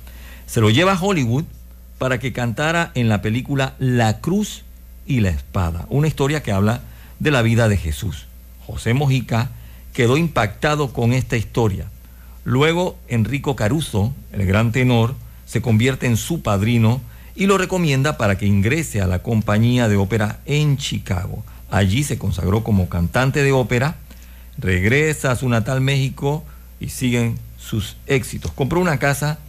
Se 0.47 0.61
lo 0.61 0.71
lleva 0.71 0.93
a 0.93 0.99
Hollywood 0.99 1.43
para 1.99 2.19
que 2.19 2.33
cantara 2.33 2.91
en 2.95 3.07
la 3.07 3.21
película 3.21 3.75
La 3.77 4.19
Cruz 4.19 4.63
y 5.05 5.19
la 5.19 5.29
Espada, 5.29 5.85
una 5.89 6.07
historia 6.07 6.41
que 6.41 6.51
habla 6.51 6.81
de 7.19 7.29
la 7.29 7.43
vida 7.43 7.69
de 7.69 7.77
Jesús. 7.77 8.25
José 8.65 8.95
Mojica 8.95 9.51
quedó 9.93 10.17
impactado 10.17 10.91
con 10.91 11.13
esta 11.13 11.37
historia. 11.37 11.85
Luego 12.45 12.97
Enrico 13.09 13.55
Caruso, 13.55 14.11
el 14.31 14.47
gran 14.47 14.71
tenor, 14.71 15.13
se 15.45 15.61
convierte 15.61 16.07
en 16.07 16.17
su 16.17 16.41
padrino 16.41 16.99
y 17.35 17.47
lo 17.47 17.57
recomienda 17.57 18.17
para 18.17 18.37
que 18.37 18.45
ingrese 18.45 19.01
a 19.01 19.07
la 19.07 19.19
compañía 19.19 19.87
de 19.87 19.95
ópera 19.95 20.39
en 20.45 20.77
Chicago. 20.77 21.43
Allí 21.71 22.03
se 22.03 22.17
consagró 22.17 22.63
como 22.63 22.89
cantante 22.89 23.43
de 23.43 23.51
ópera, 23.51 23.95
regresa 24.57 25.31
a 25.31 25.35
su 25.35 25.49
natal 25.49 25.81
México 25.81 26.43
y 26.79 26.89
siguen 26.89 27.39
sus 27.57 27.97
éxitos. 28.05 28.51
Compró 28.51 28.79
una 28.79 28.99
casa 28.99 29.39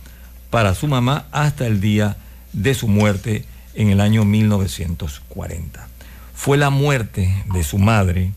para 0.50 0.74
su 0.74 0.86
mamá 0.86 1.26
hasta 1.32 1.66
el 1.66 1.80
día 1.80 2.16
de 2.52 2.74
su 2.74 2.88
muerte 2.88 3.44
en 3.74 3.90
el 3.90 4.00
año 4.00 4.24
1940. 4.24 5.88
Fue 6.34 6.56
la 6.56 6.70
muerte 6.70 7.44
de 7.52 7.64
su 7.64 7.78
madre 7.78 8.32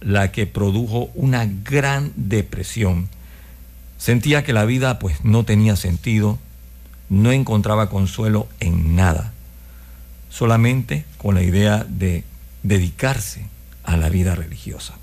la 0.00 0.32
que 0.32 0.46
produjo 0.46 1.10
una 1.14 1.46
gran 1.46 2.12
depresión. 2.16 3.08
Sentía 3.98 4.44
que 4.44 4.52
la 4.52 4.64
vida 4.64 4.98
pues 4.98 5.24
no 5.24 5.44
tenía 5.44 5.76
sentido, 5.76 6.38
no 7.08 7.32
encontraba 7.32 7.88
consuelo 7.88 8.48
en 8.60 8.96
nada, 8.96 9.32
solamente 10.30 11.04
con 11.16 11.34
la 11.34 11.42
idea 11.42 11.84
de 11.88 12.24
dedicarse 12.62 13.46
a 13.84 13.96
la 13.96 14.08
vida 14.08 14.34
religiosa. 14.34 14.94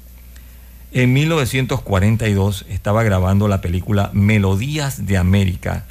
En 0.91 1.11
1942 1.14 2.65
estaba 2.69 3.03
grabando 3.03 3.48
la 3.48 3.60
película 3.60 4.11
Melodías 4.14 5.06
de 5.06 5.18
América 5.18 5.86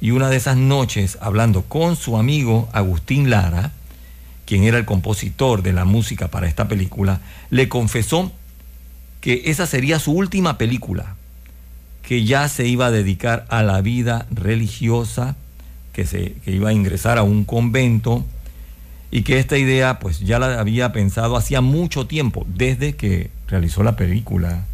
y 0.00 0.10
una 0.10 0.28
de 0.28 0.36
esas 0.36 0.56
noches, 0.56 1.18
hablando 1.20 1.62
con 1.62 1.96
su 1.96 2.16
amigo 2.16 2.68
Agustín 2.72 3.30
Lara, 3.30 3.72
quien 4.46 4.64
era 4.64 4.78
el 4.78 4.84
compositor 4.84 5.62
de 5.62 5.72
la 5.72 5.84
música 5.84 6.28
para 6.28 6.48
esta 6.48 6.68
película, 6.68 7.20
le 7.50 7.68
confesó 7.68 8.32
que 9.20 9.42
esa 9.46 9.66
sería 9.66 9.98
su 9.98 10.12
última 10.12 10.58
película, 10.58 11.16
que 12.02 12.24
ya 12.24 12.48
se 12.48 12.66
iba 12.66 12.86
a 12.86 12.90
dedicar 12.90 13.46
a 13.48 13.62
la 13.62 13.80
vida 13.80 14.26
religiosa, 14.30 15.36
que, 15.92 16.06
se, 16.06 16.32
que 16.44 16.52
iba 16.52 16.70
a 16.70 16.72
ingresar 16.72 17.18
a 17.18 17.22
un 17.22 17.44
convento 17.44 18.24
y 19.10 19.22
que 19.22 19.38
esta 19.38 19.58
idea 19.58 19.98
pues 19.98 20.20
ya 20.20 20.38
la 20.38 20.60
había 20.60 20.92
pensado 20.92 21.36
hacía 21.36 21.60
mucho 21.60 22.06
tiempo, 22.06 22.46
desde 22.48 22.94
que 22.94 23.30
realizó 23.48 23.82
la 23.82 23.96
película 23.96 24.66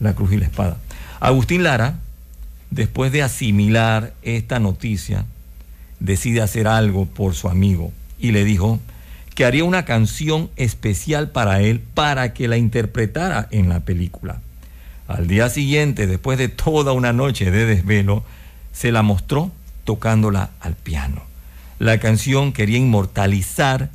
La 0.00 0.14
Cruz 0.14 0.32
y 0.32 0.36
la 0.36 0.46
Espada. 0.46 0.78
Agustín 1.20 1.62
Lara, 1.62 1.98
después 2.70 3.10
de 3.12 3.22
asimilar 3.22 4.14
esta 4.22 4.60
noticia, 4.60 5.24
decide 6.00 6.42
hacer 6.42 6.68
algo 6.68 7.06
por 7.06 7.34
su 7.34 7.48
amigo 7.48 7.92
y 8.18 8.32
le 8.32 8.44
dijo 8.44 8.80
que 9.34 9.44
haría 9.44 9.64
una 9.64 9.84
canción 9.84 10.50
especial 10.56 11.30
para 11.30 11.60
él 11.60 11.80
para 11.80 12.32
que 12.32 12.46
la 12.46 12.56
interpretara 12.56 13.48
en 13.50 13.68
la 13.68 13.80
película. 13.80 14.40
Al 15.08 15.26
día 15.26 15.50
siguiente, 15.50 16.06
después 16.06 16.38
de 16.38 16.48
toda 16.48 16.92
una 16.92 17.12
noche 17.12 17.50
de 17.50 17.66
desvelo, 17.66 18.22
se 18.72 18.92
la 18.92 19.02
mostró 19.02 19.50
tocándola 19.84 20.50
al 20.60 20.74
piano. 20.74 21.22
La 21.78 21.98
canción 21.98 22.52
quería 22.52 22.78
inmortalizar 22.78 23.90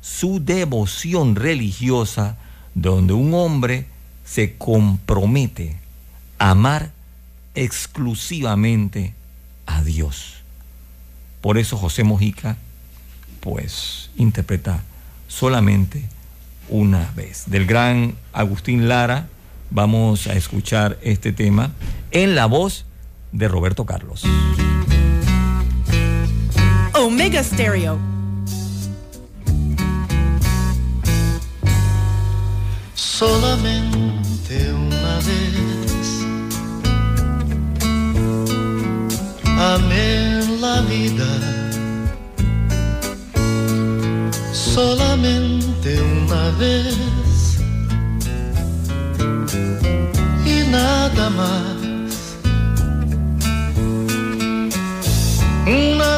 su 0.00 0.44
devoción 0.44 1.36
religiosa 1.36 2.36
donde 2.74 3.12
un 3.12 3.34
hombre 3.34 3.86
se 4.24 4.56
compromete 4.56 5.76
a 6.38 6.50
amar 6.50 6.90
exclusivamente 7.54 9.14
a 9.66 9.82
Dios. 9.82 10.36
Por 11.40 11.58
eso 11.58 11.76
José 11.76 12.04
Mojica, 12.04 12.56
pues, 13.40 14.10
interpreta 14.16 14.82
solamente 15.28 16.04
una 16.68 17.10
vez. 17.16 17.44
Del 17.46 17.66
gran 17.66 18.14
Agustín 18.32 18.88
Lara, 18.88 19.28
vamos 19.70 20.26
a 20.26 20.34
escuchar 20.34 20.98
este 21.02 21.32
tema 21.32 21.72
en 22.10 22.34
la 22.34 22.46
voz 22.46 22.84
de 23.32 23.48
Roberto 23.48 23.86
Carlos. 23.86 24.24
Omega 27.00 27.42
Stereo. 27.42 27.98
solamente 33.20 34.72
una 34.72 35.16
vez. 35.28 36.26
Amé 39.44 40.40
la 40.58 40.80
vida 40.82 41.30
solamente 44.52 46.00
una 46.00 46.50
vez 46.58 46.96
y 50.46 50.70
nada 50.70 51.28
más. 51.30 51.79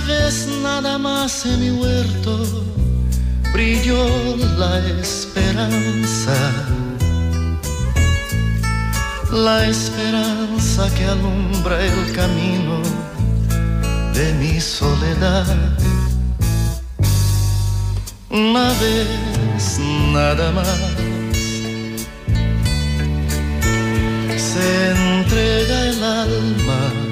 Vez 0.07 0.49
nada 0.63 0.99
más 0.99 1.47
en 1.47 1.61
mi 1.61 1.71
huerto 1.71 2.65
brilló 3.53 4.37
la 4.59 4.79
esperanza, 5.01 6.35
la 9.31 9.67
esperanza 9.67 10.89
que 10.95 11.05
alumbra 11.05 11.81
el 11.85 12.13
camino 12.13 12.81
de 14.15 14.33
mi 14.35 14.61
soledad. 14.61 15.47
Una 18.31 18.69
vez 18.81 19.79
nada 20.13 20.51
más 20.53 20.69
se 24.37 24.91
entrega 24.91 25.87
el 25.91 26.03
alma 26.03 27.12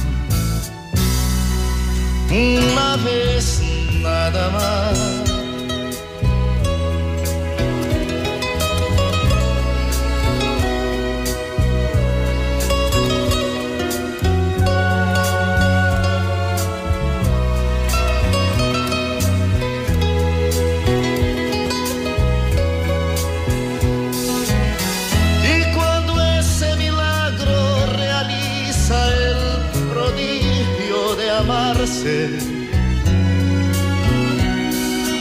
Una 2.31 2.95
vez 3.03 3.61
nada 4.01 4.49
más. 4.51 5.21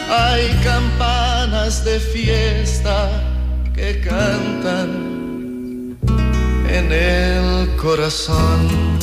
Hay 0.09 0.48
campanas 0.65 1.85
de 1.85 2.01
fiesta 2.01 3.11
que 3.74 4.01
cantan 4.01 5.98
en 6.69 6.93
el 6.93 7.77
corazón. 7.77 8.98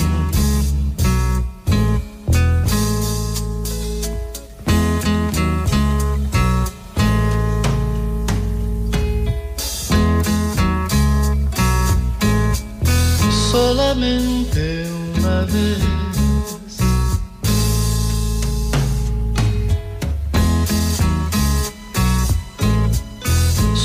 Solamente 13.51 14.87
una 15.19 15.41
vez. 15.41 15.86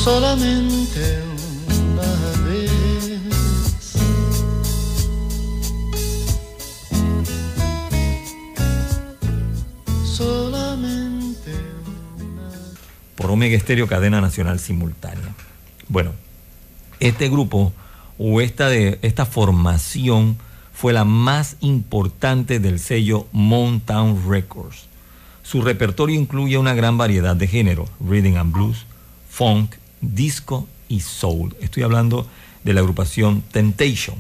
Solamente 0.05 1.23
una 1.69 2.03
vez. 2.45 2.71
Solamente 10.05 11.53
por 13.15 13.31
Omega 13.31 13.57
Estéreo 13.57 13.87
Cadena 13.87 14.21
Nacional 14.21 14.59
Simultánea. 14.59 15.37
Bueno, 15.87 16.11
este 16.99 17.29
grupo 17.29 17.73
o 18.19 18.41
esta, 18.41 18.69
de, 18.69 18.99
esta 19.03 19.25
formación 19.25 20.37
fue 20.73 20.93
la 20.93 21.05
más 21.05 21.57
importante 21.61 22.59
del 22.59 22.81
sello 22.81 23.29
Mountain 23.31 24.29
Records. 24.29 24.89
Su 25.45 25.63
repertorio 25.63 26.19
incluye 26.19 26.59
una 26.59 26.75
gran 26.75 26.99
variedad 26.99 27.37
de 27.37 27.47
géneros, 27.47 27.89
rhythm 28.01 28.37
and 28.37 28.53
blues, 28.53 28.85
funk, 29.31 29.77
disco 30.03 30.69
y 30.89 31.01
soul. 31.01 31.57
Estoy 31.61 31.85
hablando 31.85 32.27
de 32.65 32.75
la 32.75 32.81
agrupación 32.81 33.43
Temptation. 33.51 34.17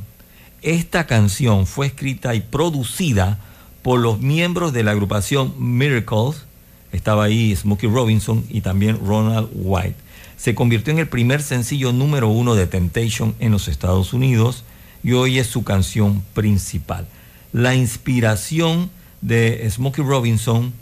Esta 0.62 1.06
canción 1.06 1.66
fue 1.66 1.88
escrita 1.88 2.34
y 2.34 2.40
producida 2.40 3.38
por 3.82 4.00
los 4.00 4.20
miembros 4.20 4.72
de 4.72 4.84
la 4.84 4.92
agrupación 4.92 5.54
Miracles, 5.58 6.44
estaba 6.92 7.24
ahí 7.24 7.54
Smokey 7.54 7.90
Robinson 7.90 8.44
y 8.48 8.60
también 8.60 8.98
Ronald 9.04 9.48
White. 9.54 9.96
Se 10.36 10.54
convirtió 10.54 10.92
en 10.92 10.98
el 11.00 11.08
primer 11.08 11.42
sencillo 11.42 11.92
número 11.92 12.28
uno 12.28 12.54
de 12.54 12.66
Temptation 12.66 13.34
en 13.40 13.50
los 13.50 13.68
Estados 13.68 14.12
Unidos 14.12 14.64
y 15.02 15.12
hoy 15.12 15.38
es 15.38 15.46
su 15.46 15.64
canción 15.64 16.22
principal. 16.34 17.08
La 17.52 17.74
inspiración 17.74 18.90
de 19.20 19.68
Smokey 19.70 20.04
Robinson 20.04 20.72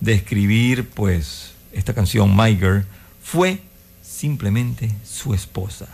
de 0.00 0.14
escribir 0.14 0.88
pues 0.88 1.52
esta 1.72 1.94
canción 1.94 2.36
My 2.36 2.56
Girl 2.56 2.84
fue 3.22 3.60
simplemente 4.22 4.88
su 5.02 5.34
esposa. 5.34 5.88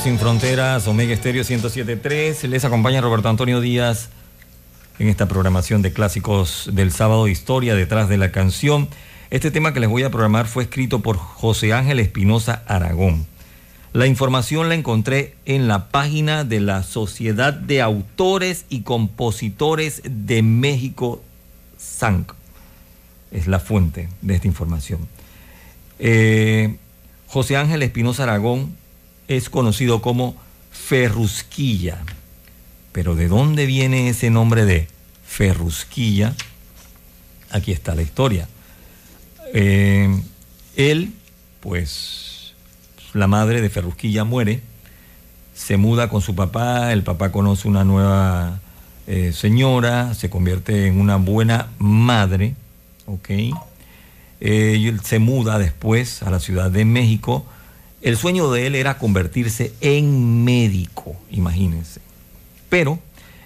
Sin 0.08 0.18
Fronteras, 0.18 0.88
Omega 0.88 1.12
Estéreo 1.12 1.44
107.3. 1.44 2.48
Les 2.48 2.64
acompaña 2.64 3.02
Roberto 3.02 3.28
Antonio 3.28 3.60
Díaz 3.60 4.08
en 4.98 5.08
esta 5.08 5.28
programación 5.28 5.82
de 5.82 5.92
clásicos 5.92 6.70
del 6.72 6.92
sábado, 6.92 7.28
Historia 7.28 7.74
detrás 7.74 8.08
de 8.08 8.16
la 8.16 8.32
canción. 8.32 8.88
Este 9.28 9.50
tema 9.50 9.74
que 9.74 9.80
les 9.80 9.90
voy 9.90 10.04
a 10.04 10.10
programar 10.10 10.46
fue 10.46 10.62
escrito 10.62 11.00
por 11.00 11.18
José 11.18 11.74
Ángel 11.74 12.00
Espinosa 12.00 12.62
Aragón. 12.66 13.26
La 13.92 14.06
información 14.06 14.70
la 14.70 14.76
encontré 14.76 15.34
en 15.44 15.68
la 15.68 15.88
página 15.90 16.42
de 16.42 16.60
la 16.60 16.84
Sociedad 16.84 17.52
de 17.52 17.82
Autores 17.82 18.64
y 18.70 18.84
Compositores 18.84 20.00
de 20.06 20.40
México, 20.40 21.22
SANC. 21.76 22.32
Es 23.30 23.46
la 23.46 23.60
fuente 23.60 24.08
de 24.22 24.36
esta 24.36 24.46
información. 24.46 25.06
Eh, 25.98 26.78
José 27.26 27.58
Ángel 27.58 27.82
Espinosa 27.82 28.22
Aragón 28.22 28.74
es 29.28 29.50
conocido 29.50 30.02
como 30.02 30.36
Ferrusquilla. 30.70 31.98
Pero 32.92 33.14
¿de 33.14 33.28
dónde 33.28 33.66
viene 33.66 34.08
ese 34.08 34.30
nombre 34.30 34.64
de 34.64 34.88
Ferrusquilla? 35.26 36.34
Aquí 37.50 37.72
está 37.72 37.94
la 37.94 38.02
historia. 38.02 38.48
Eh, 39.54 40.20
él, 40.76 41.12
pues, 41.60 42.54
la 43.12 43.26
madre 43.26 43.60
de 43.60 43.70
Ferrusquilla 43.70 44.24
muere, 44.24 44.62
se 45.54 45.76
muda 45.76 46.08
con 46.08 46.22
su 46.22 46.34
papá, 46.34 46.92
el 46.92 47.02
papá 47.02 47.32
conoce 47.32 47.68
una 47.68 47.84
nueva 47.84 48.60
eh, 49.06 49.32
señora, 49.32 50.14
se 50.14 50.30
convierte 50.30 50.86
en 50.86 51.00
una 51.00 51.16
buena 51.16 51.68
madre, 51.78 52.54
¿ok? 53.06 53.30
Eh, 53.30 53.52
él 54.40 55.00
se 55.02 55.18
muda 55.18 55.58
después 55.58 56.22
a 56.22 56.30
la 56.30 56.40
Ciudad 56.40 56.70
de 56.70 56.84
México. 56.84 57.44
El 58.00 58.16
sueño 58.16 58.50
de 58.50 58.66
él 58.66 58.74
era 58.74 58.98
convertirse 58.98 59.72
en 59.80 60.44
médico, 60.44 61.16
imagínense. 61.30 62.00
Pero 62.68 63.00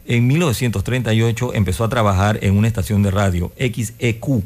en 0.04 0.26
1938 0.26 1.54
empezó 1.54 1.84
a 1.84 1.88
trabajar 1.88 2.38
en 2.42 2.56
una 2.56 2.68
estación 2.68 3.02
de 3.02 3.10
radio, 3.10 3.52
XEQ. 3.56 4.42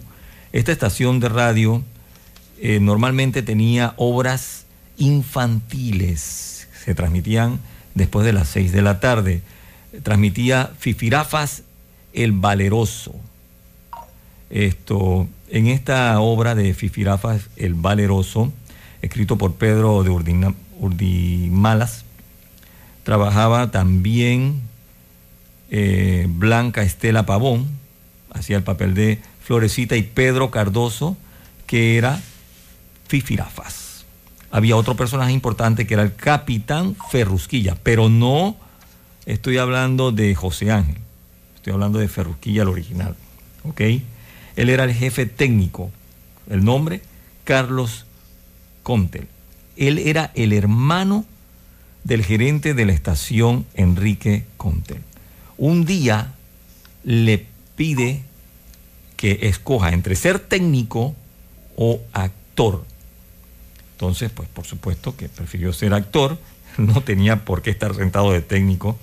Esta 0.52 0.72
estación 0.72 1.18
de 1.18 1.28
radio 1.28 1.82
eh, 2.60 2.78
normalmente 2.80 3.42
tenía 3.42 3.94
obras 3.96 4.64
infantiles, 4.96 6.68
se 6.84 6.94
transmitían 6.94 7.58
después 7.94 8.24
de 8.24 8.32
las 8.32 8.48
6 8.48 8.72
de 8.72 8.82
la 8.82 9.00
tarde. 9.00 9.42
Transmitía 10.02 10.70
Fifirafas 10.78 11.62
el 12.12 12.32
Valeroso. 12.32 13.14
Esto, 14.50 15.26
en 15.50 15.66
esta 15.66 16.20
obra 16.20 16.54
de 16.54 16.74
Fifirafas 16.74 17.48
el 17.56 17.74
Valeroso, 17.74 18.52
escrito 19.02 19.36
por 19.36 19.54
Pedro 19.54 20.02
de 20.02 20.10
Urdimalas, 20.80 22.04
trabajaba 23.04 23.70
también 23.70 24.62
eh, 25.70 26.26
Blanca 26.28 26.82
Estela 26.82 27.26
Pavón, 27.26 27.66
hacía 28.32 28.56
el 28.56 28.62
papel 28.62 28.94
de 28.94 29.20
Florecita, 29.42 29.96
y 29.96 30.02
Pedro 30.02 30.50
Cardoso, 30.50 31.16
que 31.66 31.96
era 31.96 32.20
Fifirafas. 33.08 34.04
Había 34.50 34.76
otro 34.76 34.96
personaje 34.96 35.32
importante 35.32 35.86
que 35.86 35.94
era 35.94 36.02
el 36.02 36.14
Capitán 36.14 36.96
Ferrusquilla, 37.10 37.76
pero 37.82 38.08
no 38.08 38.56
estoy 39.26 39.58
hablando 39.58 40.12
de 40.12 40.34
José 40.34 40.70
Ángel, 40.70 40.98
estoy 41.56 41.72
hablando 41.72 41.98
de 41.98 42.08
Ferrusquilla, 42.08 42.62
el 42.62 42.68
original. 42.68 43.16
¿ok? 43.64 43.80
Él 44.56 44.70
era 44.70 44.84
el 44.84 44.94
jefe 44.94 45.26
técnico, 45.26 45.90
el 46.48 46.64
nombre 46.64 47.02
Carlos 47.44 48.05
Contel. 48.86 49.26
Él 49.76 49.98
era 49.98 50.30
el 50.36 50.52
hermano 50.52 51.24
del 52.04 52.24
gerente 52.24 52.72
de 52.72 52.86
la 52.86 52.92
estación 52.92 53.66
Enrique 53.74 54.44
Contel. 54.56 55.02
Un 55.58 55.84
día 55.84 56.34
le 57.02 57.46
pide 57.74 58.22
que 59.16 59.40
escoja 59.42 59.90
entre 59.92 60.14
ser 60.14 60.38
técnico 60.38 61.16
o 61.74 62.00
actor. 62.12 62.84
Entonces, 63.94 64.30
pues 64.30 64.48
por 64.48 64.66
supuesto 64.66 65.16
que 65.16 65.28
prefirió 65.28 65.72
ser 65.72 65.92
actor, 65.92 66.38
no 66.78 67.00
tenía 67.00 67.44
por 67.44 67.62
qué 67.62 67.70
estar 67.70 67.92
sentado 67.96 68.30
de 68.30 68.40
técnico. 68.40 68.96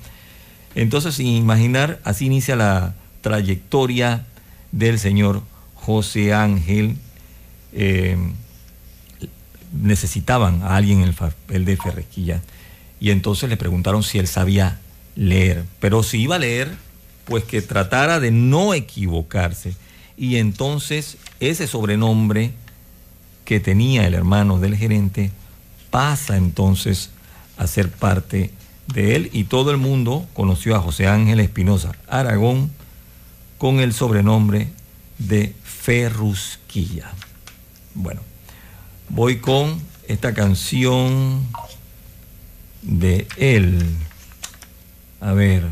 Entonces, 0.76 1.16
sin 1.16 1.28
imaginar, 1.28 2.00
así 2.06 2.28
inicia 2.28 2.56
la 2.56 2.96
trayectoria 3.20 4.26
del 4.72 4.98
señor 4.98 5.44
José 5.76 6.34
Ángel. 6.34 6.96
Eh, 7.74 8.16
necesitaban 9.74 10.62
a 10.64 10.76
alguien 10.76 11.00
en 11.00 11.10
el 11.10 11.14
papel 11.14 11.66
de 11.66 11.78
Ferresquilla 11.78 12.42
y 13.00 13.12
entonces 13.12 13.50
le 13.50 13.58
preguntaron 13.58 14.04
si 14.04 14.18
él 14.18 14.28
sabía 14.28 14.80
leer, 15.16 15.66
pero 15.80 16.04
si 16.04 16.22
iba 16.22 16.38
a 16.38 16.40
leer, 16.40 16.72
pues 17.26 17.44
que 17.44 17.62
tratara 17.62 18.20
de 18.20 18.32
no 18.32 18.74
equivocarse. 18.74 19.76
Y 20.16 20.38
entonces 20.38 21.18
ese 21.40 21.68
sobrenombre 21.68 22.54
que 23.46 23.60
tenía 23.60 24.08
el 24.08 24.14
hermano 24.14 24.60
del 24.60 24.78
gerente 24.78 25.32
pasa 25.90 26.38
entonces 26.38 27.10
a 27.58 27.68
ser 27.68 27.90
parte 27.92 28.52
de 28.88 29.16
él 29.16 29.30
y 29.34 29.46
todo 29.46 29.72
el 29.72 29.78
mundo 29.78 30.26
conoció 30.34 30.76
a 30.76 30.80
José 30.80 31.08
Ángel 31.08 31.40
Espinosa 31.40 31.92
Aragón 32.08 32.72
con 33.58 33.80
el 33.80 33.94
sobrenombre 33.94 34.70
de 35.18 35.54
Ferrusquilla. 35.64 37.12
Bueno, 37.94 38.22
voy 39.14 39.38
con 39.38 39.80
esta 40.08 40.34
canción 40.34 41.48
de 42.82 43.28
él. 43.38 43.86
A 45.22 45.34
ver. 45.34 45.64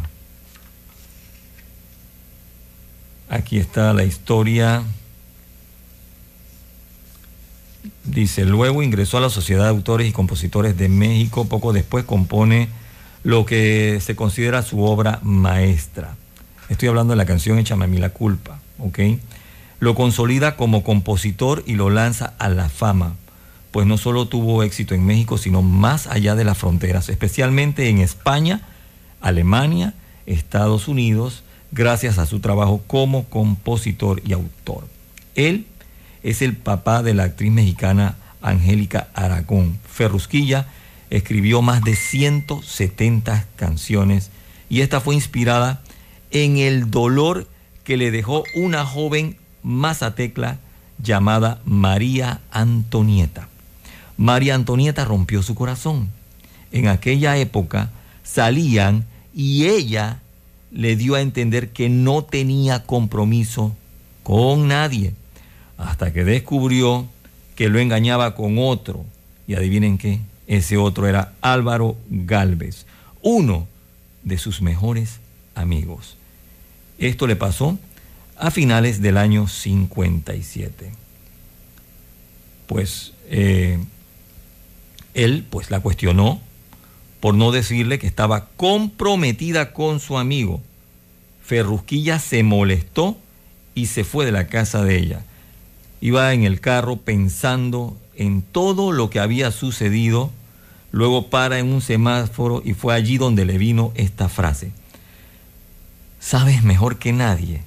Aquí 3.29 3.57
está 3.57 3.93
la 3.93 4.03
historia. 4.03 4.83
Dice, 8.03 8.45
luego 8.45 8.83
ingresó 8.83 9.17
a 9.17 9.21
la 9.21 9.29
Sociedad 9.29 9.63
de 9.63 9.69
Autores 9.69 10.07
y 10.07 10.11
Compositores 10.11 10.77
de 10.77 10.87
México. 10.87 11.45
Poco 11.45 11.73
después 11.73 12.05
compone 12.05 12.69
lo 13.23 13.45
que 13.45 13.99
se 14.01 14.15
considera 14.15 14.61
su 14.61 14.83
obra 14.83 15.19
maestra. 15.23 16.15
Estoy 16.69 16.89
hablando 16.89 17.11
de 17.11 17.17
la 17.17 17.25
canción 17.25 17.57
Échame 17.57 17.85
a 17.85 17.87
mí 17.87 17.97
la 17.97 18.09
culpa, 18.09 18.59
¿ok? 18.79 18.99
Lo 19.79 19.95
consolida 19.95 20.55
como 20.55 20.83
compositor 20.83 21.63
y 21.65 21.73
lo 21.73 21.89
lanza 21.89 22.33
a 22.37 22.49
la 22.49 22.69
fama, 22.69 23.15
pues 23.71 23.87
no 23.87 23.97
solo 23.97 24.27
tuvo 24.27 24.63
éxito 24.63 24.93
en 24.93 25.05
México, 25.05 25.37
sino 25.37 25.61
más 25.61 26.07
allá 26.07 26.35
de 26.35 26.43
las 26.43 26.57
fronteras, 26.57 27.09
especialmente 27.09 27.89
en 27.89 27.99
España, 27.99 28.61
Alemania, 29.21 29.93
Estados 30.25 30.87
Unidos, 30.87 31.43
gracias 31.71 32.17
a 32.17 32.25
su 32.25 32.39
trabajo 32.39 32.83
como 32.85 33.25
compositor 33.25 34.21
y 34.25 34.33
autor. 34.33 34.87
Él 35.35 35.65
es 36.23 36.41
el 36.41 36.55
papá 36.55 37.01
de 37.01 37.13
la 37.13 37.23
actriz 37.23 37.51
mexicana 37.51 38.17
Angélica 38.41 39.07
Aragón. 39.13 39.79
Ferrusquilla 39.89 40.67
escribió 41.09 41.61
más 41.61 41.83
de 41.83 41.95
170 41.95 43.45
canciones 43.55 44.31
y 44.69 44.81
esta 44.81 44.99
fue 44.99 45.15
inspirada 45.15 45.81
en 46.31 46.57
el 46.57 46.91
dolor 46.91 47.47
que 47.83 47.97
le 47.97 48.11
dejó 48.11 48.43
una 48.55 48.85
joven 48.85 49.37
mazatecla 49.63 50.59
llamada 51.01 51.61
María 51.65 52.41
Antonieta. 52.51 53.50
María 54.21 54.53
Antonieta 54.53 55.03
rompió 55.03 55.41
su 55.41 55.55
corazón. 55.55 56.11
En 56.71 56.87
aquella 56.87 57.37
época 57.37 57.89
salían 58.21 59.07
y 59.33 59.65
ella 59.65 60.19
le 60.71 60.95
dio 60.95 61.15
a 61.15 61.21
entender 61.21 61.69
que 61.69 61.89
no 61.89 62.23
tenía 62.23 62.83
compromiso 62.83 63.75
con 64.21 64.67
nadie, 64.67 65.15
hasta 65.75 66.13
que 66.13 66.23
descubrió 66.23 67.07
que 67.55 67.67
lo 67.67 67.79
engañaba 67.79 68.35
con 68.35 68.59
otro. 68.59 69.03
Y 69.47 69.55
adivinen 69.55 69.97
qué, 69.97 70.19
ese 70.45 70.77
otro 70.77 71.07
era 71.07 71.33
Álvaro 71.41 71.97
Galvez, 72.07 72.85
uno 73.23 73.67
de 74.21 74.37
sus 74.37 74.61
mejores 74.61 75.19
amigos. 75.55 76.15
Esto 76.99 77.25
le 77.25 77.35
pasó 77.35 77.79
a 78.37 78.51
finales 78.51 79.01
del 79.01 79.17
año 79.17 79.47
57. 79.47 80.91
Pues 82.67 83.13
eh, 83.27 83.79
él 85.13 85.45
pues 85.49 85.71
la 85.71 85.79
cuestionó 85.79 86.41
por 87.19 87.35
no 87.35 87.51
decirle 87.51 87.99
que 87.99 88.07
estaba 88.07 88.47
comprometida 88.57 89.73
con 89.73 89.99
su 89.99 90.17
amigo. 90.17 90.61
Ferrusquilla 91.43 92.19
se 92.19 92.43
molestó 92.43 93.17
y 93.75 93.85
se 93.85 94.03
fue 94.03 94.25
de 94.25 94.31
la 94.31 94.47
casa 94.47 94.83
de 94.83 94.97
ella. 94.97 95.23
Iba 96.01 96.33
en 96.33 96.43
el 96.43 96.59
carro 96.59 96.97
pensando 96.97 97.95
en 98.15 98.41
todo 98.41 98.91
lo 98.91 99.09
que 99.09 99.19
había 99.19 99.51
sucedido, 99.51 100.31
luego 100.91 101.29
para 101.29 101.59
en 101.59 101.71
un 101.71 101.81
semáforo 101.81 102.61
y 102.65 102.73
fue 102.73 102.95
allí 102.95 103.17
donde 103.17 103.45
le 103.45 103.57
vino 103.57 103.91
esta 103.95 104.27
frase. 104.27 104.71
Sabes 106.19 106.63
mejor 106.63 106.97
que 106.97 107.13
nadie 107.13 107.61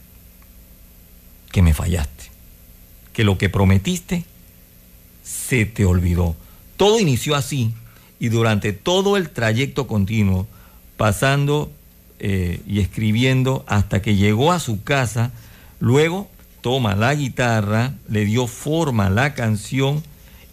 que 1.52 1.62
me 1.62 1.74
fallaste, 1.74 2.24
que 3.12 3.22
lo 3.22 3.38
que 3.38 3.48
prometiste 3.48 4.24
se 5.22 5.64
te 5.66 5.84
olvidó. 5.84 6.34
Todo 6.76 7.00
inició 7.00 7.34
así 7.34 7.72
y 8.18 8.28
durante 8.28 8.72
todo 8.72 9.16
el 9.16 9.30
trayecto 9.30 9.86
continuo, 9.86 10.46
pasando 10.96 11.70
eh, 12.20 12.60
y 12.66 12.80
escribiendo 12.80 13.64
hasta 13.66 14.00
que 14.00 14.16
llegó 14.16 14.52
a 14.52 14.60
su 14.60 14.82
casa, 14.82 15.32
luego 15.80 16.28
toma 16.60 16.94
la 16.94 17.14
guitarra, 17.14 17.94
le 18.08 18.24
dio 18.24 18.46
forma 18.46 19.06
a 19.06 19.10
la 19.10 19.34
canción 19.34 20.02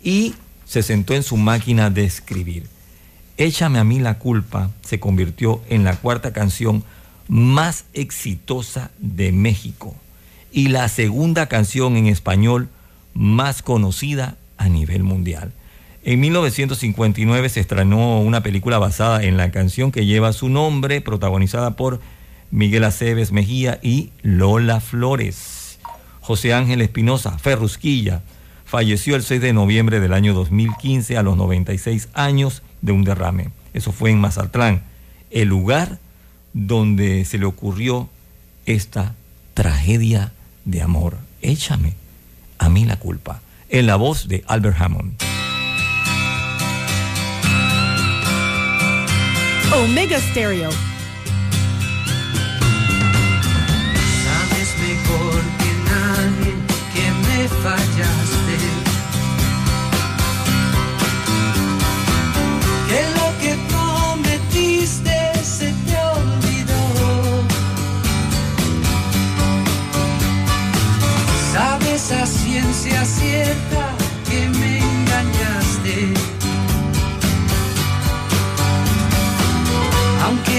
y 0.03 0.35
se 0.65 0.83
sentó 0.83 1.13
en 1.13 1.23
su 1.23 1.37
máquina 1.37 1.89
de 1.89 2.03
escribir. 2.03 2.67
Échame 3.37 3.79
a 3.79 3.83
mí 3.83 3.99
la 3.99 4.19
culpa 4.19 4.71
se 4.83 4.99
convirtió 4.99 5.61
en 5.69 5.83
la 5.83 5.95
cuarta 5.95 6.33
canción 6.33 6.83
más 7.27 7.85
exitosa 7.93 8.91
de 8.99 9.31
México 9.31 9.95
y 10.51 10.67
la 10.67 10.89
segunda 10.89 11.47
canción 11.47 11.95
en 11.95 12.07
español 12.07 12.67
más 13.13 13.61
conocida 13.61 14.35
a 14.57 14.67
nivel 14.67 15.03
mundial. 15.03 15.53
En 16.03 16.19
1959 16.19 17.49
se 17.49 17.59
estrenó 17.59 18.21
una 18.21 18.41
película 18.41 18.79
basada 18.79 19.23
en 19.23 19.37
la 19.37 19.51
canción 19.51 19.91
que 19.91 20.05
lleva 20.05 20.33
su 20.33 20.49
nombre, 20.49 20.99
protagonizada 20.99 21.75
por 21.75 21.99
Miguel 22.49 22.85
Aceves 22.85 23.31
Mejía 23.31 23.79
y 23.83 24.09
Lola 24.23 24.79
Flores. 24.79 25.79
José 26.19 26.55
Ángel 26.55 26.81
Espinosa, 26.81 27.37
Ferrusquilla, 27.37 28.23
falleció 28.65 29.15
el 29.15 29.21
6 29.21 29.41
de 29.41 29.53
noviembre 29.53 29.99
del 29.99 30.13
año 30.13 30.33
2015 30.33 31.17
a 31.17 31.23
los 31.23 31.37
96 31.37 32.09
años 32.13 32.63
de 32.81 32.93
un 32.93 33.03
derrame. 33.03 33.49
Eso 33.75 33.91
fue 33.91 34.09
en 34.09 34.19
Mazatlán, 34.19 34.81
el 35.29 35.49
lugar 35.49 35.99
donde 36.53 37.25
se 37.25 37.37
le 37.37 37.45
ocurrió 37.45 38.09
esta 38.65 39.13
tragedia 39.53 40.31
de 40.65 40.81
amor. 40.81 41.17
Échame 41.43 41.93
a 42.57 42.69
mí 42.69 42.85
la 42.85 42.97
culpa. 42.97 43.41
En 43.69 43.85
la 43.85 43.97
voz 43.97 44.27
de 44.27 44.43
Albert 44.47 44.81
Hammond. 44.81 45.40
Omega 49.73 50.19
Stereo. 50.19 50.69
Sabes 54.23 54.69
mejor 54.79 55.41
que 55.59 55.71
nadie 55.89 56.53
que 56.93 57.05
me 57.25 57.47
fallaste. 57.63 58.57
Que 62.87 63.01
lo 63.15 63.27
que 63.39 63.51
prometiste 63.69 65.17
se 65.41 65.73
te 65.85 65.97
olvidó. 65.97 66.83
Sabes 71.53 72.11
a 72.11 72.25
ciencia 72.25 73.05
cierta 73.05 73.90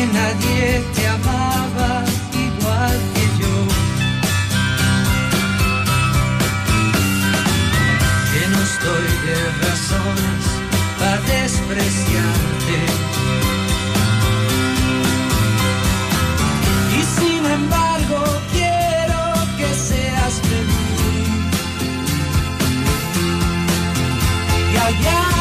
Nadie 0.06 0.82
te 0.94 1.06
amaba 1.06 2.04
igual 2.34 2.98
que 3.14 3.24
yo. 3.40 3.54
Que 8.32 8.48
no 8.48 8.58
estoy 8.70 9.08
de 9.26 9.38
razones 9.62 10.44
para 10.98 11.18
despreciarte. 11.20 12.78
Y 16.98 17.02
sin 17.20 17.46
embargo 17.46 18.20
quiero 18.52 19.22
que 19.56 19.68
seas 19.74 20.34
feliz. 20.42 21.32
Y 24.72 24.76
allá 24.76 25.31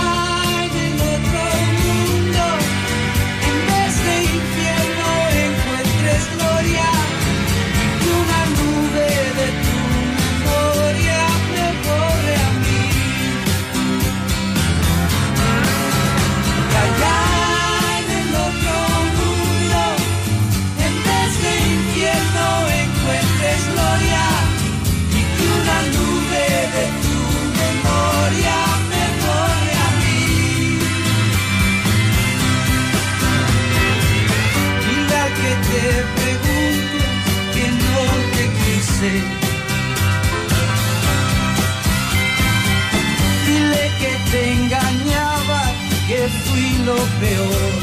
meu 47.20 47.81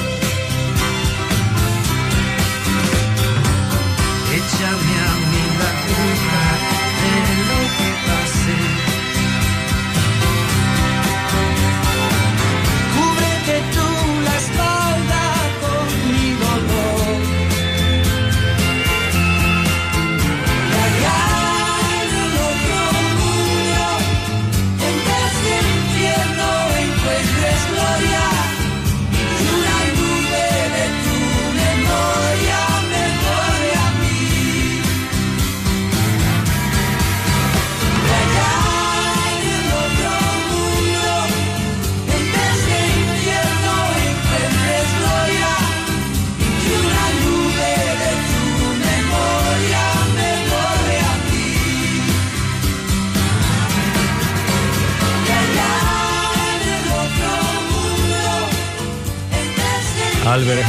Albert 60.38 60.62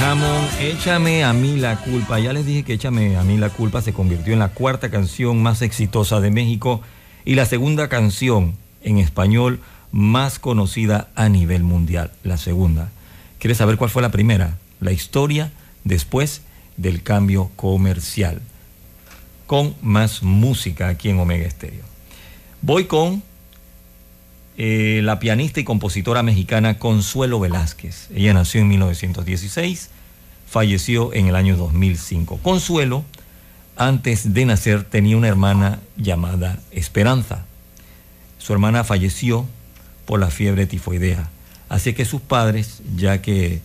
Échame 0.59 1.23
a 1.23 1.31
mí 1.31 1.57
la 1.57 1.77
culpa. 1.77 2.19
Ya 2.19 2.33
les 2.33 2.43
dije 2.43 2.63
que 2.63 2.73
Échame 2.73 3.17
a 3.17 3.23
mí 3.23 3.37
la 3.37 3.51
culpa 3.51 3.83
se 3.83 3.93
convirtió 3.93 4.33
en 4.33 4.39
la 4.39 4.49
cuarta 4.49 4.89
canción 4.89 5.43
más 5.43 5.61
exitosa 5.61 6.19
de 6.19 6.31
México 6.31 6.81
y 7.23 7.35
la 7.35 7.45
segunda 7.45 7.87
canción 7.87 8.55
en 8.81 8.97
español 8.97 9.59
más 9.91 10.39
conocida 10.39 11.09
a 11.13 11.29
nivel 11.29 11.61
mundial. 11.61 12.09
La 12.23 12.37
segunda. 12.37 12.89
¿Quieres 13.37 13.59
saber 13.59 13.77
cuál 13.77 13.91
fue 13.91 14.01
la 14.01 14.09
primera? 14.09 14.57
La 14.79 14.91
historia 14.91 15.51
después 15.83 16.41
del 16.75 17.03
cambio 17.03 17.51
comercial. 17.55 18.41
Con 19.45 19.75
más 19.83 20.23
música 20.23 20.87
aquí 20.87 21.09
en 21.09 21.19
Omega 21.19 21.45
Estéreo. 21.45 21.83
Voy 22.63 22.85
con 22.85 23.21
eh, 24.61 24.99
la 25.03 25.19
pianista 25.19 25.61
y 25.61 25.63
compositora 25.63 26.21
mexicana 26.21 26.79
Consuelo 26.79 27.39
Velázquez. 27.39 28.09
Ella 28.13 28.33
nació 28.33 28.59
en 28.59 28.67
1916, 28.67 29.89
falleció 30.45 31.13
en 31.13 31.27
el 31.27 31.37
año 31.37 31.55
2005. 31.55 32.39
Consuelo, 32.43 33.05
antes 33.77 34.33
de 34.33 34.43
nacer, 34.43 34.83
tenía 34.83 35.15
una 35.15 35.29
hermana 35.29 35.79
llamada 35.95 36.59
Esperanza. 36.71 37.45
Su 38.37 38.51
hermana 38.51 38.83
falleció 38.83 39.45
por 40.05 40.19
la 40.19 40.29
fiebre 40.29 40.65
tifoidea. 40.65 41.29
Así 41.69 41.93
que 41.93 42.03
sus 42.03 42.19
padres, 42.19 42.81
ya 42.97 43.21
que 43.21 43.61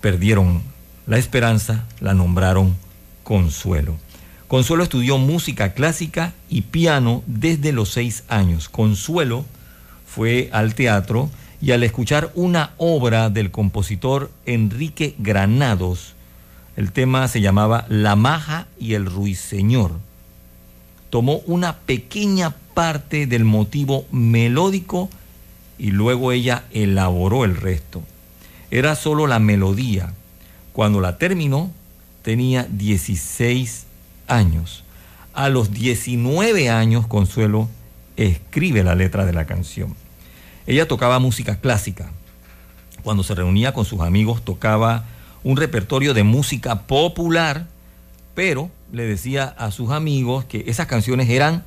perdieron 0.00 0.64
la 1.06 1.18
esperanza, 1.18 1.86
la 2.00 2.14
nombraron 2.14 2.74
Consuelo. 3.22 3.96
Consuelo 4.48 4.82
estudió 4.82 5.18
música 5.18 5.72
clásica 5.72 6.32
y 6.48 6.62
piano 6.62 7.22
desde 7.28 7.70
los 7.70 7.90
seis 7.90 8.24
años. 8.26 8.68
Consuelo 8.68 9.44
fue 10.14 10.48
al 10.52 10.74
teatro 10.74 11.28
y 11.60 11.72
al 11.72 11.82
escuchar 11.82 12.30
una 12.36 12.70
obra 12.76 13.30
del 13.30 13.50
compositor 13.50 14.30
Enrique 14.46 15.16
Granados, 15.18 16.14
el 16.76 16.92
tema 16.92 17.26
se 17.26 17.40
llamaba 17.40 17.84
La 17.88 18.14
Maja 18.14 18.68
y 18.78 18.94
el 18.94 19.06
Ruiseñor, 19.06 19.92
tomó 21.10 21.38
una 21.46 21.78
pequeña 21.78 22.54
parte 22.74 23.26
del 23.26 23.44
motivo 23.44 24.06
melódico 24.12 25.10
y 25.78 25.90
luego 25.90 26.30
ella 26.30 26.64
elaboró 26.70 27.44
el 27.44 27.56
resto. 27.56 28.02
era 28.70 28.94
solo 28.94 29.26
la 29.26 29.38
melodía. 29.40 30.12
Cuando 30.72 31.00
la 31.00 31.18
terminó, 31.18 31.70
tenía 32.22 32.66
16 32.70 33.86
años. 34.26 34.84
A 35.32 35.48
los 35.48 35.72
19 35.72 36.70
años, 36.70 37.06
Consuelo 37.06 37.68
escribe 38.16 38.82
la 38.84 38.94
letra 38.94 39.24
de 39.24 39.32
la 39.32 39.46
canción. 39.46 39.94
Ella 40.66 40.88
tocaba 40.88 41.18
música 41.18 41.56
clásica. 41.56 42.10
Cuando 43.02 43.22
se 43.22 43.34
reunía 43.34 43.74
con 43.74 43.84
sus 43.84 44.00
amigos, 44.00 44.42
tocaba 44.42 45.04
un 45.42 45.56
repertorio 45.56 46.14
de 46.14 46.22
música 46.22 46.82
popular, 46.82 47.66
pero 48.34 48.70
le 48.90 49.04
decía 49.04 49.54
a 49.58 49.70
sus 49.70 49.90
amigos 49.90 50.46
que 50.46 50.64
esas 50.66 50.86
canciones 50.86 51.28
eran 51.28 51.64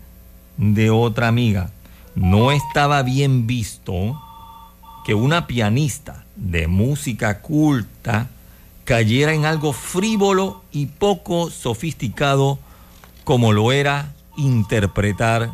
de 0.58 0.90
otra 0.90 1.28
amiga. 1.28 1.70
No 2.16 2.52
estaba 2.52 3.04
bien 3.04 3.46
visto 3.46 4.20
que 5.06 5.14
una 5.14 5.46
pianista 5.46 6.26
de 6.36 6.68
música 6.68 7.42
culta 7.42 8.28
cayera 8.84 9.34
en 9.34 9.46
algo 9.46 9.74
frívolo 9.74 10.64
y 10.72 10.88
poco 10.88 11.52
sofisticado 11.52 12.58
como 13.24 13.54
lo 13.54 13.72
era 13.72 14.14
interpretar 14.38 15.52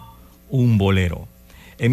un 0.50 0.78
bolero. 0.78 1.28
En 1.78 1.92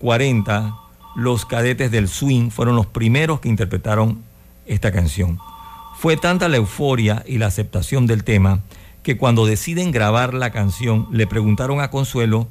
1940, 0.00 0.74
los 1.16 1.44
cadetes 1.44 1.90
del 1.90 2.08
swing 2.08 2.50
fueron 2.50 2.76
los 2.76 2.86
primeros 2.86 3.40
que 3.40 3.48
interpretaron 3.48 4.22
esta 4.66 4.92
canción. 4.92 5.38
Fue 5.96 6.16
tanta 6.16 6.48
la 6.48 6.58
euforia 6.58 7.24
y 7.26 7.38
la 7.38 7.46
aceptación 7.46 8.06
del 8.06 8.22
tema 8.22 8.60
que 9.02 9.16
cuando 9.16 9.46
deciden 9.46 9.90
grabar 9.90 10.34
la 10.34 10.50
canción 10.50 11.08
le 11.10 11.26
preguntaron 11.26 11.80
a 11.80 11.90
Consuelo 11.90 12.46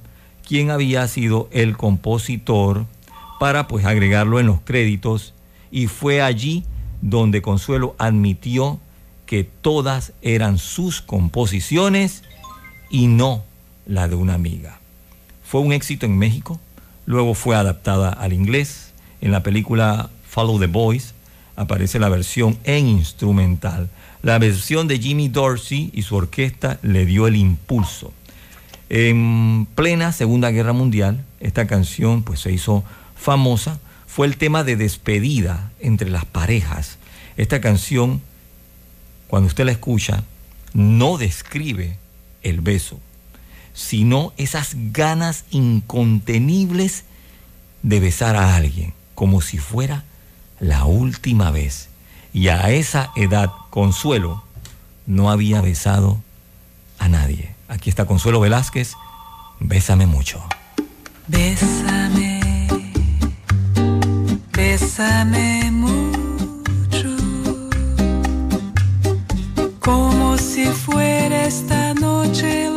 quién 0.46 0.72
había 0.72 1.08
sido 1.08 1.48
el 1.52 1.78
compositor 1.78 2.86
para 3.40 3.68
pues 3.68 3.86
agregarlo 3.86 4.40
en 4.40 4.48
los 4.48 4.60
créditos 4.62 5.34
y 5.72 5.88
fue 5.88 6.22
allí 6.22 6.66
donde 7.02 7.42
Consuelo 7.42 7.96
admitió 8.00 8.80
que 9.26 9.44
todas 9.44 10.14
eran 10.22 10.58
sus 10.58 11.02
composiciones 11.02 12.24
y 12.90 13.08
no 13.08 13.44
la 13.86 14.08
de 14.08 14.16
una 14.16 14.34
amiga. 14.34 14.80
Fue 15.44 15.62
un 15.62 15.74
éxito 15.74 16.06
en 16.06 16.18
México, 16.18 16.60
luego 17.08 17.34
fue 17.34 17.56
adaptada 17.56 18.10
al 18.10 18.34
inglés. 18.34 18.94
En 19.22 19.32
la 19.32 19.42
película 19.42 20.12
Follow 20.30 20.60
the 20.60 20.68
Boys 20.68 21.16
aparece 21.56 21.98
la 21.98 22.10
versión 22.10 22.60
en 22.64 22.88
instrumental. 22.88 23.90
La 24.22 24.38
versión 24.38 24.88
de 24.88 25.00
Jimmy 25.00 25.30
Dorsey 25.30 25.90
y 25.94 26.04
su 26.04 26.16
orquesta 26.16 26.78
le 26.84 27.08
dio 27.08 27.26
el 27.26 27.36
impulso. 27.36 28.14
En 28.90 29.68
plena 29.74 30.12
Segunda 30.12 30.52
Guerra 30.52 30.74
Mundial, 30.74 31.26
esta 31.40 31.66
canción 31.66 32.24
pues 32.24 32.42
se 32.42 32.52
hizo 32.52 32.84
famosa, 33.16 33.80
fue 34.06 34.28
el 34.28 34.38
tema 34.38 34.64
de 34.64 34.76
despedida 34.76 35.72
entre 35.80 36.10
las 36.10 36.26
parejas. 36.26 36.98
Esta 37.38 37.62
canción, 37.62 38.22
cuando 39.28 39.48
usted 39.48 39.66
la 39.66 39.72
escucha, 39.72 40.24
no 40.74 41.18
describe 41.18 41.98
el 42.44 42.62
beso, 42.62 43.00
sino 43.78 44.34
esas 44.38 44.72
ganas 44.92 45.46
incontenibles 45.52 47.04
de 47.84 48.00
besar 48.00 48.36
a 48.36 48.56
alguien, 48.56 48.96
como 49.14 49.40
si 49.40 49.60
fuera 49.60 50.04
la 50.60 50.86
última 50.86 51.52
vez. 51.52 51.88
Y 52.34 52.48
a 52.48 52.72
esa 52.72 53.12
edad, 53.16 53.52
Consuelo 53.70 54.44
no 55.06 55.30
había 55.30 55.62
besado 55.62 56.20
a 56.98 57.08
nadie. 57.08 57.54
Aquí 57.68 57.92
está 57.92 58.06
Consuelo 58.06 58.40
Velázquez, 58.40 58.96
bésame 59.60 60.08
mucho. 60.08 60.44
Bésame, 61.28 62.68
bésame 64.54 65.70
mucho, 65.70 67.16
como 69.80 70.36
si 70.40 70.66
fuera 70.66 71.46
esta 71.46 71.94
noche 71.94 72.72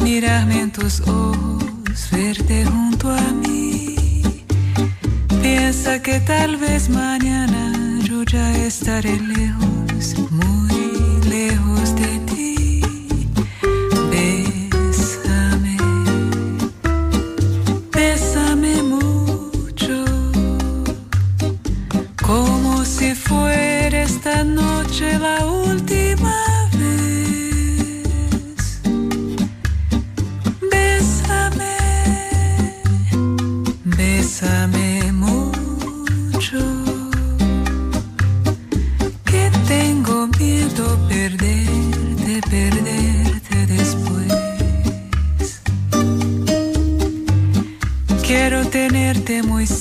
mirarme 0.00 0.60
en 0.60 0.70
tus 0.70 1.00
ojos, 1.00 2.08
verte 2.12 2.64
junto 2.66 3.10
a 3.10 3.32
mí. 3.42 3.96
Piensa 5.40 6.02
que 6.02 6.20
tal 6.20 6.58
vez 6.58 6.90
mañana 6.90 7.72
yo 8.04 8.22
ya 8.24 8.54
estaré 8.66 9.18
lejos, 9.18 10.14
muy 10.30 11.30
lejos 11.30 11.94
de 11.94 12.18
ti. 12.28 12.82
Bésame, 14.10 15.78
bésame 17.92 18.82
mucho, 18.82 20.04
como 22.20 22.84
si 22.84 23.14
fuera 23.14 24.02
esta 24.02 24.44
noche 24.44 25.18
la 25.18 25.46
última 25.46 25.59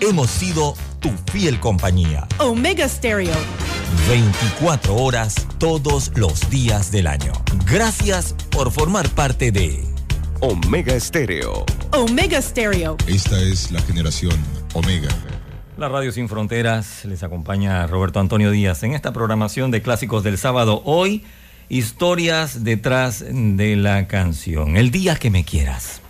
hemos 0.00 0.30
sido 0.30 0.74
tu 1.00 1.10
fiel 1.32 1.60
compañía. 1.60 2.26
Omega 2.38 2.88
Stereo. 2.88 3.34
24 4.08 4.94
horas 4.94 5.34
todos 5.58 6.12
los 6.14 6.48
días 6.50 6.90
del 6.90 7.06
año. 7.06 7.32
Gracias 7.66 8.34
por 8.50 8.70
formar 8.70 9.08
parte 9.10 9.50
de 9.50 9.82
Omega 10.40 10.94
Estéreo. 10.94 11.64
Omega 11.92 12.40
Stereo. 12.40 12.96
Esta 13.06 13.40
es 13.40 13.72
la 13.72 13.80
generación 13.82 14.36
Omega. 14.74 15.08
La 15.76 15.88
Radio 15.88 16.12
Sin 16.12 16.28
Fronteras 16.28 17.04
les 17.04 17.22
acompaña 17.22 17.86
Roberto 17.86 18.20
Antonio 18.20 18.50
Díaz 18.50 18.82
en 18.82 18.94
esta 18.94 19.12
programación 19.12 19.70
de 19.70 19.82
clásicos 19.82 20.22
del 20.22 20.38
sábado. 20.38 20.82
Hoy, 20.84 21.24
historias 21.68 22.64
detrás 22.64 23.24
de 23.28 23.76
la 23.76 24.06
canción. 24.06 24.76
El 24.76 24.90
día 24.90 25.16
que 25.16 25.30
me 25.30 25.44
quieras. 25.44 26.00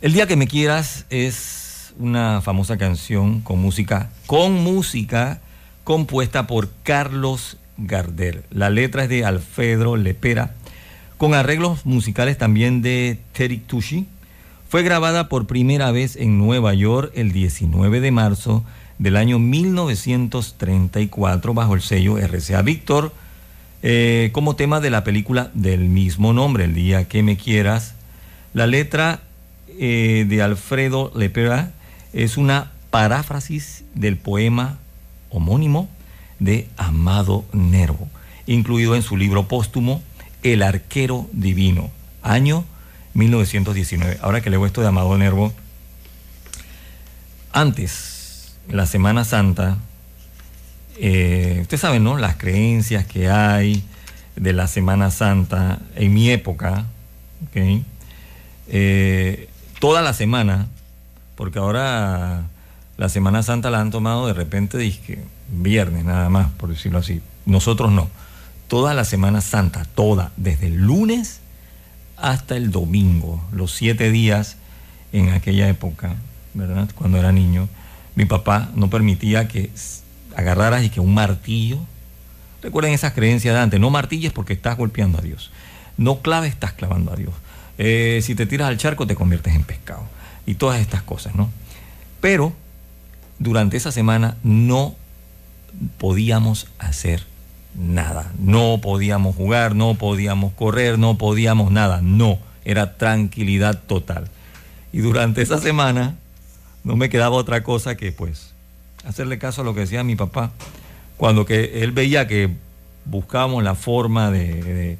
El 0.00 0.12
día 0.12 0.26
que 0.26 0.36
me 0.36 0.46
quieras 0.46 1.06
es 1.10 1.63
una 1.98 2.40
famosa 2.40 2.76
canción 2.76 3.40
con 3.40 3.60
música, 3.60 4.10
con 4.26 4.52
música 4.52 5.40
compuesta 5.84 6.46
por 6.46 6.68
Carlos 6.82 7.56
Gardel. 7.76 8.42
La 8.50 8.70
letra 8.70 9.04
es 9.04 9.08
de 9.08 9.24
Alfredo 9.24 9.96
Lepera, 9.96 10.54
con 11.16 11.34
arreglos 11.34 11.86
musicales 11.86 12.36
también 12.38 12.82
de 12.82 13.18
Terry 13.32 13.58
Tucci. 13.58 14.06
Fue 14.68 14.82
grabada 14.82 15.28
por 15.28 15.46
primera 15.46 15.92
vez 15.92 16.16
en 16.16 16.38
Nueva 16.38 16.74
York 16.74 17.12
el 17.14 17.30
19 17.32 18.00
de 18.00 18.10
marzo 18.10 18.64
del 18.98 19.16
año 19.16 19.38
1934 19.38 21.54
bajo 21.54 21.74
el 21.74 21.82
sello 21.82 22.18
RCA 22.18 22.62
Víctor 22.62 23.12
eh, 23.86 24.30
como 24.32 24.56
tema 24.56 24.80
de 24.80 24.88
la 24.88 25.04
película 25.04 25.50
del 25.52 25.84
mismo 25.84 26.32
nombre, 26.32 26.64
El 26.64 26.74
día 26.74 27.06
que 27.06 27.22
me 27.22 27.36
quieras. 27.36 27.94
La 28.54 28.66
letra 28.66 29.20
eh, 29.78 30.24
de 30.26 30.40
Alfredo 30.40 31.12
Lepera 31.14 31.72
es 32.14 32.36
una 32.36 32.70
paráfrasis 32.90 33.84
del 33.94 34.16
poema 34.16 34.78
homónimo 35.30 35.88
de 36.38 36.68
Amado 36.76 37.44
Nervo, 37.52 38.08
incluido 38.46 38.94
en 38.94 39.02
su 39.02 39.16
libro 39.16 39.48
póstumo 39.48 40.02
El 40.42 40.62
arquero 40.62 41.28
divino, 41.32 41.90
año 42.22 42.64
1919. 43.14 44.18
Ahora 44.22 44.40
que 44.40 44.50
leo 44.50 44.64
esto 44.64 44.80
de 44.80 44.88
Amado 44.88 45.18
Nervo, 45.18 45.52
antes, 47.52 48.56
la 48.68 48.86
Semana 48.86 49.24
Santa, 49.24 49.78
eh, 50.96 51.58
ustedes 51.62 51.80
saben, 51.80 52.04
¿no? 52.04 52.16
Las 52.16 52.36
creencias 52.36 53.06
que 53.06 53.28
hay 53.28 53.82
de 54.36 54.52
la 54.52 54.68
Semana 54.68 55.10
Santa 55.10 55.80
en 55.96 56.14
mi 56.14 56.30
época, 56.30 56.84
¿ok? 57.48 57.82
Eh, 58.68 59.48
toda 59.80 60.00
la 60.02 60.14
semana, 60.14 60.68
porque 61.36 61.58
ahora 61.58 62.44
la 62.96 63.08
Semana 63.08 63.42
Santa 63.42 63.70
la 63.70 63.80
han 63.80 63.90
tomado 63.90 64.26
de 64.26 64.34
repente, 64.34 64.78
dije, 64.78 65.24
viernes 65.48 66.04
nada 66.04 66.28
más, 66.28 66.50
por 66.52 66.68
decirlo 66.68 66.98
así. 66.98 67.20
Nosotros 67.46 67.90
no. 67.90 68.08
Toda 68.68 68.94
la 68.94 69.04
Semana 69.04 69.40
Santa, 69.40 69.84
toda, 69.94 70.32
desde 70.36 70.68
el 70.68 70.76
lunes 70.76 71.40
hasta 72.16 72.56
el 72.56 72.70
domingo, 72.70 73.42
los 73.52 73.72
siete 73.72 74.10
días 74.10 74.56
en 75.12 75.30
aquella 75.30 75.68
época, 75.68 76.14
¿verdad? 76.54 76.88
Cuando 76.94 77.18
era 77.18 77.32
niño, 77.32 77.68
mi 78.14 78.24
papá 78.24 78.70
no 78.74 78.88
permitía 78.88 79.48
que 79.48 79.70
agarraras 80.36 80.84
y 80.84 80.90
que 80.90 81.00
un 81.00 81.14
martillo. 81.14 81.78
Recuerden 82.62 82.92
esas 82.92 83.12
creencias 83.12 83.54
de 83.54 83.60
antes, 83.60 83.80
no 83.80 83.90
martilles 83.90 84.32
porque 84.32 84.52
estás 84.52 84.76
golpeando 84.76 85.18
a 85.18 85.22
Dios. 85.22 85.50
No 85.96 86.20
claves, 86.20 86.52
estás 86.52 86.72
clavando 86.72 87.12
a 87.12 87.16
Dios. 87.16 87.34
Eh, 87.76 88.20
si 88.22 88.34
te 88.34 88.46
tiras 88.46 88.68
al 88.68 88.78
charco, 88.78 89.06
te 89.06 89.14
conviertes 89.14 89.54
en 89.54 89.64
pescado. 89.64 90.13
Y 90.46 90.54
todas 90.54 90.80
estas 90.80 91.02
cosas, 91.02 91.34
¿no? 91.34 91.50
Pero 92.20 92.52
durante 93.38 93.76
esa 93.76 93.92
semana 93.92 94.36
no 94.42 94.94
podíamos 95.98 96.68
hacer 96.78 97.24
nada. 97.74 98.32
No 98.38 98.80
podíamos 98.80 99.34
jugar, 99.36 99.74
no 99.74 99.94
podíamos 99.94 100.52
correr, 100.52 100.98
no 100.98 101.18
podíamos 101.18 101.70
nada. 101.70 102.00
No, 102.02 102.38
era 102.64 102.96
tranquilidad 102.96 103.80
total. 103.86 104.28
Y 104.92 104.98
durante 104.98 105.42
esa 105.42 105.58
semana 105.58 106.14
no 106.84 106.96
me 106.96 107.08
quedaba 107.08 107.36
otra 107.36 107.62
cosa 107.62 107.96
que 107.96 108.12
pues 108.12 108.52
hacerle 109.06 109.38
caso 109.38 109.62
a 109.62 109.64
lo 109.64 109.74
que 109.74 109.80
decía 109.80 110.04
mi 110.04 110.16
papá. 110.16 110.52
Cuando 111.16 111.46
que 111.46 111.82
él 111.82 111.92
veía 111.92 112.26
que 112.26 112.50
buscábamos 113.04 113.62
la 113.62 113.74
forma 113.74 114.30
de, 114.30 114.62
de, 114.62 114.98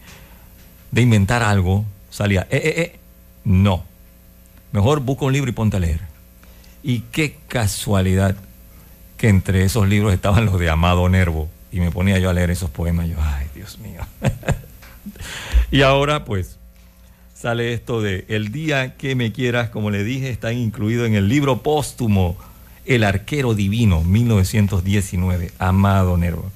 de 0.91 1.03
inventar 1.03 1.43
algo, 1.43 1.85
salía, 2.11 2.47
eh, 2.51 2.61
eh, 2.65 2.75
eh, 2.77 2.99
no. 3.45 3.85
Mejor 4.75 4.99
busca 4.99 5.25
un 5.25 5.33
libro 5.33 5.49
y 5.49 5.53
ponte 5.53 5.77
a 5.77 5.81
leer. 5.81 6.01
Y 6.83 7.05
qué 7.13 7.37
casualidad 7.47 8.35
que 9.17 9.29
entre 9.29 9.63
esos 9.63 9.89
libros 9.89 10.13
estaban 10.13 10.47
los 10.47 10.59
de 10.59 10.69
Amado 10.69 11.09
Nervo. 11.09 11.49
Y 11.71 11.79
me 11.79 11.93
ponía 11.93 12.19
yo 12.19 12.29
a 12.29 12.33
leer 12.33 12.51
esos 12.51 12.71
poemas. 12.71 13.09
Yo, 13.09 13.15
ay, 13.21 13.47
Dios 13.55 13.79
mío. 13.79 14.01
y 15.71 15.83
ahora, 15.83 16.25
pues, 16.25 16.59
sale 17.37 17.73
esto 17.73 18.03
de 18.03 18.25
El 18.27 18.51
día 18.51 18.97
que 18.97 19.15
me 19.15 19.31
quieras, 19.31 19.71
como 19.71 19.93
le 19.93 20.03
dije, 20.03 20.29
está 20.31 20.53
incluido 20.53 21.07
en 21.07 21.15
el 21.15 21.29
libro 21.29 21.63
póstumo 21.63 22.37
El 22.85 23.05
arquero 23.05 23.55
divino, 23.55 24.03
1919, 24.03 25.53
Amado 25.61 26.17
Nervo. 26.17 26.51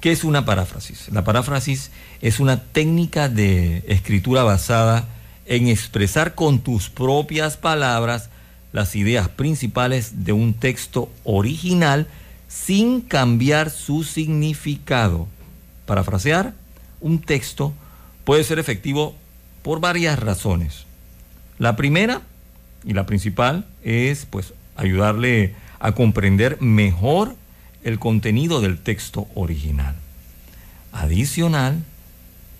¿Qué 0.00 0.12
es 0.12 0.22
una 0.22 0.44
paráfrasis? 0.44 1.08
La 1.10 1.24
paráfrasis 1.24 1.90
es 2.22 2.38
una 2.38 2.62
técnica 2.62 3.28
de 3.28 3.82
escritura 3.88 4.44
basada 4.44 5.08
en 5.46 5.68
expresar 5.68 6.34
con 6.34 6.58
tus 6.58 6.90
propias 6.90 7.56
palabras 7.56 8.30
las 8.72 8.94
ideas 8.96 9.28
principales 9.28 10.24
de 10.24 10.32
un 10.32 10.54
texto 10.54 11.10
original 11.24 12.06
sin 12.48 13.00
cambiar 13.00 13.70
su 13.70 14.04
significado. 14.04 15.28
Parafrasear 15.86 16.52
un 17.00 17.20
texto 17.20 17.72
puede 18.24 18.44
ser 18.44 18.58
efectivo 18.58 19.14
por 19.62 19.80
varias 19.80 20.18
razones. 20.18 20.84
La 21.58 21.76
primera 21.76 22.22
y 22.84 22.92
la 22.92 23.06
principal 23.06 23.66
es 23.82 24.26
pues 24.26 24.52
ayudarle 24.76 25.54
a 25.78 25.92
comprender 25.92 26.60
mejor 26.60 27.34
el 27.82 27.98
contenido 27.98 28.60
del 28.60 28.78
texto 28.78 29.28
original. 29.34 29.94
Adicional, 30.92 31.82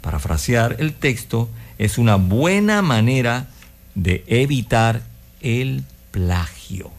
parafrasear 0.00 0.76
el 0.78 0.92
texto 0.94 1.48
es 1.78 1.98
una 1.98 2.16
buena 2.16 2.82
manera 2.82 3.48
de 3.94 4.24
evitar 4.26 5.02
el 5.40 5.84
plagio. 6.10 6.90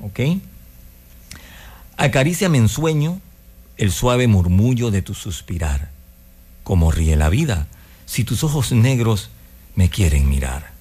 ¿Ok? 0.00 0.20
Acaríciame 1.96 2.58
en 2.58 2.68
sueño 2.68 3.20
el 3.76 3.90
suave 3.92 4.26
murmullo 4.26 4.90
de 4.90 5.02
tu 5.02 5.14
suspirar. 5.14 5.90
Como 6.62 6.90
ríe 6.90 7.16
la 7.16 7.28
vida 7.28 7.66
si 8.06 8.24
tus 8.24 8.44
ojos 8.44 8.72
negros 8.72 9.30
me 9.74 9.88
quieren 9.88 10.28
mirar. 10.28 10.72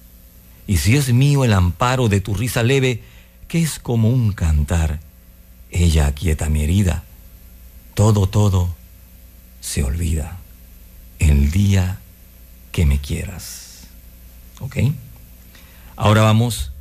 Y 0.67 0.77
si 0.77 0.95
es 0.95 1.11
mío 1.13 1.43
el 1.43 1.53
amparo 1.53 2.07
de 2.09 2.21
tu 2.21 2.33
risa 2.33 2.63
leve, 2.63 3.01
que 3.47 3.61
es 3.61 3.79
como 3.79 4.09
un 4.09 4.31
cantar, 4.31 4.99
ella 5.71 6.07
aquieta 6.07 6.49
mi 6.49 6.63
herida. 6.63 7.03
Todo, 7.95 8.27
todo 8.27 8.73
se 9.61 9.83
olvida 9.83 10.39
el 11.19 11.51
día 11.51 11.99
que 12.73 12.85
me 12.85 12.99
quieras. 12.99 13.87
¿Ok? 14.59 14.77
Ahora 15.95 16.23
vamos 16.23 16.71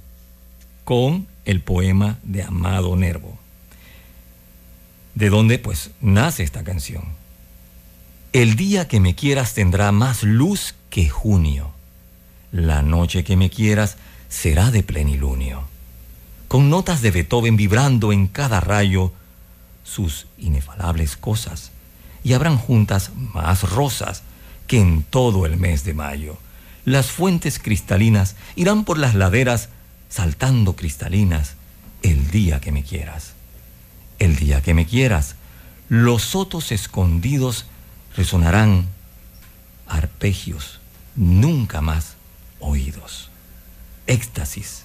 con 0.82 1.28
el 1.44 1.60
poema 1.60 2.19
de 2.24 2.43
Amado 2.43 2.97
Nervo, 2.97 3.39
de 5.14 5.28
donde 5.28 5.59
pues 5.60 5.90
nace 6.01 6.43
esta 6.43 6.64
canción. 6.64 7.05
El 8.32 8.56
día 8.56 8.89
que 8.89 8.98
me 8.98 9.14
quieras 9.14 9.55
tendrá 9.55 9.93
más 9.93 10.23
luz 10.23 10.74
que 10.89 11.09
junio. 11.09 11.70
La 12.51 12.82
noche 12.82 13.23
que 13.23 13.36
me 13.36 13.51
quieras 13.51 13.98
será 14.28 14.70
de 14.70 14.82
plenilunio. 14.82 15.69
con 16.52 16.69
notas 16.69 17.01
de 17.01 17.10
Beethoven 17.10 17.56
vibrando 17.56 18.12
en 18.12 18.27
cada 18.27 18.60
rayo 18.60 19.10
sus 19.85 20.27
inefalables 20.36 21.16
cosas, 21.16 21.70
y 22.23 22.35
habrán 22.35 22.59
juntas 22.59 23.10
más 23.16 23.62
rosas 23.70 24.23
que 24.73 24.81
en 24.81 25.03
todo 25.03 25.44
el 25.44 25.59
mes 25.59 25.85
de 25.85 25.93
mayo. 25.93 26.39
Las 26.86 27.11
fuentes 27.11 27.59
cristalinas 27.59 28.36
irán 28.57 28.85
por 28.86 28.97
las 28.97 29.15
laderas 29.15 29.69
saltando 30.09 30.77
cristalinas 30.77 31.57
el 32.03 32.31
día 32.31 32.59
que 32.59 32.73
me 32.73 32.82
quieras. 32.82 33.35
El 34.19 34.36
día 34.36 34.62
que 34.62 34.73
me 34.73 34.86
quieras, 34.86 35.35
los 35.90 36.23
sotos 36.23 36.73
escondidos 36.73 37.66
resonarán 38.16 38.86
arpegios 39.86 40.81
nunca 41.16 41.82
más 41.82 42.15
oídos. 42.59 43.28
Éxtasis 44.07 44.85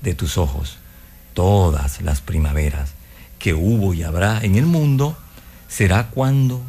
de 0.00 0.14
tus 0.14 0.38
ojos, 0.38 0.78
todas 1.34 2.00
las 2.00 2.22
primaveras 2.22 2.92
que 3.38 3.52
hubo 3.52 3.92
y 3.92 4.02
habrá 4.02 4.40
en 4.42 4.54
el 4.54 4.64
mundo, 4.64 5.14
será 5.68 6.06
cuando 6.06 6.62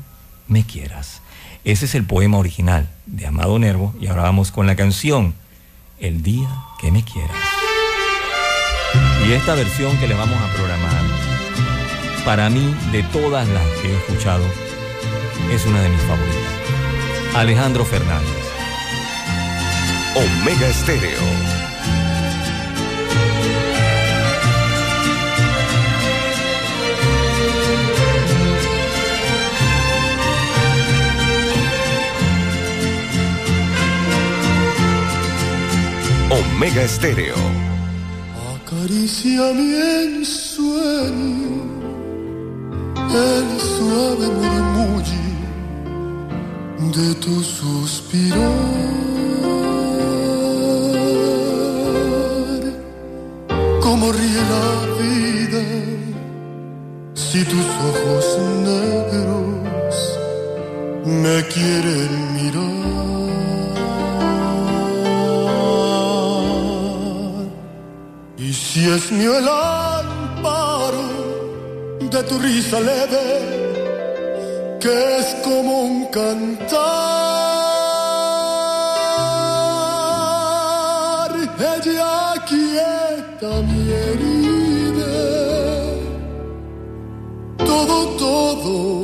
me 0.47 0.65
quieras. 0.65 1.21
Ese 1.63 1.85
es 1.85 1.95
el 1.95 2.05
poema 2.05 2.37
original 2.37 2.89
de 3.05 3.27
Amado 3.27 3.59
Nervo 3.59 3.93
y 3.99 4.07
ahora 4.07 4.23
vamos 4.23 4.51
con 4.51 4.67
la 4.67 4.75
canción 4.75 5.33
El 5.99 6.23
día 6.23 6.49
que 6.79 6.91
me 6.91 7.03
quieras. 7.03 7.35
Y 9.27 9.31
esta 9.31 9.55
versión 9.55 9.97
que 9.97 10.07
le 10.07 10.15
vamos 10.15 10.37
a 10.39 10.53
programar, 10.53 11.03
para 12.23 12.49
mí, 12.49 12.75
de 12.91 13.03
todas 13.03 13.47
las 13.47 13.65
que 13.81 13.89
he 13.91 13.97
escuchado, 13.97 14.43
es 15.51 15.65
una 15.65 15.81
de 15.81 15.89
mis 15.89 16.01
favoritas. 16.01 17.35
Alejandro 17.35 17.83
Fernández. 17.85 18.47
Omega 20.15 20.67
Estéreo. 20.67 21.19
Omega 36.29 36.81
Estéreo. 36.81 37.35
Acaricia 38.55 39.53
mi 39.53 39.73
ensueño, 40.03 41.63
el 43.09 43.59
suave 43.61 44.27
murmullo 44.27 45.23
de 46.95 47.15
tu 47.15 47.41
suspirar. 47.41 48.37
Como 53.81 54.11
ríe 54.11 54.43
la 54.53 54.69
vida 54.99 55.63
si 57.13 57.45
tus 57.45 57.67
ojos 57.89 58.25
negros 58.65 59.95
me 61.05 61.41
quieren 61.47 62.33
mirar. 62.33 63.16
Si 68.77 68.87
es 68.87 69.11
mío 69.11 69.35
el 69.35 69.47
amparo 69.47 71.05
de 71.99 72.23
tu 72.29 72.37
risa 72.37 72.79
leve, 72.79 73.27
que 74.79 75.17
es 75.17 75.27
como 75.43 75.81
un 75.81 76.05
cantar, 76.17 76.77
ella 81.75 82.33
quieta 82.47 83.49
mi 83.69 83.81
herida, 84.03 85.15
todo, 87.57 87.97
todo 88.25 88.96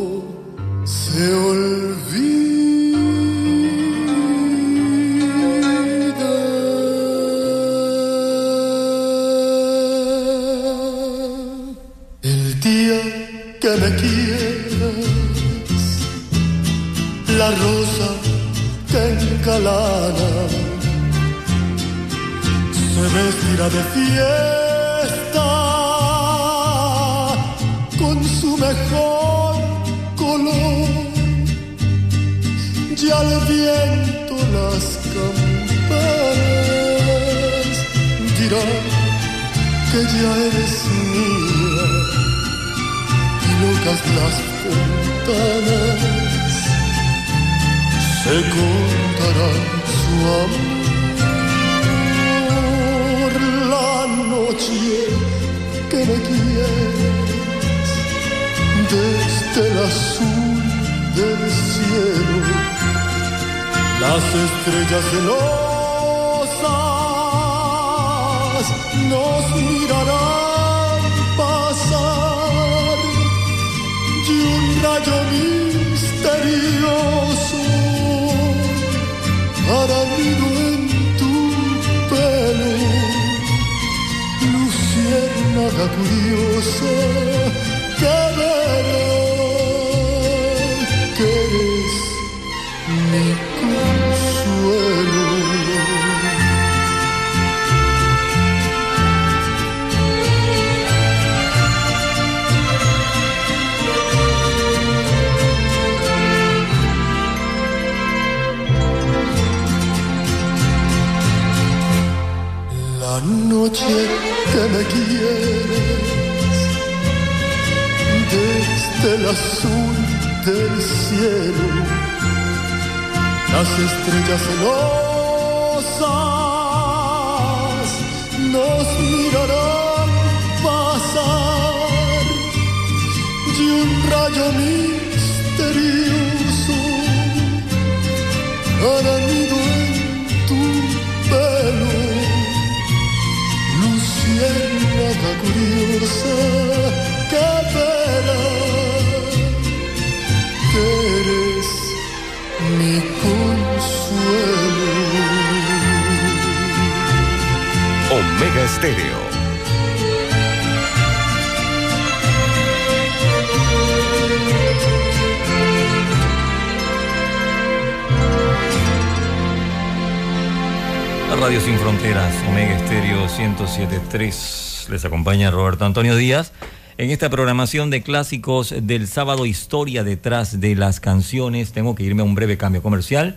Roberto 175.83 175.99
Antonio 175.99 176.15
Díaz 176.15 176.53
en 176.97 177.09
esta 177.09 177.29
programación 177.29 177.89
de 177.89 178.03
clásicos 178.03 178.73
del 178.83 179.05
sábado 179.07 179.45
Historia 179.45 180.05
detrás 180.05 180.61
de 180.61 180.75
las 180.75 181.01
canciones. 181.01 181.73
Tengo 181.73 181.93
que 181.93 182.03
irme 182.03 182.21
a 182.21 182.25
un 182.25 182.35
breve 182.35 182.57
cambio 182.57 182.81
comercial. 182.81 183.35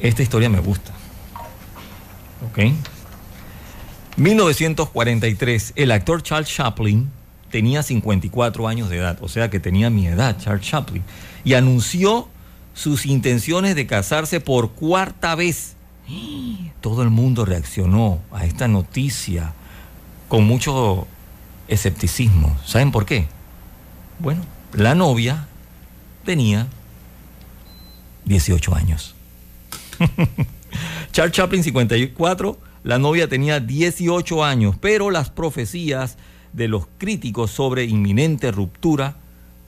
Esta 0.00 0.22
historia 0.22 0.48
me 0.48 0.60
gusta. 0.60 0.92
¿Ok? 2.48 2.72
1943, 4.16 5.74
el 5.76 5.90
actor 5.90 6.22
Charles 6.22 6.48
Chaplin 6.48 7.10
tenía 7.50 7.82
54 7.82 8.68
años 8.68 8.88
de 8.88 8.98
edad, 8.98 9.18
o 9.20 9.28
sea 9.28 9.50
que 9.50 9.60
tenía 9.60 9.90
mi 9.90 10.06
edad, 10.06 10.38
Charles 10.38 10.66
Chaplin, 10.66 11.02
y 11.44 11.54
anunció 11.54 12.28
sus 12.72 13.04
intenciones 13.04 13.74
de 13.74 13.86
casarse 13.86 14.40
por 14.40 14.72
cuarta 14.72 15.34
vez. 15.34 15.76
Todo 16.80 17.02
el 17.02 17.10
mundo 17.10 17.44
reaccionó 17.44 18.20
a 18.32 18.46
esta 18.46 18.66
noticia 18.66 19.54
con 20.32 20.44
mucho 20.44 21.06
escepticismo. 21.68 22.58
¿Saben 22.64 22.90
por 22.90 23.04
qué? 23.04 23.26
Bueno, 24.18 24.40
la 24.72 24.94
novia 24.94 25.46
tenía 26.24 26.68
18 28.24 28.74
años. 28.74 29.14
Charles 31.12 31.34
Chaplin 31.36 31.62
54, 31.62 32.58
la 32.82 32.98
novia 32.98 33.28
tenía 33.28 33.60
18 33.60 34.42
años, 34.42 34.74
pero 34.80 35.10
las 35.10 35.28
profecías 35.28 36.16
de 36.54 36.66
los 36.66 36.86
críticos 36.96 37.50
sobre 37.50 37.84
inminente 37.84 38.52
ruptura 38.52 39.16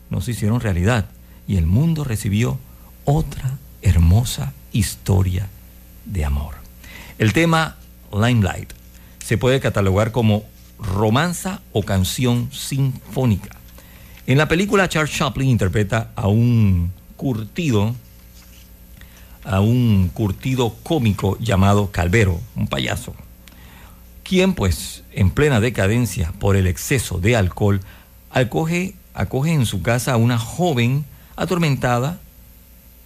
no 0.09 0.23
se 0.23 0.31
hicieron 0.31 0.61
realidad 0.61 1.11
y 1.47 1.59
el 1.59 1.66
mundo 1.66 2.05
recibió 2.05 2.59
otra 3.05 3.59
hermosa 3.82 4.55
historia 4.73 5.47
de 6.07 6.24
amor. 6.24 6.55
El 7.19 7.35
tema 7.35 7.77
Limelight 8.11 8.73
se 9.23 9.36
puede 9.36 9.61
catalogar 9.61 10.11
como 10.11 10.53
romanza 10.79 11.61
o 11.73 11.83
canción 11.83 12.51
sinfónica. 12.53 13.57
En 14.27 14.39
la 14.39 14.49
película 14.49 14.89
Charles 14.89 15.15
Chaplin 15.15 15.49
interpreta 15.49 16.13
a 16.17 16.29
un 16.29 16.93
curtido 17.17 17.95
a 19.45 19.61
un 19.61 20.11
curtido 20.13 20.75
cómico 20.83 21.37
llamado 21.39 21.91
Calvero, 21.91 22.41
un 22.57 22.67
payaso, 22.67 23.15
quien 24.23 24.55
pues 24.55 25.05
en 25.13 25.31
plena 25.31 25.61
decadencia 25.61 26.33
por 26.39 26.57
el 26.57 26.67
exceso 26.67 27.19
de 27.19 27.37
alcohol 27.37 27.81
acoge, 28.31 28.95
acoge 29.13 29.53
en 29.53 29.67
su 29.67 29.83
casa 29.83 30.15
a 30.15 30.17
una 30.17 30.39
joven 30.39 31.05
atormentada, 31.37 32.19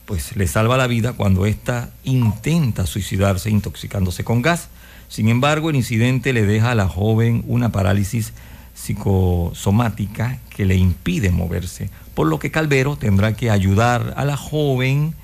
pues 0.07 0.37
le 0.37 0.47
salva 0.47 0.77
la 0.77 0.87
vida 0.87 1.13
cuando 1.13 1.45
ésta 1.45 1.91
intenta 2.05 2.87
suicidarse 2.87 3.51
intoxicándose 3.51 4.25
con 4.25 4.41
gas. 4.41 4.69
Sin 5.09 5.29
embargo, 5.29 5.71
el 5.71 5.77
incidente 5.77 6.33
le 6.33 6.45
deja 6.45 6.71
a 6.71 6.75
la 6.75 6.89
joven 6.89 7.43
una 7.47 7.71
parálisis 7.71 8.33
psicosomática 8.75 10.39
que 10.55 10.65
le 10.65 10.77
impide 10.77 11.31
moverse, 11.31 11.91
por 12.15 12.27
lo 12.27 12.39
que 12.39 12.51
Calvero 12.51 12.97
tendrá 12.97 13.35
que 13.35 13.51
ayudar 13.51 14.15
a 14.17 14.25
la 14.25 14.37
joven, 14.37 15.15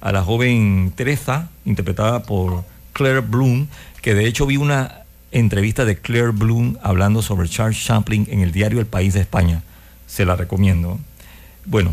a 0.00 0.12
la 0.12 0.22
joven 0.22 0.92
Teresa, 0.94 1.50
interpretada 1.64 2.22
por 2.22 2.64
Claire 2.92 3.20
Bloom, 3.20 3.66
que 4.00 4.14
de 4.14 4.26
hecho 4.26 4.46
vi 4.46 4.56
una 4.56 5.04
entrevista 5.32 5.84
de 5.84 5.98
Claire 5.98 6.30
Bloom 6.30 6.76
hablando 6.82 7.20
sobre 7.20 7.48
Charles 7.48 7.84
Chaplin 7.84 8.26
en 8.30 8.40
el 8.40 8.52
diario 8.52 8.80
El 8.80 8.86
País 8.86 9.14
de 9.14 9.20
España. 9.20 9.62
Se 10.06 10.24
la 10.24 10.36
recomiendo. 10.36 10.98
Bueno, 11.66 11.92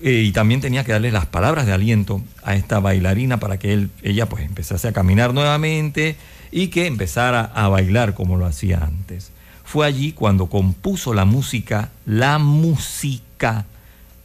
eh, 0.00 0.22
y 0.24 0.32
también 0.32 0.60
tenía 0.60 0.84
que 0.84 0.92
darle 0.92 1.10
las 1.10 1.26
palabras 1.26 1.66
de 1.66 1.72
aliento 1.72 2.22
a 2.42 2.54
esta 2.54 2.80
bailarina 2.80 3.38
para 3.38 3.58
que 3.58 3.72
él, 3.72 3.90
ella 4.02 4.28
pues 4.28 4.44
empezase 4.44 4.88
a 4.88 4.92
caminar 4.92 5.34
nuevamente 5.34 6.16
y 6.52 6.68
que 6.68 6.86
empezara 6.86 7.50
a 7.54 7.68
bailar 7.68 8.14
como 8.14 8.36
lo 8.36 8.46
hacía 8.46 8.84
antes. 8.84 9.32
Fue 9.64 9.86
allí 9.86 10.12
cuando 10.12 10.46
compuso 10.46 11.14
la 11.14 11.24
música, 11.24 11.90
la 12.04 12.38
música 12.38 13.64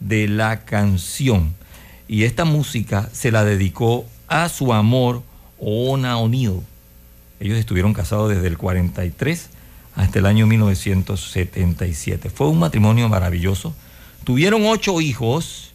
de 0.02 0.28
la 0.28 0.66
canción. 0.66 1.56
Y 2.10 2.24
esta 2.24 2.44
música 2.46 3.10
se 3.14 3.32
la 3.32 3.46
dedicó 3.46 4.06
a 4.28 4.50
su 4.50 4.74
amor, 4.74 5.24
Ona 5.58 6.18
O'Neill. 6.18 6.60
Ellos 7.40 7.58
estuvieron 7.58 7.94
casados 7.94 8.30
desde 8.30 8.48
el 8.48 8.58
43 8.58 9.50
hasta 9.96 10.20
el 10.20 10.26
año 10.26 10.48
1977. 10.48 12.30
Fue 12.30 12.48
un 12.50 12.60
matrimonio 12.60 13.08
maravilloso. 13.08 13.74
Tuvieron 14.26 14.66
ocho 14.66 15.00
hijos, 15.00 15.72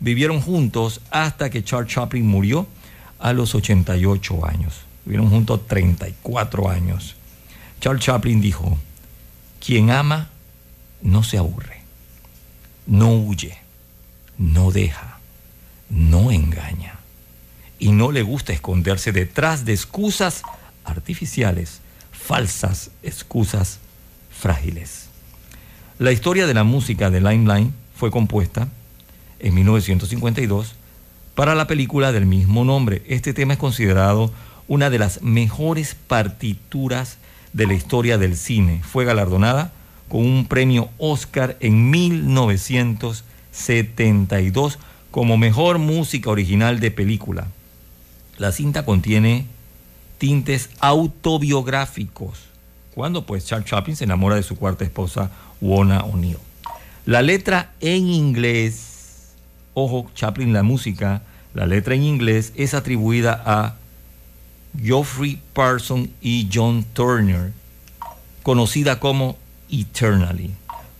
vivieron 0.00 0.40
juntos 0.40 1.00
hasta 1.10 1.50
que 1.50 1.62
Charles 1.62 1.92
Chaplin 1.92 2.26
murió 2.26 2.66
a 3.20 3.32
los 3.32 3.54
88 3.54 4.44
años. 4.44 4.74
Vivieron 5.04 5.30
juntos 5.30 5.66
34 5.66 6.68
años. 6.68 7.16
Charles 7.80 8.04
Chaplin 8.04 8.40
dijo, 8.40 8.78
quien 9.64 9.90
ama 9.90 10.30
no 11.02 11.22
se 11.22 11.38
aburre, 11.38 11.82
no 12.86 13.12
huye, 13.12 13.58
no 14.38 14.70
deja, 14.70 15.18
no 15.90 16.30
engaña 16.30 16.98
y 17.78 17.92
no 17.92 18.12
le 18.12 18.22
gusta 18.22 18.52
esconderse 18.52 19.12
detrás 19.12 19.64
de 19.64 19.74
excusas 19.74 20.42
artificiales, 20.84 21.80
falsas 22.12 22.90
excusas 23.02 23.80
frágiles. 24.30 25.08
La 25.98 26.12
historia 26.12 26.46
de 26.46 26.54
la 26.54 26.64
música 26.64 27.10
de 27.10 27.20
Limelight 27.20 27.70
fue 27.94 28.10
compuesta 28.10 28.68
en 29.38 29.54
1952 29.54 30.74
para 31.34 31.54
la 31.54 31.66
película 31.66 32.12
del 32.12 32.26
mismo 32.26 32.64
nombre. 32.64 33.02
Este 33.06 33.34
tema 33.34 33.52
es 33.52 33.58
considerado 33.58 34.32
una 34.68 34.90
de 34.90 34.98
las 34.98 35.22
mejores 35.22 35.94
partituras 35.94 37.16
de 37.52 37.66
la 37.66 37.74
historia 37.74 38.16
del 38.18 38.36
cine. 38.36 38.80
Fue 38.82 39.04
galardonada 39.04 39.72
con 40.08 40.24
un 40.24 40.46
premio 40.46 40.88
Oscar 40.98 41.56
en 41.60 41.90
1972 41.90 44.78
como 45.10 45.36
mejor 45.36 45.78
música 45.78 46.30
original 46.30 46.80
de 46.80 46.90
película. 46.90 47.46
La 48.36 48.50
cinta 48.52 48.84
contiene 48.84 49.46
tintes 50.18 50.70
autobiográficos, 50.80 52.40
cuando 52.94 53.24
pues 53.26 53.46
Charles 53.46 53.68
Chaplin 53.68 53.96
se 53.96 54.04
enamora 54.04 54.36
de 54.36 54.42
su 54.42 54.56
cuarta 54.56 54.84
esposa, 54.84 55.30
Wona 55.60 56.04
O'Neill. 56.04 56.38
La 57.06 57.22
letra 57.22 57.72
en 57.80 58.08
inglés, 58.08 59.32
ojo, 59.74 60.10
Chaplin 60.14 60.52
la 60.52 60.62
música, 60.62 61.22
la 61.54 61.66
letra 61.66 61.94
en 61.94 62.02
inglés 62.02 62.52
es 62.56 62.74
atribuida 62.74 63.40
a 63.44 63.76
Geoffrey 64.80 65.40
Parson 65.52 66.10
y 66.20 66.48
John 66.52 66.84
Turner, 66.92 67.52
conocida 68.42 69.00
como 69.00 69.38
Eternally. 69.70 70.52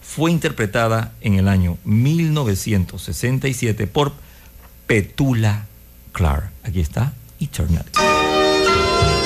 Fue 0.03 0.31
interpretada 0.31 1.13
en 1.21 1.35
el 1.35 1.49
año 1.49 1.79
1967 1.85 3.87
por 3.87 4.13
Petula 4.87 5.67
Clark. 6.13 6.51
Aquí 6.63 6.81
está 6.81 7.13
Eternally. 7.41 7.91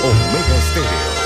Omega 0.03 0.57
Estéreo. 0.59 1.18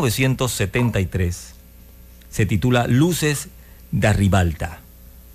1973 0.00 1.54
se 2.30 2.46
titula 2.46 2.86
Luces 2.86 3.48
da 3.92 4.12
Ribalta. 4.12 4.80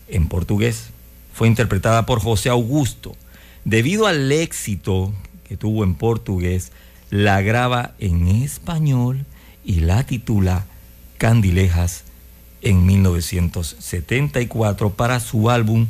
En 0.08 0.28
portugués 0.28 0.90
fue 1.34 1.48
interpretada 1.48 2.06
por 2.06 2.20
José 2.20 2.50
Augusto. 2.50 3.16
Debido 3.64 4.08
al 4.08 4.32
éxito 4.32 5.14
que 5.48 5.56
tuvo 5.56 5.84
en 5.84 5.96
portugués, 5.96 6.72
la 7.12 7.42
graba 7.42 7.94
en 8.00 8.28
español 8.28 9.26
y 9.64 9.82
la 9.82 10.06
titula 10.06 10.66
Candilejas 11.18 12.04
en 12.62 12.86
1974 12.86 14.92
para 14.92 15.20
su 15.20 15.50
álbum 15.50 15.88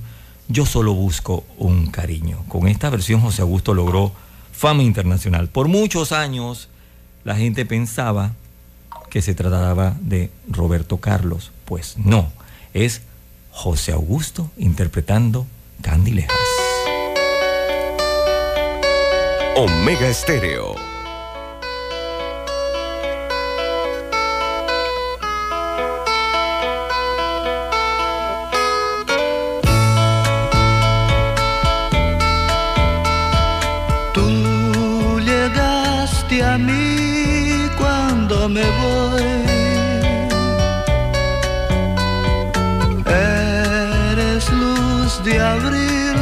Yo 0.47 0.65
solo 0.65 0.93
busco 0.93 1.45
un 1.57 1.87
cariño. 1.87 2.43
Con 2.49 2.67
esta 2.67 2.89
versión 2.89 3.21
José 3.21 3.41
Augusto 3.41 3.73
logró 3.73 4.11
fama 4.51 4.83
internacional. 4.83 5.47
Por 5.47 5.69
muchos 5.69 6.11
años 6.11 6.69
la 7.23 7.35
gente 7.35 7.65
pensaba 7.65 8.33
que 9.15 9.21
se 9.21 9.33
trataba 9.33 9.95
de 10.01 10.29
Roberto 10.49 10.97
Carlos. 10.97 11.53
Pues 11.63 11.97
no, 11.97 12.29
es 12.73 13.01
José 13.49 13.93
Augusto 13.93 14.51
interpretando 14.57 15.47
Candilejas. 15.81 16.35
Omega 19.55 20.09
Estéreo. 20.09 20.84
De 45.25 45.41
abril, 45.41 46.17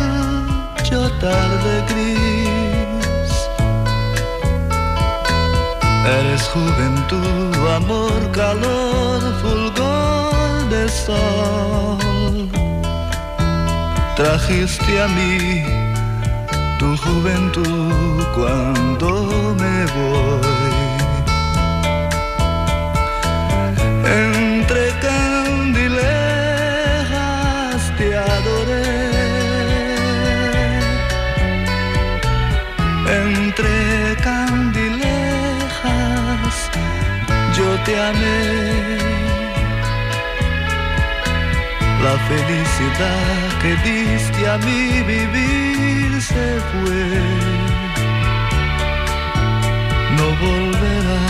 yo 0.90 1.02
tarde 1.20 1.74
gris. 1.90 3.32
Eres 6.20 6.44
juventud, 6.54 7.54
amor, 7.76 8.20
calor, 8.32 9.22
fulgor 9.42 10.70
de 10.70 10.88
sol. 10.88 12.50
Trajiste 14.16 15.02
a 15.02 15.08
mí 15.08 15.64
tu 16.80 16.96
juventud 16.98 18.24
cuando 18.36 19.56
me 19.60 19.86
voy. 19.96 20.74
Entre 24.06 24.53
te 37.86 38.00
amé. 38.00 38.98
La 42.04 42.16
felicidad 42.30 43.48
que 43.62 43.72
diste 43.88 44.50
a 44.50 44.58
mí 44.58 45.02
vivir 45.14 46.22
se 46.22 46.46
fue. 46.70 47.06
No 50.18 50.28
volverá, 50.46 51.24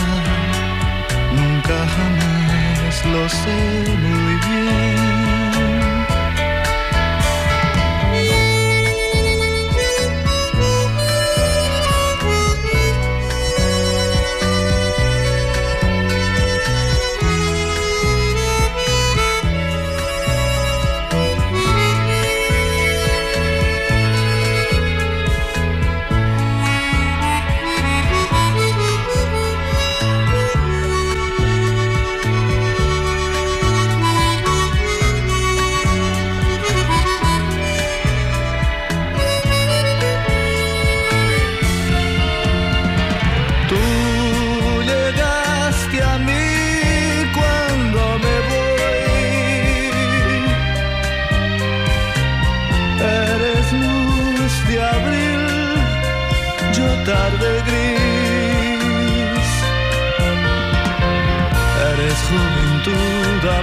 nunca 1.40 1.78
jamás, 1.96 3.06
lo 3.14 3.30
sé 3.30 3.60
muy 4.06 4.36
bien. 4.48 5.13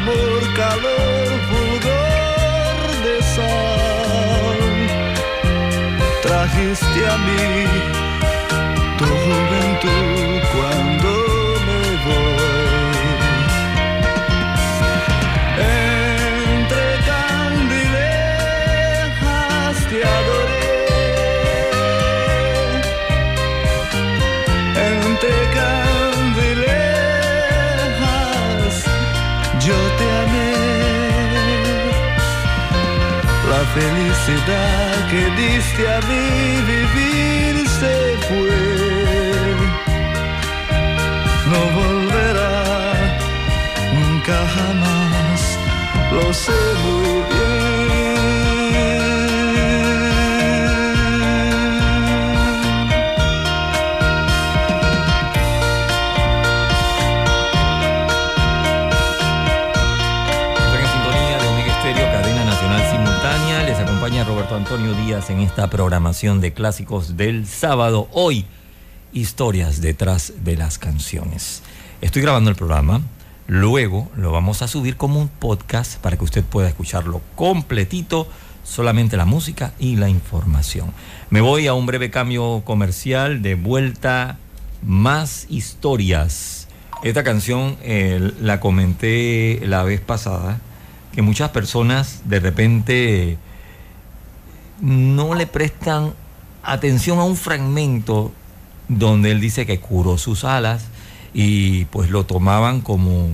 Amor, 0.00 0.42
calor, 0.54 1.28
fulgor 1.48 2.78
de 3.04 3.16
sol. 3.34 4.58
Trajiste 6.22 7.00
a 7.06 7.16
mí 7.26 7.46
tu 8.98 9.06
juventud 9.24 10.40
felicidad 33.74 35.08
que 35.10 35.22
diste 35.40 35.82
a 35.88 36.00
mí 36.08 36.26
vivir 36.72 37.68
se 37.68 37.96
fue. 38.28 38.60
No 41.52 41.60
volverá 41.80 42.62
nunca 43.94 44.36
jamás, 44.56 45.58
lo 46.12 46.32
sé 46.32 46.60
muy 46.84 47.22
bien. 47.30 47.59
Roberto 64.40 64.56
Antonio 64.56 64.94
Díaz 64.94 65.28
en 65.28 65.40
esta 65.40 65.68
programación 65.68 66.40
de 66.40 66.54
clásicos 66.54 67.18
del 67.18 67.46
sábado. 67.46 68.08
Hoy, 68.12 68.46
historias 69.12 69.82
detrás 69.82 70.32
de 70.42 70.56
las 70.56 70.78
canciones. 70.78 71.62
Estoy 72.00 72.22
grabando 72.22 72.48
el 72.48 72.56
programa, 72.56 73.02
luego 73.46 74.10
lo 74.16 74.32
vamos 74.32 74.62
a 74.62 74.68
subir 74.68 74.96
como 74.96 75.20
un 75.20 75.28
podcast 75.28 76.00
para 76.00 76.16
que 76.16 76.24
usted 76.24 76.42
pueda 76.42 76.68
escucharlo 76.68 77.20
completito, 77.34 78.28
solamente 78.64 79.18
la 79.18 79.26
música 79.26 79.74
y 79.78 79.96
la 79.96 80.08
información. 80.08 80.90
Me 81.28 81.42
voy 81.42 81.66
a 81.66 81.74
un 81.74 81.84
breve 81.84 82.10
cambio 82.10 82.62
comercial, 82.64 83.42
de 83.42 83.56
vuelta, 83.56 84.38
más 84.82 85.44
historias. 85.50 86.66
Esta 87.02 87.24
canción 87.24 87.76
eh, 87.82 88.32
la 88.40 88.58
comenté 88.58 89.60
la 89.66 89.82
vez 89.82 90.00
pasada, 90.00 90.60
que 91.12 91.20
muchas 91.20 91.50
personas 91.50 92.22
de 92.24 92.40
repente 92.40 93.38
no 94.80 95.34
le 95.34 95.46
prestan 95.46 96.14
atención 96.62 97.18
a 97.18 97.24
un 97.24 97.36
fragmento 97.36 98.32
donde 98.88 99.30
él 99.30 99.40
dice 99.40 99.66
que 99.66 99.78
curó 99.78 100.18
sus 100.18 100.44
alas 100.44 100.84
y 101.32 101.84
pues 101.86 102.10
lo 102.10 102.26
tomaban 102.26 102.80
como 102.80 103.28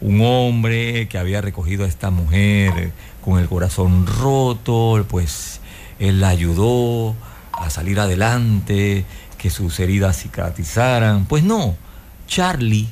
un 0.00 0.20
hombre 0.20 1.08
que 1.08 1.18
había 1.18 1.40
recogido 1.40 1.84
a 1.84 1.88
esta 1.88 2.10
mujer 2.10 2.92
con 3.24 3.40
el 3.40 3.48
corazón 3.48 4.06
roto, 4.06 5.04
pues 5.08 5.60
él 5.98 6.20
la 6.20 6.28
ayudó 6.28 7.14
a 7.52 7.70
salir 7.70 7.98
adelante, 7.98 9.04
que 9.38 9.50
sus 9.50 9.80
heridas 9.80 10.20
cicatrizaran. 10.20 11.24
Pues 11.24 11.42
no, 11.42 11.76
Charlie 12.26 12.88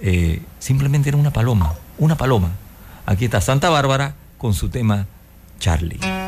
eh, 0.00 0.42
simplemente 0.58 1.08
era 1.08 1.18
una 1.18 1.32
paloma, 1.32 1.74
una 1.98 2.16
paloma. 2.16 2.52
Aquí 3.04 3.24
está 3.24 3.40
Santa 3.40 3.68
Bárbara 3.70 4.14
con 4.38 4.54
su 4.54 4.68
tema 4.68 5.06
Charlie. 5.58 6.25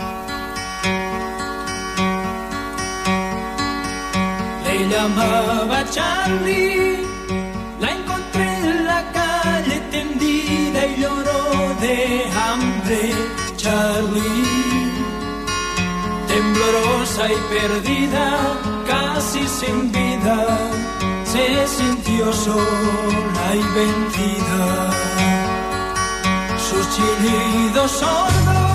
Llamaba 4.86 5.84
Charlie, 5.90 6.98
la 7.80 7.90
encontré 7.90 8.44
en 8.44 8.86
la 8.86 9.02
calle 9.12 9.80
tendida 9.90 10.86
y 10.86 11.00
lloró 11.02 11.74
de 11.80 12.24
hambre. 12.46 13.14
Charlie, 13.56 14.92
temblorosa 16.28 17.32
y 17.32 17.38
perdida, 17.54 18.26
casi 18.86 19.46
sin 19.46 19.92
vida, 19.92 20.46
se 21.24 21.66
sintió 21.66 22.32
sola 22.32 23.46
y 23.54 23.64
vencida. 23.78 24.90
Sus 26.66 26.84
chillidos 26.94 27.90
sordos, 27.90 28.67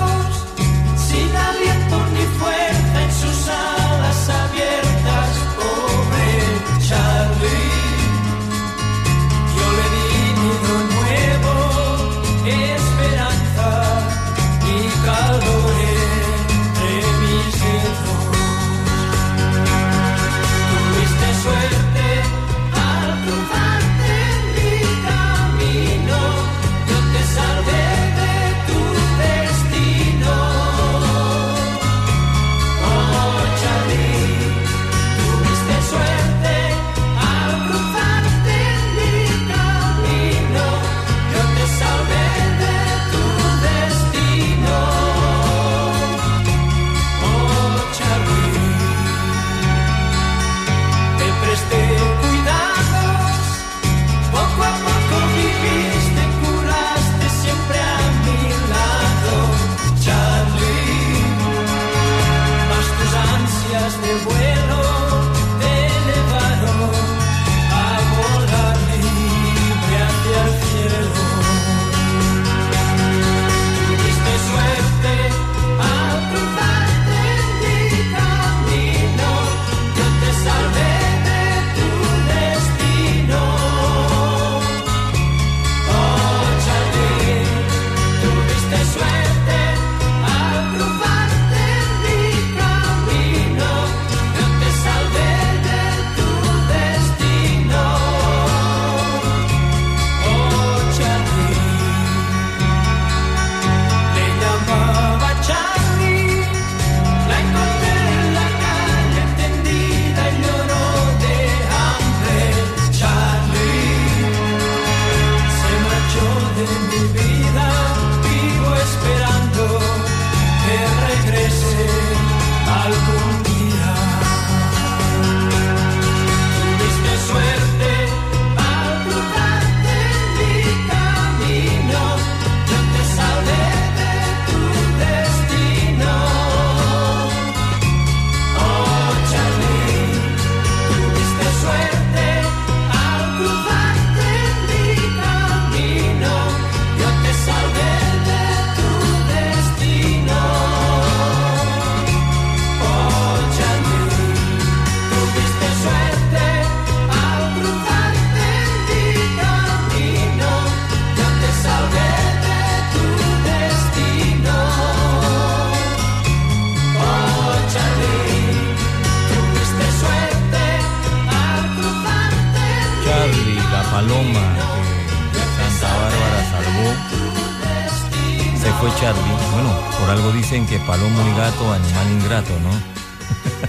Charlie. 179.04 179.52
Bueno, 179.52 179.78
por 180.00 180.08
algo 180.08 180.32
dicen 180.32 180.64
que 180.66 180.78
palomo 180.78 181.20
y 181.28 181.36
gato, 181.36 181.70
animal 181.74 182.10
ingrato, 182.10 182.58
¿no? 182.60 182.70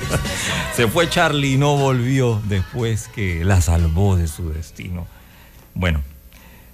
Se 0.73 0.87
fue 0.87 1.09
Charlie 1.09 1.55
y 1.55 1.57
no 1.57 1.75
volvió 1.75 2.41
después 2.45 3.09
que 3.09 3.43
la 3.43 3.59
salvó 3.59 4.15
de 4.15 4.29
su 4.29 4.53
destino. 4.53 5.05
Bueno, 5.73 6.03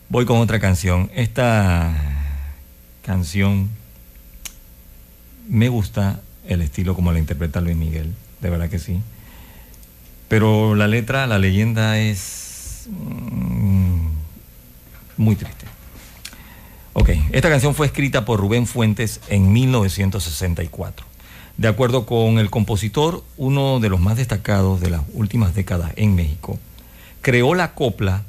voy 0.10 0.26
con 0.26 0.38
otra 0.38 0.60
canción. 0.60 1.10
Esta 1.16 1.92
canción 3.04 3.72
me 5.50 5.68
gusta 5.68 6.20
el 6.46 6.62
estilo 6.62 6.94
como 6.94 7.12
la 7.12 7.18
interpreta 7.18 7.62
Luis 7.62 7.76
Miguel, 7.76 8.14
de 8.42 8.50
verdad 8.52 8.70
que 8.70 8.78
sí. 8.78 9.02
Pero 10.28 10.76
la 10.76 10.88
letra, 10.88 11.26
la 11.26 11.40
leyenda 11.40 11.98
es 11.98 12.86
mm, 12.92 14.06
muy 15.18 15.36
triste. 15.36 15.81
Ok, 16.94 17.10
esta 17.32 17.50
canción 17.50 17.74
fue 17.74 17.88
escrita 17.88 18.26
por 18.26 18.40
Rubén 18.42 18.68
Fuentes 18.68 19.22
en 19.30 19.54
1964. 19.54 21.06
De 21.56 21.70
acuerdo 21.70 22.06
con 22.06 22.38
el 22.38 22.50
compositor, 22.50 23.24
uno 23.38 23.80
de 23.80 23.88
los 23.88 24.02
más 24.02 24.18
destacados 24.18 24.82
de 24.82 24.90
las 24.90 25.02
últimas 25.14 25.56
décadas 25.56 25.94
en 25.96 26.16
México, 26.16 26.60
creó 27.22 27.56
la 27.56 27.76
copla 27.76 28.24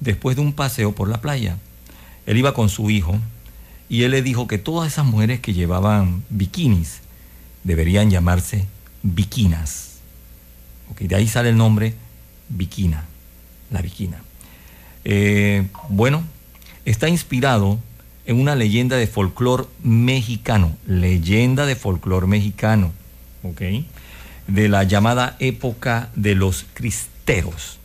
después 0.00 0.36
de 0.36 0.42
un 0.42 0.54
paseo 0.54 0.92
por 0.92 1.08
la 1.08 1.20
playa. 1.20 1.58
Él 2.24 2.38
iba 2.38 2.54
con 2.54 2.70
su 2.70 2.88
hijo 2.88 3.18
y 3.90 4.04
él 4.04 4.12
le 4.12 4.22
dijo 4.22 4.46
que 4.46 4.56
todas 4.56 4.90
esas 4.90 5.04
mujeres 5.04 5.40
que 5.40 5.52
llevaban 5.52 6.24
bikinis 6.30 7.00
deberían 7.64 8.10
llamarse 8.10 8.64
bikinas. 9.02 9.98
Ok, 10.90 11.00
de 11.00 11.16
ahí 11.16 11.28
sale 11.28 11.50
el 11.50 11.58
nombre 11.58 11.94
Bikina, 12.48 13.04
la 13.70 13.82
Bikina. 13.82 14.22
Eh, 15.04 15.66
bueno, 15.88 16.22
está 16.84 17.08
inspirado 17.08 17.78
en 18.26 18.40
una 18.40 18.56
leyenda 18.56 18.96
de 18.96 19.06
folclore 19.06 19.64
mexicano, 19.82 20.76
leyenda 20.86 21.64
de 21.64 21.76
folclore 21.76 22.26
mexicano, 22.26 22.92
¿ok? 23.44 23.62
De 24.48 24.68
la 24.68 24.82
llamada 24.82 25.36
época 25.38 26.10
de 26.16 26.34
los 26.34 26.66
cristeros. 26.74 27.78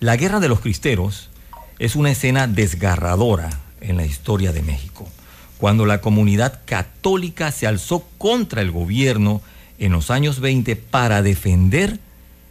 La 0.00 0.16
guerra 0.16 0.40
de 0.40 0.48
los 0.48 0.60
cristeros 0.60 1.30
es 1.78 1.94
una 1.94 2.10
escena 2.10 2.46
desgarradora 2.46 3.50
en 3.80 3.96
la 3.96 4.04
historia 4.04 4.52
de 4.52 4.62
México, 4.62 5.08
cuando 5.58 5.86
la 5.86 6.00
comunidad 6.00 6.60
católica 6.64 7.52
se 7.52 7.66
alzó 7.66 8.06
contra 8.18 8.62
el 8.62 8.70
gobierno 8.70 9.42
en 9.78 9.92
los 9.92 10.10
años 10.10 10.40
20 10.40 10.74
para 10.76 11.22
defender 11.22 11.98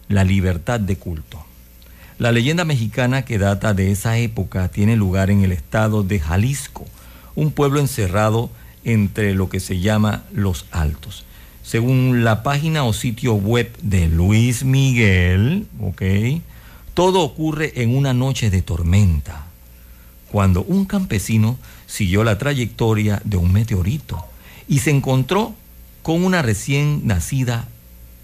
la 0.07 0.23
libertad 0.23 0.79
de 0.79 0.95
culto. 0.95 1.45
La 2.19 2.33
leyenda 2.33 2.65
mexicana 2.65 3.23
que 3.23 3.37
data 3.37 3.73
de 3.73 3.91
esa 3.91 4.17
época 4.17 4.67
tiene 4.67 4.97
lugar 4.97 5.31
en 5.31 5.45
el 5.45 5.53
estado 5.53 6.03
de 6.03 6.19
Jalisco, 6.19 6.85
un 7.33 7.49
pueblo 7.49 7.79
encerrado 7.79 8.49
entre 8.83 9.33
lo 9.33 9.47
que 9.47 9.61
se 9.61 9.79
llama 9.79 10.23
Los 10.33 10.65
Altos. 10.71 11.23
Según 11.63 12.25
la 12.25 12.43
página 12.43 12.83
o 12.83 12.91
sitio 12.91 13.35
web 13.35 13.71
de 13.81 14.09
Luis 14.09 14.65
Miguel, 14.65 15.65
¿ok? 15.79 16.01
Todo 16.93 17.21
ocurre 17.21 17.81
en 17.81 17.95
una 17.95 18.13
noche 18.13 18.49
de 18.49 18.63
tormenta, 18.63 19.45
cuando 20.29 20.63
un 20.63 20.83
campesino 20.83 21.57
siguió 21.87 22.25
la 22.25 22.37
trayectoria 22.37 23.21
de 23.23 23.37
un 23.37 23.53
meteorito 23.53 24.25
y 24.67 24.79
se 24.79 24.89
encontró 24.89 25.55
con 26.03 26.25
una 26.25 26.41
recién 26.41 27.07
nacida 27.07 27.69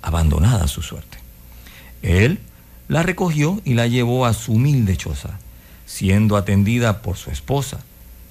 abandonada 0.02 0.66
a 0.66 0.68
su 0.68 0.82
suerte. 0.82 1.18
Él 2.02 2.42
la 2.88 3.04
recogió 3.04 3.62
y 3.66 3.74
la 3.74 3.88
llevó 3.88 4.26
a 4.26 4.34
su 4.34 4.54
humilde 4.54 4.96
choza, 4.98 5.40
siendo 5.86 6.38
atendida 6.38 7.02
por 7.02 7.18
su 7.18 7.32
esposa, 7.32 7.80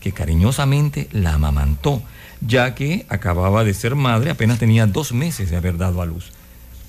que 0.00 0.12
cariñosamente 0.12 1.08
la 1.12 1.34
amamantó, 1.34 2.02
ya 2.40 2.74
que 2.74 3.06
acababa 3.08 3.64
de 3.64 3.74
ser 3.74 3.94
madre, 3.94 4.30
apenas 4.30 4.58
tenía 4.58 4.86
dos 4.86 5.12
meses 5.12 5.50
de 5.50 5.56
haber 5.56 5.78
dado 5.78 6.02
a 6.02 6.06
luz. 6.06 6.30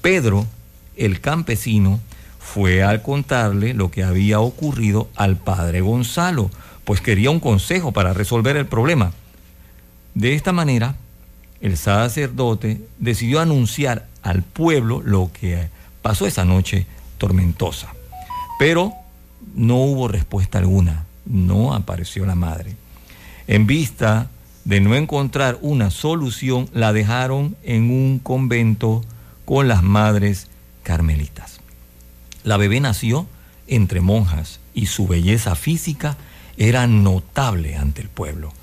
Pedro, 0.02 0.46
el 0.98 1.22
campesino, 1.22 2.00
fue 2.40 2.84
al 2.84 3.02
contarle 3.02 3.74
lo 3.74 3.90
que 3.90 4.04
había 4.04 4.40
ocurrido 4.40 5.10
al 5.16 5.36
padre 5.38 5.82
Gonzalo, 5.82 6.52
pues 6.84 7.02
quería 7.02 7.32
un 7.32 7.40
consejo 7.40 7.92
para 7.92 8.14
resolver 8.14 8.56
el 8.56 8.68
problema. 8.68 9.14
De 10.14 10.36
esta 10.36 10.54
manera, 10.54 10.96
el 11.60 11.76
sacerdote 11.78 12.82
decidió 13.00 13.40
anunciar 13.40 14.06
al 14.22 14.44
pueblo 14.44 15.02
lo 15.04 15.32
que 15.34 15.70
pasó 16.02 16.28
esa 16.28 16.46
noche 16.46 16.86
tormentosa. 17.26 17.88
Pero 18.60 18.94
no 19.56 19.78
hubo 19.78 20.08
respuesta 20.08 20.60
alguna, 20.60 21.06
no 21.26 21.74
apareció 21.74 22.24
la 22.28 22.36
madre. 22.36 22.76
En 23.48 23.66
vista 23.66 24.30
de 24.64 24.80
no 24.80 24.94
encontrar 24.94 25.58
una 25.62 25.90
solución, 25.90 26.70
la 26.72 26.94
dejaron 26.94 27.56
en 27.64 27.90
un 27.90 28.20
convento 28.20 29.04
con 29.44 29.68
las 29.68 29.82
madres 29.82 30.50
carmelitas. 30.84 31.62
La 32.44 32.58
bebé 32.58 32.80
nació 32.80 33.26
entre 33.66 34.02
monjas 34.02 34.60
y 34.76 34.86
su 34.86 35.08
belleza 35.08 35.56
física 35.56 36.18
era 36.58 36.86
notable 36.86 37.76
ante 37.76 38.04
el 38.04 38.10
pueblo. 38.10 38.54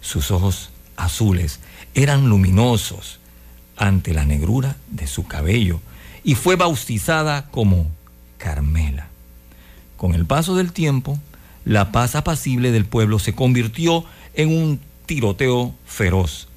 Sus 0.00 0.30
ojos 0.30 0.70
azules 0.96 1.58
eran 1.94 2.28
luminosos 2.28 3.18
ante 3.76 4.14
la 4.14 4.24
negrura 4.24 4.76
de 4.92 5.08
su 5.08 5.26
cabello 5.26 5.80
y 6.22 6.36
fue 6.36 6.54
bautizada 6.54 7.48
como 7.50 7.90
Carmela. 8.42 9.08
Con 9.96 10.14
el 10.14 10.26
paso 10.26 10.56
del 10.56 10.72
tiempo, 10.72 11.18
la 11.64 11.92
paz 11.92 12.16
apacible 12.16 12.72
del 12.72 12.86
pueblo 12.86 13.20
se 13.20 13.34
convirtió 13.34 14.04
en 14.34 14.48
un 14.48 14.80
tiroteo 15.06 15.74
feroz 15.86 16.48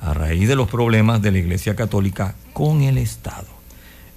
a 0.00 0.12
raíz 0.12 0.46
de 0.48 0.56
los 0.56 0.68
problemas 0.68 1.22
de 1.22 1.30
la 1.30 1.38
Iglesia 1.38 1.74
Católica 1.76 2.34
con 2.52 2.82
el 2.82 2.98
Estado. 2.98 3.46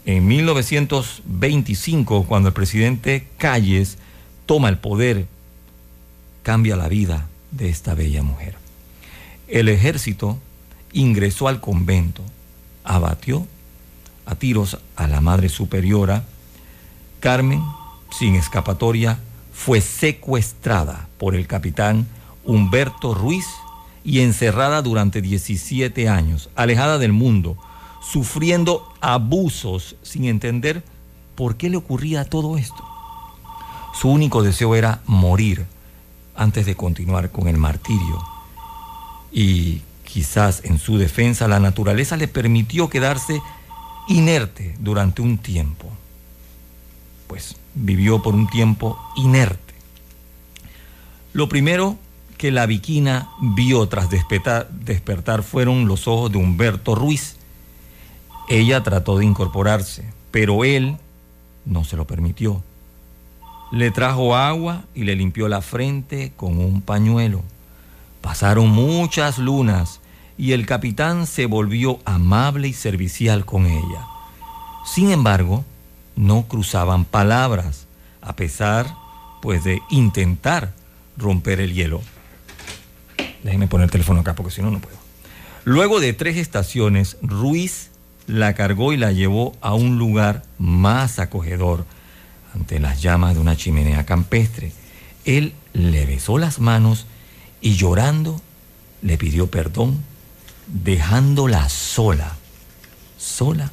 En 0.05 0.27
1925, 0.27 2.25
cuando 2.25 2.49
el 2.49 2.53
presidente 2.53 3.25
Calles 3.37 3.97
toma 4.45 4.67
el 4.67 4.77
poder, 4.77 5.27
cambia 6.41 6.75
la 6.75 6.89
vida 6.89 7.29
de 7.51 7.69
esta 7.69 7.93
bella 7.93 8.21
mujer. 8.21 8.55
El 9.47 9.69
ejército 9.69 10.37
ingresó 10.91 11.47
al 11.47 11.61
convento, 11.61 12.21
abatió 12.83 13.47
a 14.25 14.35
tiros 14.35 14.77
a 14.95 15.07
la 15.07 15.21
Madre 15.21 15.47
Superiora. 15.47 16.25
Carmen, 17.23 17.63
sin 18.11 18.35
escapatoria, 18.35 19.17
fue 19.53 19.79
secuestrada 19.79 21.07
por 21.17 21.35
el 21.35 21.47
capitán 21.47 22.05
Humberto 22.43 23.13
Ruiz 23.13 23.45
y 24.03 24.19
encerrada 24.19 24.81
durante 24.81 25.21
17 25.21 26.09
años, 26.09 26.49
alejada 26.57 26.97
del 26.97 27.13
mundo, 27.13 27.57
sufriendo 28.01 28.93
abusos 28.99 29.95
sin 30.01 30.25
entender 30.25 30.83
por 31.35 31.55
qué 31.55 31.69
le 31.69 31.77
ocurría 31.77 32.25
todo 32.25 32.57
esto. 32.57 32.83
Su 33.93 34.09
único 34.09 34.43
deseo 34.43 34.75
era 34.75 34.99
morir 35.05 35.65
antes 36.35 36.65
de 36.65 36.75
continuar 36.75 37.31
con 37.31 37.47
el 37.47 37.55
martirio. 37.55 38.21
Y 39.31 39.81
quizás 40.03 40.59
en 40.65 40.77
su 40.77 40.97
defensa 40.97 41.47
la 41.47 41.61
naturaleza 41.61 42.17
le 42.17 42.27
permitió 42.27 42.89
quedarse 42.89 43.41
inerte 44.09 44.75
durante 44.81 45.21
un 45.21 45.37
tiempo. 45.37 45.89
Pues 47.33 47.55
vivió 47.73 48.21
por 48.21 48.35
un 48.35 48.45
tiempo 48.45 48.95
inerte. 49.15 49.73
Lo 51.33 51.49
primero 51.49 51.97
que 52.37 52.51
la 52.51 52.67
viquina 52.67 53.31
vio 53.41 53.87
tras 53.87 54.11
despertar, 54.11 54.69
despertar 54.69 55.41
fueron 55.41 55.87
los 55.87 56.07
ojos 56.07 56.31
de 56.31 56.37
Humberto 56.37 56.93
Ruiz. 56.93 57.37
Ella 58.49 58.83
trató 58.83 59.17
de 59.17 59.25
incorporarse, 59.25 60.13
pero 60.29 60.63
él 60.63 60.97
no 61.65 61.83
se 61.83 61.97
lo 61.97 62.05
permitió. 62.05 62.61
Le 63.71 63.89
trajo 63.89 64.35
agua 64.35 64.83
y 64.93 65.03
le 65.03 65.15
limpió 65.15 65.47
la 65.47 65.61
frente 65.61 66.33
con 66.37 66.59
un 66.59 66.83
pañuelo. 66.83 67.41
Pasaron 68.21 68.69
muchas 68.69 69.39
lunas 69.39 70.01
y 70.37 70.51
el 70.51 70.67
capitán 70.67 71.25
se 71.25 71.47
volvió 71.47 71.97
amable 72.05 72.67
y 72.67 72.73
servicial 72.73 73.43
con 73.43 73.65
ella. 73.65 74.05
Sin 74.85 75.09
embargo, 75.09 75.65
no 76.15 76.47
cruzaban 76.47 77.05
palabras, 77.05 77.87
a 78.21 78.35
pesar 78.35 78.93
pues 79.41 79.63
de 79.63 79.81
intentar 79.89 80.73
romper 81.17 81.59
el 81.59 81.73
hielo. 81.73 82.01
Déjenme 83.43 83.67
poner 83.67 83.85
el 83.85 83.91
teléfono 83.91 84.21
acá 84.21 84.35
porque 84.35 84.51
si 84.51 84.61
no, 84.61 84.71
no 84.71 84.79
puedo. 84.79 84.97
Luego 85.65 85.99
de 85.99 86.13
tres 86.13 86.37
estaciones, 86.37 87.17
Ruiz 87.21 87.89
la 88.27 88.53
cargó 88.53 88.93
y 88.93 88.97
la 88.97 89.11
llevó 89.11 89.55
a 89.61 89.73
un 89.73 89.97
lugar 89.97 90.43
más 90.57 91.19
acogedor, 91.19 91.85
ante 92.53 92.79
las 92.79 93.01
llamas 93.01 93.33
de 93.33 93.41
una 93.41 93.55
chimenea 93.55 94.05
campestre. 94.05 94.71
Él 95.25 95.53
le 95.73 96.05
besó 96.05 96.37
las 96.37 96.59
manos 96.59 97.05
y 97.61 97.75
llorando 97.75 98.41
le 99.01 99.17
pidió 99.17 99.47
perdón, 99.47 100.01
dejándola 100.67 101.67
sola, 101.69 102.35
sola 103.17 103.71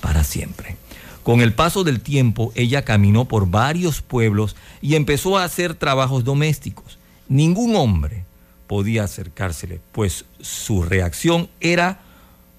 para 0.00 0.24
siempre. 0.24 0.76
Con 1.22 1.40
el 1.40 1.52
paso 1.52 1.84
del 1.84 2.00
tiempo, 2.00 2.52
ella 2.54 2.84
caminó 2.84 3.26
por 3.26 3.48
varios 3.48 4.02
pueblos 4.02 4.56
y 4.80 4.96
empezó 4.96 5.38
a 5.38 5.44
hacer 5.44 5.74
trabajos 5.74 6.24
domésticos. 6.24 6.98
Ningún 7.28 7.76
hombre 7.76 8.24
podía 8.66 9.04
acercársele, 9.04 9.80
pues 9.92 10.24
su 10.40 10.82
reacción 10.82 11.48
era 11.60 12.00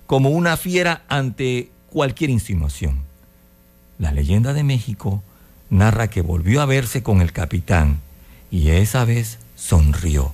como 0.05 0.29
una 0.29 0.55
fiera 0.57 1.03
ante 1.09 1.71
cualquier 1.89 2.29
insinuación. 2.29 2.99
La 3.99 4.11
leyenda 4.11 4.53
de 4.53 4.63
México 4.63 5.21
narra 5.69 6.09
que 6.09 6.21
volvió 6.21 6.61
a 6.61 6.65
verse 6.65 7.03
con 7.03 7.21
el 7.21 7.33
capitán 7.33 7.99
y 8.49 8.69
esa 8.69 9.05
vez 9.05 9.39
sonrió. 9.55 10.31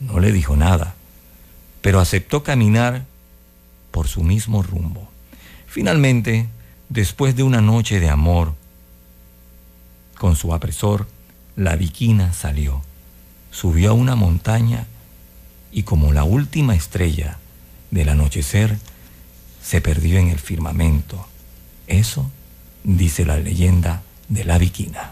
No 0.00 0.18
le 0.18 0.32
dijo 0.32 0.56
nada, 0.56 0.94
pero 1.82 2.00
aceptó 2.00 2.42
caminar 2.42 3.04
por 3.90 4.08
su 4.08 4.22
mismo 4.22 4.62
rumbo. 4.62 5.08
Finalmente, 5.66 6.48
después 6.90 7.34
de 7.36 7.42
una 7.42 7.62
noche 7.62 8.00
de 8.00 8.10
amor, 8.10 8.54
con 10.18 10.36
su 10.36 10.52
apresor, 10.52 11.06
la 11.56 11.76
viquina 11.76 12.34
salió, 12.34 12.82
subió 13.50 13.90
a 13.90 13.94
una 13.94 14.16
montaña 14.16 14.86
y 15.72 15.84
como 15.84 16.12
la 16.12 16.24
última 16.24 16.74
estrella 16.74 17.38
del 17.90 18.10
anochecer, 18.10 18.78
se 19.62 19.80
perdió 19.80 20.18
en 20.18 20.28
el 20.28 20.38
firmamento. 20.38 21.26
Eso 21.86 22.30
dice 22.84 23.24
la 23.24 23.38
leyenda 23.38 24.02
de 24.28 24.44
la 24.44 24.58
viquina. 24.58 25.10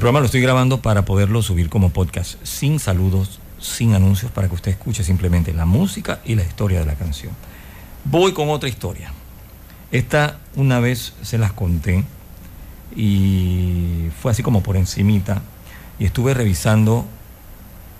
Programa 0.00 0.20
lo 0.20 0.26
estoy 0.26 0.40
grabando 0.40 0.80
para 0.80 1.04
poderlo 1.04 1.42
subir 1.42 1.68
como 1.68 1.90
podcast, 1.90 2.42
sin 2.42 2.78
saludos, 2.78 3.38
sin 3.58 3.94
anuncios, 3.94 4.32
para 4.32 4.48
que 4.48 4.54
usted 4.54 4.70
escuche 4.70 5.04
simplemente 5.04 5.52
la 5.52 5.66
música 5.66 6.20
y 6.24 6.36
la 6.36 6.42
historia 6.42 6.80
de 6.80 6.86
la 6.86 6.94
canción. 6.94 7.34
Voy 8.06 8.32
con 8.32 8.48
otra 8.48 8.70
historia. 8.70 9.12
Esta 9.92 10.38
una 10.56 10.80
vez 10.80 11.12
se 11.20 11.36
las 11.36 11.52
conté 11.52 12.04
y 12.96 14.08
fue 14.22 14.32
así 14.32 14.42
como 14.42 14.62
por 14.62 14.78
encimita 14.78 15.42
y 15.98 16.06
estuve 16.06 16.32
revisando 16.32 17.04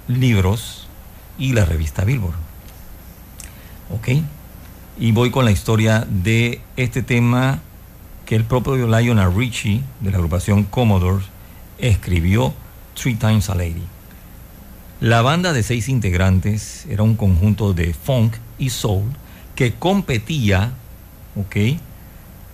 libros 0.09 0.89
y 1.39 1.53
la 1.53 1.67
revista 1.67 2.05
Billboard. 2.05 2.39
¿Ok? 3.95 4.09
Y 4.99 5.13
voy 5.13 5.31
con 5.31 5.45
la 5.45 5.51
historia 5.51 6.07
de 6.09 6.63
este 6.79 7.03
tema 7.03 7.59
que 8.25 8.37
el 8.37 8.45
propio 8.45 8.87
Lionel 8.87 9.35
Richie 9.37 9.83
de 10.01 10.11
la 10.11 10.17
agrupación 10.17 10.65
Commodores 10.65 11.27
escribió 11.81 12.55
Three 12.95 13.15
Times 13.15 13.51
a 13.51 13.55
Lady. 13.55 13.85
La 15.01 15.23
banda 15.23 15.53
de 15.53 15.63
seis 15.63 15.89
integrantes 15.89 16.87
era 16.91 17.03
un 17.03 17.17
conjunto 17.17 17.73
de 17.73 17.95
funk 17.95 18.37
y 18.59 18.71
soul 18.71 19.07
que 19.55 19.75
competía. 19.75 20.73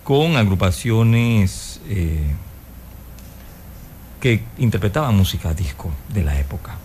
Con 0.03 0.37
agrupaciones 0.37 1.81
eh, 1.89 2.33
que 4.21 4.43
interpretaban 4.57 5.17
música 5.17 5.53
disco 5.53 5.91
de 6.13 6.23
la 6.23 6.39
época. 6.39 6.77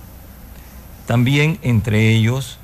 También 1.06 1.58
entre 1.62 2.10
ellos, 2.10 2.58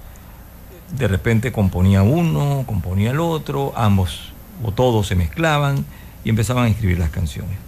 de 0.97 1.07
repente 1.07 1.53
componía 1.53 2.03
uno, 2.03 2.65
componía 2.67 3.13
el 3.13 3.21
otro, 3.21 3.73
ambos 3.77 4.33
o 4.65 4.73
todos 4.73 5.07
se 5.07 5.15
mezclaban 5.15 5.85
y 6.25 6.31
empezaban 6.31 6.65
a 6.65 6.69
escribir 6.69 6.99
las 6.99 7.11
canciones. 7.11 7.68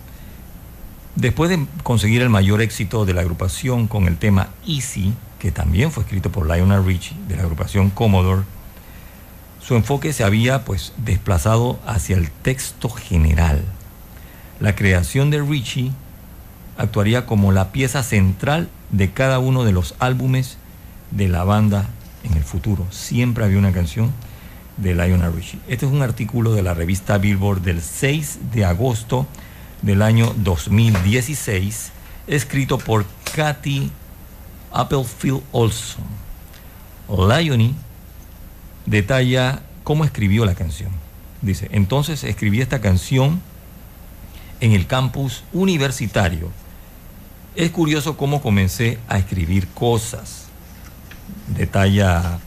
Después 1.16 1.50
de 1.50 1.66
conseguir 1.82 2.22
el 2.22 2.30
mayor 2.30 2.62
éxito 2.62 3.04
de 3.04 3.14
la 3.14 3.22
agrupación 3.22 3.88
con 3.88 4.06
el 4.06 4.16
tema 4.16 4.50
Easy, 4.66 5.12
que 5.38 5.50
también 5.50 5.90
fue 5.90 6.04
escrito 6.04 6.30
por 6.30 6.46
Lionel 6.46 6.84
Richie 6.84 7.16
de 7.28 7.36
la 7.36 7.42
agrupación 7.42 7.90
Commodore, 7.90 8.42
su 9.60 9.74
enfoque 9.74 10.12
se 10.12 10.24
había 10.24 10.64
pues 10.64 10.92
desplazado 10.96 11.78
hacia 11.86 12.16
el 12.16 12.30
texto 12.30 12.88
general. 12.88 13.62
La 14.60 14.74
creación 14.74 15.30
de 15.30 15.42
Richie 15.42 15.92
actuaría 16.78 17.26
como 17.26 17.52
la 17.52 17.72
pieza 17.72 18.02
central 18.02 18.68
de 18.90 19.10
cada 19.10 19.38
uno 19.38 19.64
de 19.64 19.72
los 19.72 19.94
álbumes 19.98 20.58
de 21.10 21.28
la 21.28 21.44
banda 21.44 21.88
en 22.24 22.36
el 22.36 22.44
futuro. 22.44 22.86
Siempre 22.90 23.44
había 23.44 23.58
una 23.58 23.72
canción 23.72 24.12
de 24.76 24.94
Lionel 24.94 25.34
Richie. 25.34 25.58
Este 25.68 25.86
es 25.86 25.92
un 25.92 26.02
artículo 26.02 26.52
de 26.52 26.62
la 26.62 26.72
revista 26.72 27.18
Billboard 27.18 27.62
del 27.62 27.82
6 27.82 28.38
de 28.52 28.64
agosto 28.64 29.26
del 29.82 30.02
año 30.02 30.32
2016, 30.36 31.92
escrito 32.26 32.78
por 32.78 33.06
Kathy 33.34 33.90
Applefield 34.72 35.42
Olson. 35.52 36.04
Lionel 37.08 37.74
detalla 38.86 39.62
cómo 39.84 40.04
escribió 40.04 40.44
la 40.44 40.54
canción. 40.54 40.90
Dice, 41.42 41.68
entonces 41.72 42.24
escribí 42.24 42.60
esta 42.60 42.80
canción 42.80 43.40
en 44.60 44.72
el 44.72 44.86
campus 44.86 45.42
universitario. 45.52 46.50
Es 47.56 47.70
curioso 47.70 48.16
cómo 48.16 48.42
comencé 48.42 48.98
a 49.08 49.18
escribir 49.18 49.66
cosas. 49.68 50.46
Detalla 51.48 52.38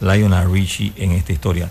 Lionel 0.00 0.50
Richie 0.50 0.92
en 0.96 1.12
esta 1.12 1.32
historia. 1.32 1.70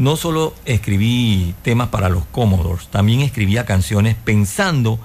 No 0.00 0.16
solo 0.16 0.54
escribí 0.64 1.54
temas 1.60 1.88
para 1.88 2.08
los 2.08 2.24
Commodores, 2.24 2.88
también 2.88 3.20
escribía 3.20 3.66
canciones 3.66 4.16
pensando 4.16 4.98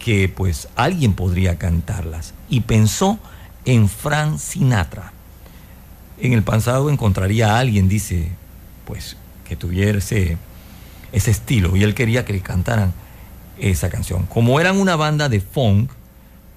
que 0.00 0.28
pues 0.28 0.66
alguien 0.74 1.12
podría 1.12 1.58
cantarlas. 1.58 2.34
Y 2.48 2.62
pensó 2.62 3.20
en 3.64 3.88
Frank 3.88 4.38
Sinatra. 4.38 5.12
En 6.18 6.32
el 6.32 6.42
pasado 6.42 6.90
encontraría 6.90 7.54
a 7.54 7.60
alguien, 7.60 7.88
dice, 7.88 8.32
pues 8.84 9.16
que 9.48 9.54
tuviera 9.54 9.98
ese, 9.98 10.38
estilo. 11.12 11.76
Y 11.76 11.84
él 11.84 11.94
quería 11.94 12.24
que 12.24 12.32
le 12.32 12.40
cantaran 12.40 12.92
esa 13.58 13.90
canción. 13.90 14.26
Como 14.26 14.58
eran 14.58 14.80
una 14.80 14.96
banda 14.96 15.28
de 15.28 15.38
funk, 15.38 15.88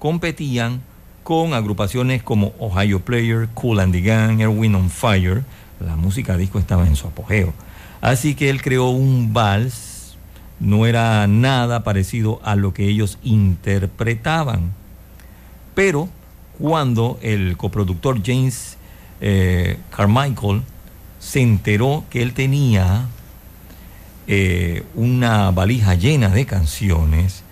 competían 0.00 0.80
con 1.22 1.54
agrupaciones 1.54 2.20
como 2.24 2.52
Ohio 2.58 2.98
Player, 2.98 3.48
Cool 3.54 3.78
and 3.78 3.92
the 3.92 4.00
Gang, 4.00 4.40
Erwin 4.40 4.74
on 4.74 4.90
Fire. 4.90 5.44
La 5.80 5.96
música 5.96 6.36
disco 6.36 6.58
estaba 6.58 6.86
en 6.86 6.96
su 6.96 7.06
apogeo. 7.06 7.52
Así 8.00 8.34
que 8.34 8.50
él 8.50 8.62
creó 8.62 8.90
un 8.90 9.32
vals, 9.32 10.16
no 10.60 10.86
era 10.86 11.26
nada 11.26 11.84
parecido 11.84 12.40
a 12.44 12.54
lo 12.54 12.74
que 12.74 12.88
ellos 12.88 13.18
interpretaban. 13.22 14.72
Pero 15.74 16.08
cuando 16.58 17.18
el 17.22 17.56
coproductor 17.56 18.20
James 18.24 18.76
eh, 19.20 19.78
Carmichael 19.90 20.62
se 21.18 21.40
enteró 21.40 22.04
que 22.10 22.22
él 22.22 22.34
tenía 22.34 23.06
eh, 24.26 24.84
una 24.94 25.50
valija 25.50 25.94
llena 25.94 26.28
de 26.28 26.46
canciones, 26.46 27.42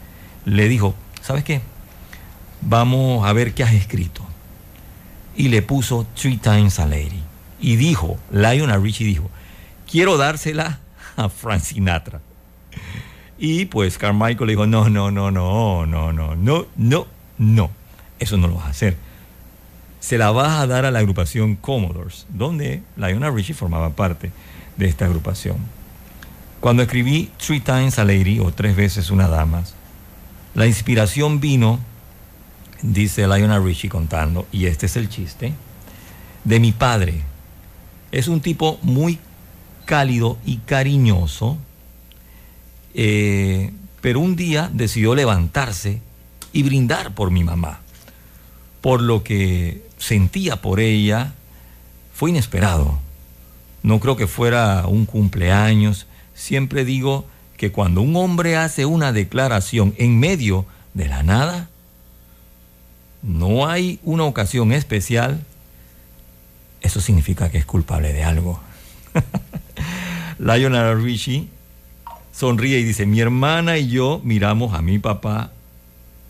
le 0.44 0.68
dijo, 0.68 0.94
¿sabes 1.22 1.44
qué? 1.44 1.60
Vamos 2.60 3.26
a 3.26 3.32
ver 3.32 3.54
qué 3.54 3.64
has 3.64 3.72
escrito. 3.72 4.22
Y 5.34 5.48
le 5.48 5.62
puso 5.62 6.06
Three 6.14 6.36
Times 6.36 6.78
a 6.78 6.86
Lady. 6.86 7.21
Y 7.62 7.76
dijo, 7.76 8.18
Lionel 8.30 8.82
Richie 8.82 9.06
dijo, 9.06 9.30
quiero 9.90 10.18
dársela 10.18 10.80
a 11.16 11.30
Frank 11.30 11.62
Sinatra. 11.62 12.20
Y 13.38 13.64
pues 13.66 13.96
Carmichael 13.96 14.46
le 14.46 14.52
dijo, 14.52 14.66
no, 14.66 14.90
no, 14.90 15.10
no, 15.10 15.30
no, 15.30 15.86
no, 15.86 16.12
no, 16.12 16.34
no, 16.36 16.66
no, 16.76 17.06
no, 17.38 17.70
eso 18.18 18.36
no 18.36 18.48
lo 18.48 18.56
vas 18.56 18.66
a 18.66 18.70
hacer. 18.70 18.96
Se 20.00 20.18
la 20.18 20.32
vas 20.32 20.60
a 20.60 20.66
dar 20.66 20.84
a 20.84 20.90
la 20.90 20.98
agrupación 20.98 21.54
Commodores, 21.54 22.26
donde 22.28 22.82
Lionel 22.96 23.34
Richie 23.34 23.54
formaba 23.54 23.90
parte 23.90 24.32
de 24.76 24.86
esta 24.86 25.04
agrupación. 25.04 25.56
Cuando 26.60 26.82
escribí 26.82 27.30
Three 27.44 27.60
Times 27.60 27.98
a 27.98 28.04
Lady 28.04 28.38
o 28.40 28.52
Tres 28.52 28.76
veces 28.76 29.10
una 29.10 29.28
dama, 29.28 29.62
la 30.54 30.66
inspiración 30.66 31.40
vino, 31.40 31.80
dice 32.82 33.26
Lionel 33.26 33.64
Richie 33.64 33.88
contando, 33.88 34.46
y 34.52 34.66
este 34.66 34.86
es 34.86 34.96
el 34.96 35.08
chiste, 35.08 35.54
de 36.44 36.60
mi 36.60 36.72
padre. 36.72 37.22
Es 38.12 38.28
un 38.28 38.40
tipo 38.40 38.78
muy 38.82 39.18
cálido 39.84 40.38
y 40.44 40.58
cariñoso, 40.58 41.56
eh, 42.94 43.72
pero 44.00 44.20
un 44.20 44.36
día 44.36 44.70
decidió 44.72 45.14
levantarse 45.14 46.00
y 46.52 46.62
brindar 46.62 47.14
por 47.14 47.30
mi 47.30 47.42
mamá. 47.42 47.80
Por 48.80 49.00
lo 49.00 49.24
que 49.24 49.82
sentía 49.98 50.60
por 50.60 50.80
ella 50.80 51.34
fue 52.12 52.30
inesperado. 52.30 52.98
No 53.82 53.98
creo 53.98 54.16
que 54.16 54.26
fuera 54.26 54.86
un 54.86 55.06
cumpleaños. 55.06 56.06
Siempre 56.34 56.84
digo 56.84 57.26
que 57.56 57.72
cuando 57.72 58.02
un 58.02 58.14
hombre 58.16 58.56
hace 58.56 58.84
una 58.86 59.12
declaración 59.12 59.94
en 59.98 60.18
medio 60.18 60.66
de 60.94 61.08
la 61.08 61.22
nada, 61.22 61.68
no 63.22 63.68
hay 63.68 64.00
una 64.02 64.24
ocasión 64.24 64.72
especial, 64.72 65.44
eso 66.82 67.00
significa 67.00 67.50
que 67.50 67.58
es 67.58 67.64
culpable 67.64 68.12
de 68.12 68.24
algo. 68.24 68.60
Lionel 70.38 71.02
Richie 71.02 71.48
sonríe 72.32 72.78
y 72.78 72.84
dice, 72.84 73.06
mi 73.06 73.20
hermana 73.20 73.78
y 73.78 73.88
yo 73.88 74.20
miramos 74.24 74.74
a 74.74 74.82
mi 74.82 74.98
papá 74.98 75.52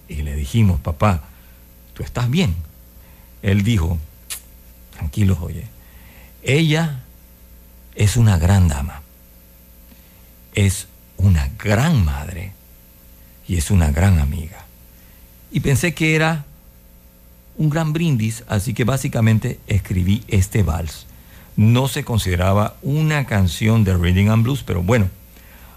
y 0.08 0.22
le 0.22 0.36
dijimos, 0.36 0.80
papá, 0.80 1.22
¿tú 1.94 2.02
estás 2.02 2.28
bien? 2.28 2.54
Él 3.42 3.64
dijo, 3.64 3.98
tranquilos, 4.92 5.38
oye, 5.40 5.66
ella 6.42 7.00
es 7.94 8.16
una 8.16 8.38
gran 8.38 8.68
dama, 8.68 9.02
es 10.54 10.88
una 11.16 11.50
gran 11.58 12.04
madre 12.04 12.52
y 13.48 13.56
es 13.56 13.70
una 13.70 13.90
gran 13.90 14.18
amiga. 14.18 14.64
Y 15.50 15.60
pensé 15.60 15.94
que 15.94 16.14
era 16.14 16.44
un 17.62 17.70
gran 17.70 17.92
brindis, 17.92 18.42
así 18.48 18.74
que 18.74 18.82
básicamente 18.82 19.60
escribí 19.68 20.24
este 20.26 20.64
vals. 20.64 21.06
No 21.54 21.86
se 21.86 22.02
consideraba 22.02 22.74
una 22.82 23.24
canción 23.24 23.84
de 23.84 23.96
Reading 23.96 24.30
and 24.30 24.42
Blues, 24.42 24.64
pero 24.64 24.82
bueno, 24.82 25.08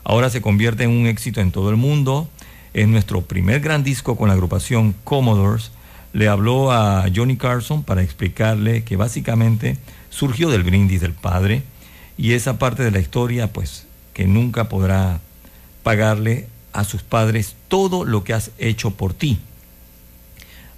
ahora 0.04 0.32
se 0.32 0.42
convierte 0.42 0.86
en 0.86 0.90
un 0.90 1.06
éxito 1.06 1.42
en 1.42 1.52
todo 1.52 1.70
el 1.70 1.76
mundo. 1.76 2.28
Es 2.74 2.88
nuestro 2.88 3.22
primer 3.22 3.60
gran 3.60 3.84
disco 3.84 4.18
con 4.18 4.30
la 4.30 4.34
agrupación 4.34 4.96
Commodores. 5.04 5.74
Le 6.12 6.28
habló 6.28 6.72
a 6.72 7.06
Johnny 7.16 7.38
Carson 7.38 7.84
para 7.84 8.02
explicarle 8.02 8.84
que 8.84 8.96
básicamente 8.96 9.78
surgió 10.10 10.50
del 10.50 10.64
brindis 10.64 11.02
del 11.02 11.14
padre 11.14 11.62
y 12.18 12.32
esa 12.34 12.58
parte 12.58 12.82
de 12.82 12.90
la 12.90 13.00
historia, 13.00 13.54
pues, 13.54 13.86
que 14.16 14.26
nunca 14.26 14.70
podrá 14.70 15.20
pagarle 15.84 16.48
a 16.74 16.84
sus 16.84 17.04
padres 17.04 17.56
todo 17.68 18.06
lo 18.06 18.24
que 18.24 18.34
has 18.34 18.50
hecho 18.58 18.90
por 18.90 19.14
ti. 19.14 19.38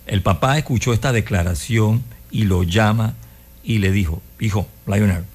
El 0.07 0.21
papá 0.21 0.57
escuchó 0.57 0.93
esta 0.93 1.11
declaración 1.11 2.03
y 2.31 2.43
lo 2.45 2.63
llama 2.63 3.13
y 3.61 3.79
le 3.79 3.91
dijo, 3.91 4.21
hijo, 4.39 4.65
Lionel, 4.85 5.25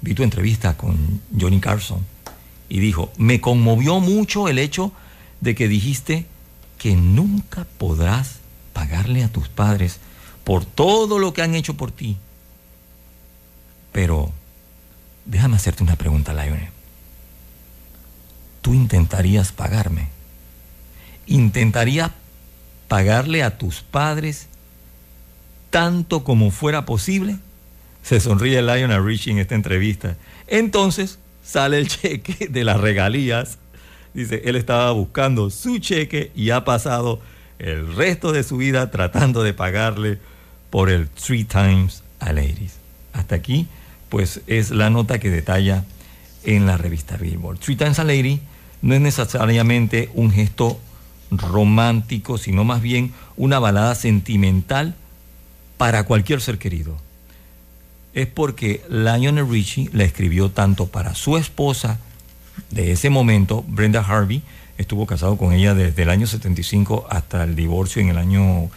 vi 0.00 0.14
tu 0.14 0.24
entrevista 0.24 0.76
con 0.76 1.20
Johnny 1.38 1.60
Carson 1.60 2.04
y 2.68 2.80
dijo, 2.80 3.12
me 3.16 3.40
conmovió 3.40 4.00
mucho 4.00 4.48
el 4.48 4.58
hecho 4.58 4.92
de 5.40 5.54
que 5.54 5.68
dijiste 5.68 6.26
que 6.76 6.96
nunca 6.96 7.66
podrás 7.78 8.40
pagarle 8.72 9.22
a 9.22 9.28
tus 9.28 9.48
padres 9.48 10.00
por 10.42 10.64
todo 10.64 11.20
lo 11.20 11.32
que 11.32 11.42
han 11.42 11.54
hecho 11.54 11.74
por 11.74 11.92
ti. 11.92 12.16
Pero 13.92 14.32
déjame 15.24 15.54
hacerte 15.56 15.84
una 15.84 15.96
pregunta, 15.96 16.32
Lionel. 16.32 16.68
¿Tú 18.60 18.74
intentarías 18.74 19.52
pagarme? 19.52 20.08
¿Intentarías 21.26 22.10
pagarle 22.90 23.44
a 23.44 23.56
tus 23.56 23.82
padres 23.82 24.48
tanto 25.70 26.24
como 26.24 26.50
fuera 26.50 26.86
posible? 26.86 27.36
Se 28.02 28.18
sonríe 28.18 28.60
Lionel 28.62 29.04
Richie 29.04 29.30
en 29.30 29.38
esta 29.38 29.54
entrevista. 29.54 30.16
Entonces 30.48 31.20
sale 31.44 31.78
el 31.78 31.86
cheque 31.86 32.48
de 32.48 32.64
las 32.64 32.80
regalías. 32.80 33.58
Dice, 34.12 34.42
él 34.44 34.56
estaba 34.56 34.90
buscando 34.90 35.50
su 35.50 35.78
cheque 35.78 36.32
y 36.34 36.50
ha 36.50 36.64
pasado 36.64 37.20
el 37.60 37.94
resto 37.94 38.32
de 38.32 38.42
su 38.42 38.56
vida 38.56 38.90
tratando 38.90 39.44
de 39.44 39.54
pagarle 39.54 40.18
por 40.70 40.90
el 40.90 41.08
Three 41.10 41.44
Times 41.44 42.02
a 42.18 42.32
Ladies. 42.32 42.74
Hasta 43.12 43.36
aquí, 43.36 43.68
pues 44.08 44.40
es 44.48 44.72
la 44.72 44.90
nota 44.90 45.20
que 45.20 45.30
detalla 45.30 45.84
en 46.42 46.66
la 46.66 46.76
revista 46.76 47.16
Billboard. 47.16 47.60
Three 47.60 47.76
Times 47.76 48.00
a 48.00 48.04
Lady 48.04 48.40
no 48.82 48.94
es 48.96 49.00
necesariamente 49.00 50.10
un 50.14 50.32
gesto 50.32 50.80
romántico, 51.30 52.38
sino 52.38 52.64
más 52.64 52.82
bien 52.82 53.12
una 53.36 53.58
balada 53.58 53.94
sentimental 53.94 54.94
para 55.76 56.04
cualquier 56.04 56.40
ser 56.40 56.58
querido. 56.58 56.96
Es 58.12 58.26
porque 58.26 58.82
Lionel 58.88 59.48
Richie 59.48 59.88
la 59.92 60.04
escribió 60.04 60.50
tanto 60.50 60.86
para 60.86 61.14
su 61.14 61.36
esposa 61.36 61.98
de 62.70 62.92
ese 62.92 63.10
momento, 63.10 63.64
Brenda 63.66 64.00
Harvey, 64.00 64.42
estuvo 64.78 65.06
casado 65.06 65.36
con 65.36 65.52
ella 65.52 65.74
desde 65.74 66.02
el 66.02 66.10
año 66.10 66.26
75 66.26 67.06
hasta 67.08 67.44
el 67.44 67.56
divorcio 67.56 68.02
en 68.02 68.08
el 68.08 68.18
año 68.18 68.70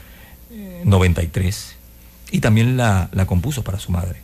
eh, 0.51 0.83
93, 0.85 1.75
y 2.31 2.39
también 2.39 2.77
la, 2.77 3.09
la 3.11 3.25
compuso 3.25 3.63
para 3.63 3.79
su 3.79 3.91
madre. 3.91 4.21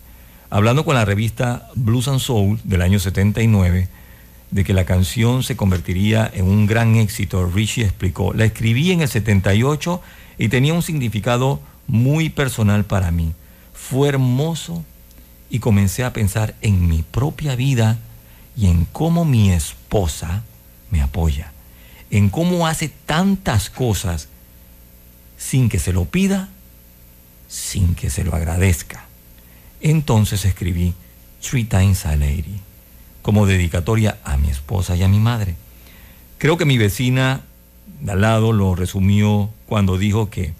Hablando 0.49 0.83
con 0.85 0.95
la 0.95 1.05
revista 1.05 1.69
Blues 1.75 2.07
and 2.07 2.19
Soul 2.19 2.59
del 2.63 2.81
año 2.81 2.99
79, 2.99 3.87
de 4.51 4.63
que 4.63 4.73
la 4.73 4.85
canción 4.85 5.43
se 5.43 5.55
convertiría 5.55 6.29
en 6.33 6.45
un 6.45 6.65
gran 6.65 6.95
éxito, 6.95 7.45
Richie 7.45 7.83
explicó, 7.83 8.33
la 8.33 8.45
escribí 8.45 8.91
en 8.91 9.01
el 9.01 9.07
78 9.07 10.01
y 10.37 10.49
tenía 10.49 10.73
un 10.73 10.81
significado 10.81 11.59
muy 11.87 12.29
personal 12.29 12.85
para 12.85 13.11
mí. 13.11 13.33
Fue 13.73 14.09
hermoso 14.09 14.83
y 15.49 15.59
comencé 15.59 16.03
a 16.03 16.13
pensar 16.13 16.55
en 16.61 16.87
mi 16.87 17.03
propia 17.03 17.55
vida 17.55 17.97
y 18.55 18.67
en 18.67 18.85
cómo 18.85 19.23
mi 19.25 19.51
esposa 19.51 20.43
me 20.89 21.01
apoya, 21.01 21.51
en 22.09 22.29
cómo 22.29 22.67
hace 22.67 22.89
tantas 22.89 23.69
cosas 23.69 24.29
sin 25.37 25.69
que 25.69 25.79
se 25.79 25.93
lo 25.93 26.05
pida, 26.05 26.49
sin 27.47 27.95
que 27.95 28.09
se 28.09 28.23
lo 28.23 28.35
agradezca. 28.35 29.05
Entonces 29.79 30.43
escribí 30.43 30.93
Three 31.41 31.65
Times 31.65 32.05
a 32.05 32.15
Lady 32.15 32.59
como 33.21 33.45
dedicatoria 33.45 34.17
a 34.23 34.37
mi 34.37 34.49
esposa 34.49 34.95
y 34.95 35.03
a 35.03 35.07
mi 35.07 35.19
madre. 35.19 35.55
Creo 36.37 36.57
que 36.57 36.65
mi 36.65 36.77
vecina 36.77 37.41
de 38.01 38.11
al 38.11 38.21
lado 38.21 38.53
lo 38.53 38.75
resumió 38.75 39.49
cuando 39.65 39.97
dijo 39.97 40.29
que 40.29 40.53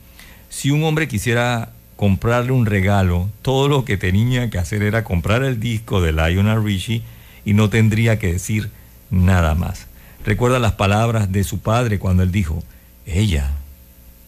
si 0.49 0.71
un 0.71 0.83
hombre 0.83 1.07
quisiera 1.07 1.71
comprarle 1.95 2.51
un 2.51 2.65
regalo, 2.65 3.29
todo 3.41 3.67
lo 3.67 3.85
que 3.85 3.97
tenía 3.97 4.49
que 4.49 4.57
hacer 4.57 4.83
era 4.83 5.03
comprar 5.03 5.43
el 5.43 5.59
disco 5.59 6.01
de 6.01 6.11
Lionel 6.11 6.63
Richie 6.63 7.03
y 7.45 7.53
no 7.53 7.69
tendría 7.69 8.19
que 8.19 8.33
decir 8.33 8.71
nada 9.09 9.55
más. 9.55 9.87
Recuerda 10.25 10.59
las 10.59 10.73
palabras 10.73 11.31
de 11.31 11.43
su 11.43 11.59
padre 11.59 11.99
cuando 11.99 12.23
él 12.23 12.31
dijo, 12.31 12.63
ella 13.05 13.51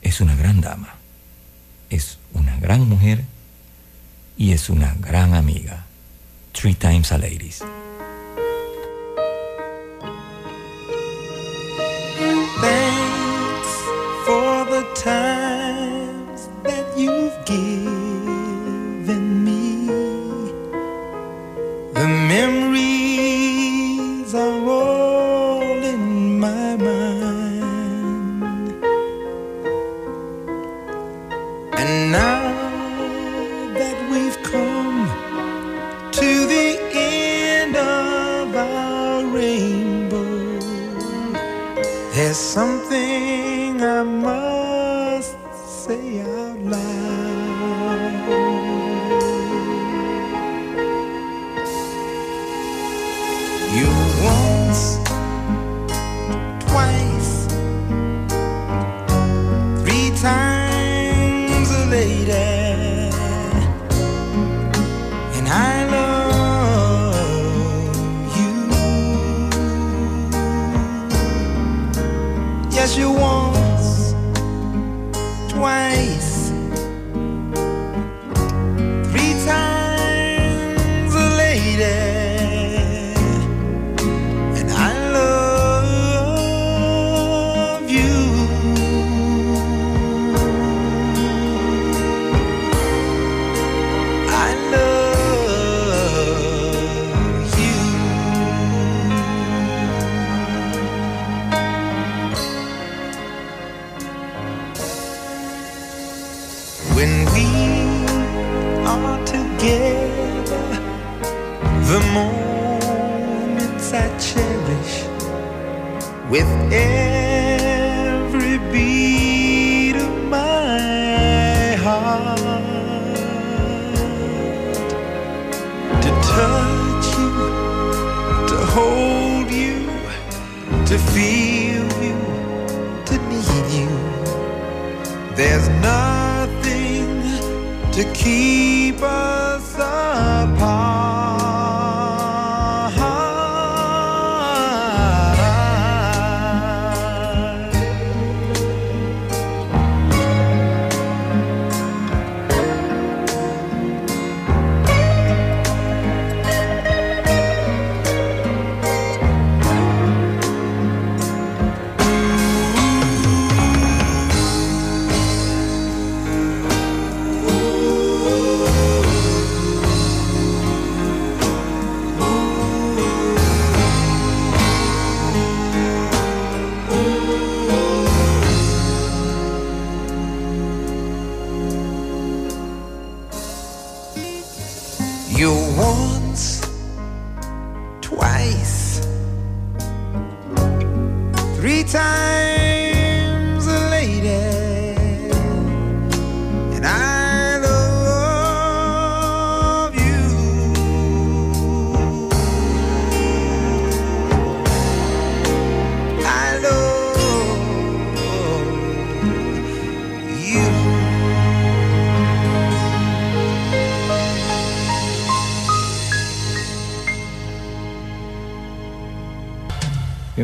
es 0.02 0.22
una 0.22 0.36
gran 0.36 0.62
dama, 0.62 0.96
es 1.90 2.18
una 2.34 2.58
gran 2.60 2.88
mujer 2.88 3.24
y 4.38 4.52
es 4.52 4.70
una 4.70 4.96
gran 5.00 5.34
amiga. 5.34 5.86
Three 6.54 6.74
times 6.74 7.12
a 7.12 7.18
ladies. 7.18 7.64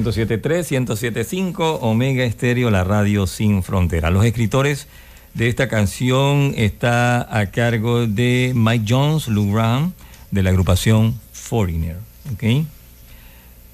107.3, 0.07 0.85
107.5, 0.85 1.79
Omega 1.81 2.23
Estéreo, 2.23 2.71
la 2.71 2.85
radio 2.85 3.27
sin 3.27 3.61
frontera. 3.61 4.09
Los 4.09 4.23
escritores 4.23 4.87
de 5.33 5.49
esta 5.49 5.67
canción 5.67 6.53
está 6.55 7.37
a 7.37 7.47
cargo 7.47 8.07
de 8.07 8.53
Mike 8.55 8.85
Jones, 8.87 9.27
Lou 9.27 9.51
Graham, 9.51 9.91
de 10.31 10.43
la 10.43 10.51
agrupación 10.51 11.19
Foreigner. 11.33 11.97
¿ok? 12.33 12.65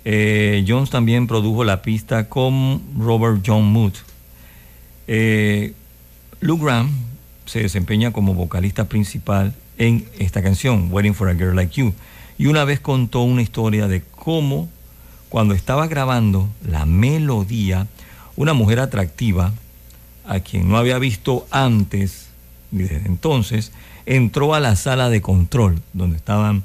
Eh, 0.05 0.65
Jones 0.67 0.89
también 0.89 1.27
produjo 1.27 1.63
la 1.63 1.83
pista 1.83 2.27
con 2.29 2.81
Robert 2.97 3.43
John 3.45 3.65
Mood. 3.65 3.93
Eh, 5.05 5.73
Lou 6.39 6.57
Graham 6.57 6.89
se 7.45 7.61
desempeña 7.61 8.11
como 8.11 8.33
vocalista 8.33 8.85
principal 8.85 9.53
en 9.77 10.07
esta 10.17 10.41
canción, 10.41 10.87
Waiting 10.91 11.13
for 11.13 11.29
a 11.29 11.35
Girl 11.35 11.55
Like 11.55 11.79
You. 11.79 11.93
Y 12.39 12.47
una 12.47 12.65
vez 12.65 12.79
contó 12.79 13.21
una 13.21 13.43
historia 13.43 13.87
de 13.87 14.01
cómo 14.01 14.67
cuando 15.33 15.55
estaba 15.55 15.87
grabando 15.87 16.47
la 16.63 16.85
melodía, 16.85 17.87
una 18.35 18.53
mujer 18.53 18.79
atractiva, 18.79 19.51
a 20.27 20.41
quien 20.41 20.69
no 20.69 20.77
había 20.77 20.99
visto 20.99 21.47
antes, 21.49 22.27
ni 22.69 22.83
desde 22.83 23.07
entonces, 23.07 23.71
entró 24.05 24.53
a 24.53 24.59
la 24.59 24.75
sala 24.75 25.09
de 25.09 25.23
control, 25.23 25.81
donde 25.93 26.17
estaban 26.17 26.63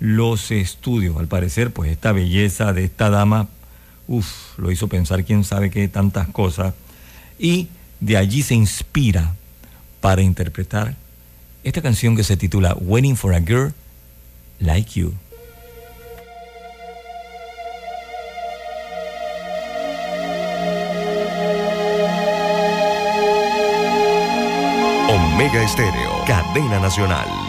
los 0.00 0.50
estudios. 0.50 1.16
Al 1.16 1.28
parecer, 1.28 1.72
pues 1.72 1.92
esta 1.92 2.10
belleza 2.10 2.72
de 2.72 2.82
esta 2.82 3.08
dama, 3.08 3.46
uff, 4.08 4.58
lo 4.58 4.72
hizo 4.72 4.88
pensar 4.88 5.22
quién 5.22 5.44
sabe 5.44 5.70
qué 5.70 5.86
tantas 5.86 6.26
cosas. 6.26 6.74
Y 7.38 7.68
de 8.00 8.16
allí 8.16 8.42
se 8.42 8.56
inspira 8.56 9.36
para 10.00 10.22
interpretar 10.22 10.96
esta 11.62 11.82
canción 11.82 12.16
que 12.16 12.24
se 12.24 12.36
titula 12.36 12.76
Waiting 12.80 13.14
for 13.16 13.32
a 13.32 13.40
Girl 13.40 13.72
Like 14.58 14.98
You. 14.98 15.14
Estéreo, 25.62 26.24
cadena 26.26 26.78
nacional. 26.78 27.47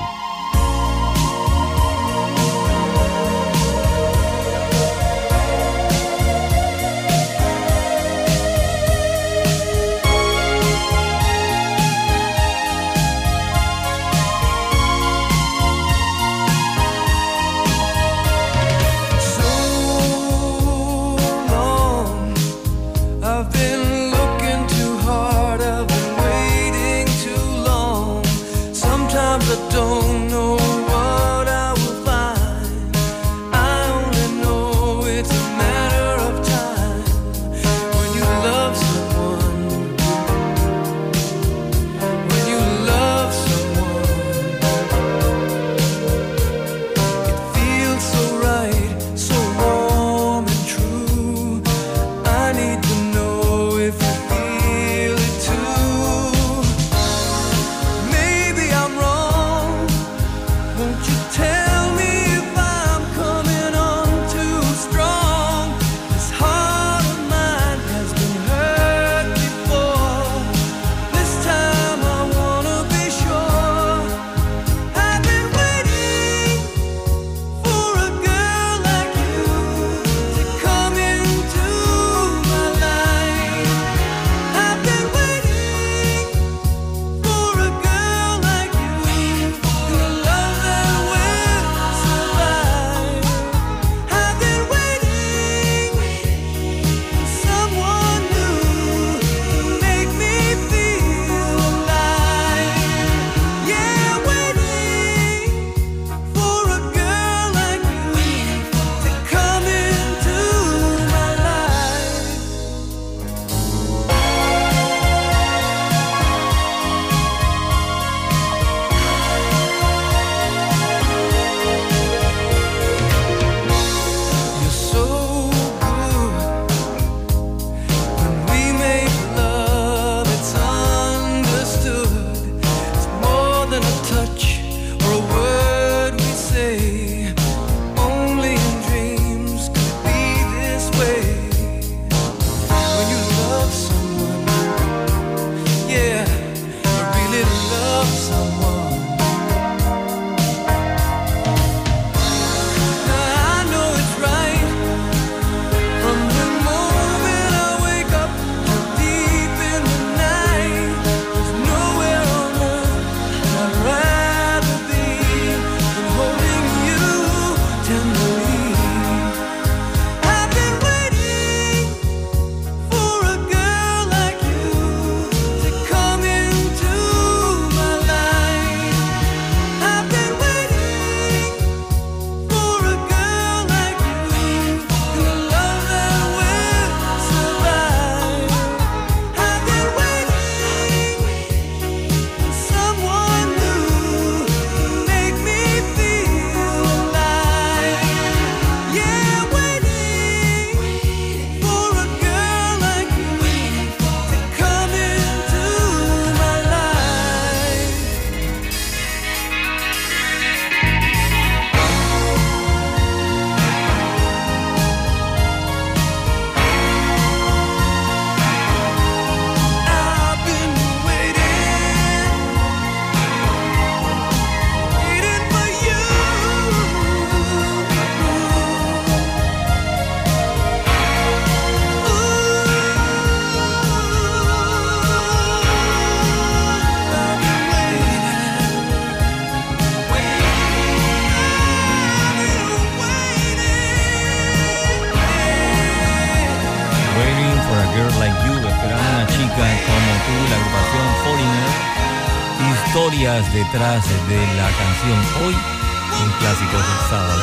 Detrás 253.59 254.07
de 254.29 254.37
la 254.55 254.69
canción 254.71 255.19
hoy 255.43 255.53
en 255.53 256.31
Clásicos 256.39 256.71
del 256.71 257.09
Sábado. 257.09 257.41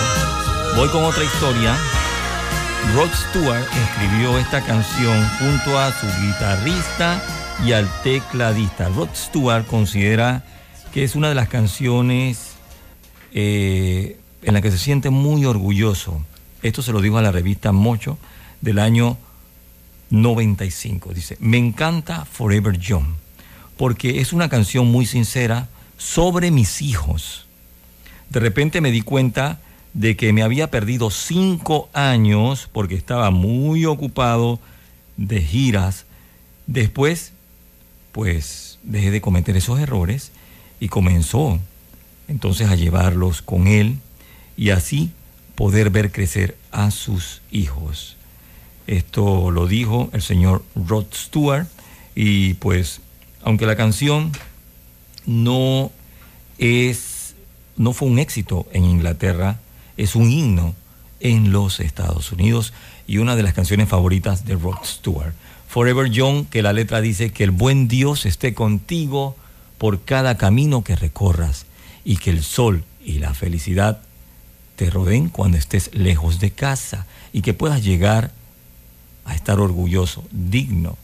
Voy 0.75 0.89
con 0.89 1.05
otra 1.05 1.23
historia. 1.23 1.77
Rod 2.95 3.11
Stewart 3.12 3.67
escribió 3.77 4.39
esta 4.39 4.62
canción 4.62 5.28
junto 5.39 5.78
a 5.78 5.93
su 5.93 6.07
guitarrista 6.23 7.23
y 7.67 7.73
al 7.73 7.86
tecladista. 8.03 8.89
Rod 8.89 9.11
Stewart 9.15 9.67
considera 9.67 10.43
que 10.95 11.05
es 11.05 11.17
una 11.17 11.28
de 11.28 11.35
las 11.35 11.51
canciones 11.51 12.53
eh, 13.35 14.19
en 14.41 14.55
la 14.55 14.62
que 14.62 14.70
se 14.70 14.78
siente 14.78 15.11
muy 15.11 15.45
orgulloso. 15.45 16.23
Esto 16.62 16.81
se 16.81 16.93
lo 16.93 17.03
dijo 17.03 17.19
a 17.19 17.23
la 17.23 17.31
revista 17.31 17.73
Mocho 17.73 18.17
del 18.62 18.78
año 18.78 19.19
95. 20.09 21.12
Dice, 21.12 21.36
me 21.41 21.59
encanta 21.59 22.25
Forever 22.25 22.78
Young, 22.78 23.05
porque 23.77 24.23
es 24.23 24.33
una 24.33 24.49
canción 24.49 24.86
muy 24.86 25.05
sincera 25.05 25.69
sobre 26.07 26.52
mis 26.52 26.83
hijos. 26.83 27.47
De 28.31 28.39
repente 28.39 28.81
me 28.81 28.93
di 28.93 29.02
cuenta 29.02 29.59
de 29.93 30.17
que 30.17 30.33
me 30.33 30.43
había 30.43 30.70
perdido 30.70 31.10
cinco 31.10 31.89
años 31.93 32.68
porque 32.73 32.94
estaba 32.94 33.31
muy 33.31 33.86
ocupado 33.86 34.60
de 35.17 35.43
giras. 35.43 36.07
Después, 36.68 37.33
pues 38.12 38.78
dejé 38.85 39.10
de 39.10 39.20
cometer 39.20 39.57
esos 39.57 39.81
errores 39.81 40.31
y 40.78 40.89
comenzó 40.89 41.59
entonces 42.28 42.68
a 42.68 42.76
llevarlos 42.76 43.43
con 43.43 43.67
él 43.67 43.99
y 44.57 44.70
así 44.70 45.10
poder 45.57 45.91
ver 45.91 46.12
crecer 46.12 46.57
a 46.70 46.93
sus 46.93 47.43
hijos. 47.51 48.17
Esto 48.86 49.51
lo 49.51 49.67
dijo 49.67 50.09
el 50.12 50.23
señor 50.23 50.65
Rod 50.76 51.07
Stewart 51.12 51.67
y 52.15 52.55
pues 52.55 53.01
aunque 53.43 53.67
la 53.67 53.76
canción 53.76 54.31
no 55.26 55.91
es 56.59 57.35
no 57.76 57.93
fue 57.93 58.09
un 58.09 58.18
éxito 58.18 58.67
en 58.73 58.85
Inglaterra, 58.85 59.59
es 59.97 60.17
un 60.17 60.31
himno 60.31 60.75
en 61.20 61.52
los 61.52 61.81
Estados 61.81 62.33
Unidos 62.33 62.73
y 63.07 63.18
una 63.18 63.36
de 63.36 63.43
las 63.43 63.55
canciones 63.55 63.89
favoritas 63.89 64.44
de 64.44 64.55
Rod 64.55 64.85
Stewart. 64.85 65.35
Forever 65.68 66.10
Young, 66.10 66.47
que 66.47 66.62
la 66.62 66.73
letra 66.73 67.01
dice 67.01 67.33
que 67.33 67.44
el 67.44 67.51
buen 67.51 67.89
Dios 67.89 68.25
esté 68.25 68.55
contigo 68.55 69.36
por 69.78 70.02
cada 70.02 70.36
camino 70.36 70.85
que 70.85 70.97
recorras 70.97 71.67
y 72.05 72.17
que 72.17 72.31
el 72.31 72.43
sol 72.43 72.85
y 73.05 73.18
la 73.18 73.35
felicidad 73.35 74.01
te 74.76 74.91
rodeen 74.91 75.28
cuando 75.28 75.59
estés 75.59 75.91
lejos 75.94 76.41
de 76.41 76.51
casa 76.51 77.07
y 77.33 77.43
que 77.43 77.55
puedas 77.55 77.83
llegar 77.83 78.33
a 79.25 79.35
estar 79.35 79.60
orgulloso, 79.60 80.25
digno 80.31 80.97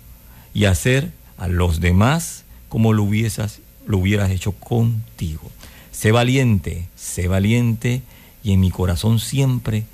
y 0.55 0.67
hacer 0.67 1.13
a 1.39 1.49
los 1.49 1.81
demás 1.81 2.45
como 2.69 2.93
lo 2.93 3.03
hubieras, 3.03 3.59
lo 3.87 3.99
hubieras 3.99 4.31
hecho 4.31 4.53
contigo. 4.53 5.51
Sé 5.91 6.13
valiente, 6.13 6.89
sé 6.97 7.29
valiente 7.29 8.03
y 8.43 8.53
en 8.53 8.61
mi 8.61 8.71
corazón 8.71 9.19
siempre 9.19 9.85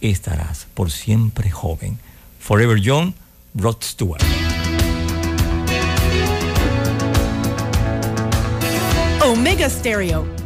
estarás, 0.00 0.66
por 0.74 0.90
siempre 0.90 1.50
joven. 1.50 1.98
Forever 2.38 2.80
Young, 2.80 3.12
Rod 3.54 3.76
Stewart. 3.82 4.22
Omega 9.24 9.68
Stereo. 9.68 10.45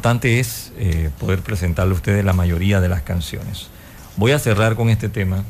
Importante 0.00 0.40
es 0.40 0.72
eh, 0.78 1.10
poder 1.18 1.40
presentarle 1.40 1.92
a 1.92 1.96
ustedes 1.96 2.24
la 2.24 2.32
mayoría 2.32 2.80
de 2.80 2.88
las 2.88 3.02
canciones. 3.02 3.66
Voy 4.16 4.32
a 4.32 4.38
cerrar 4.38 4.74
con 4.74 4.88
este 4.88 5.10
tema. 5.10 5.44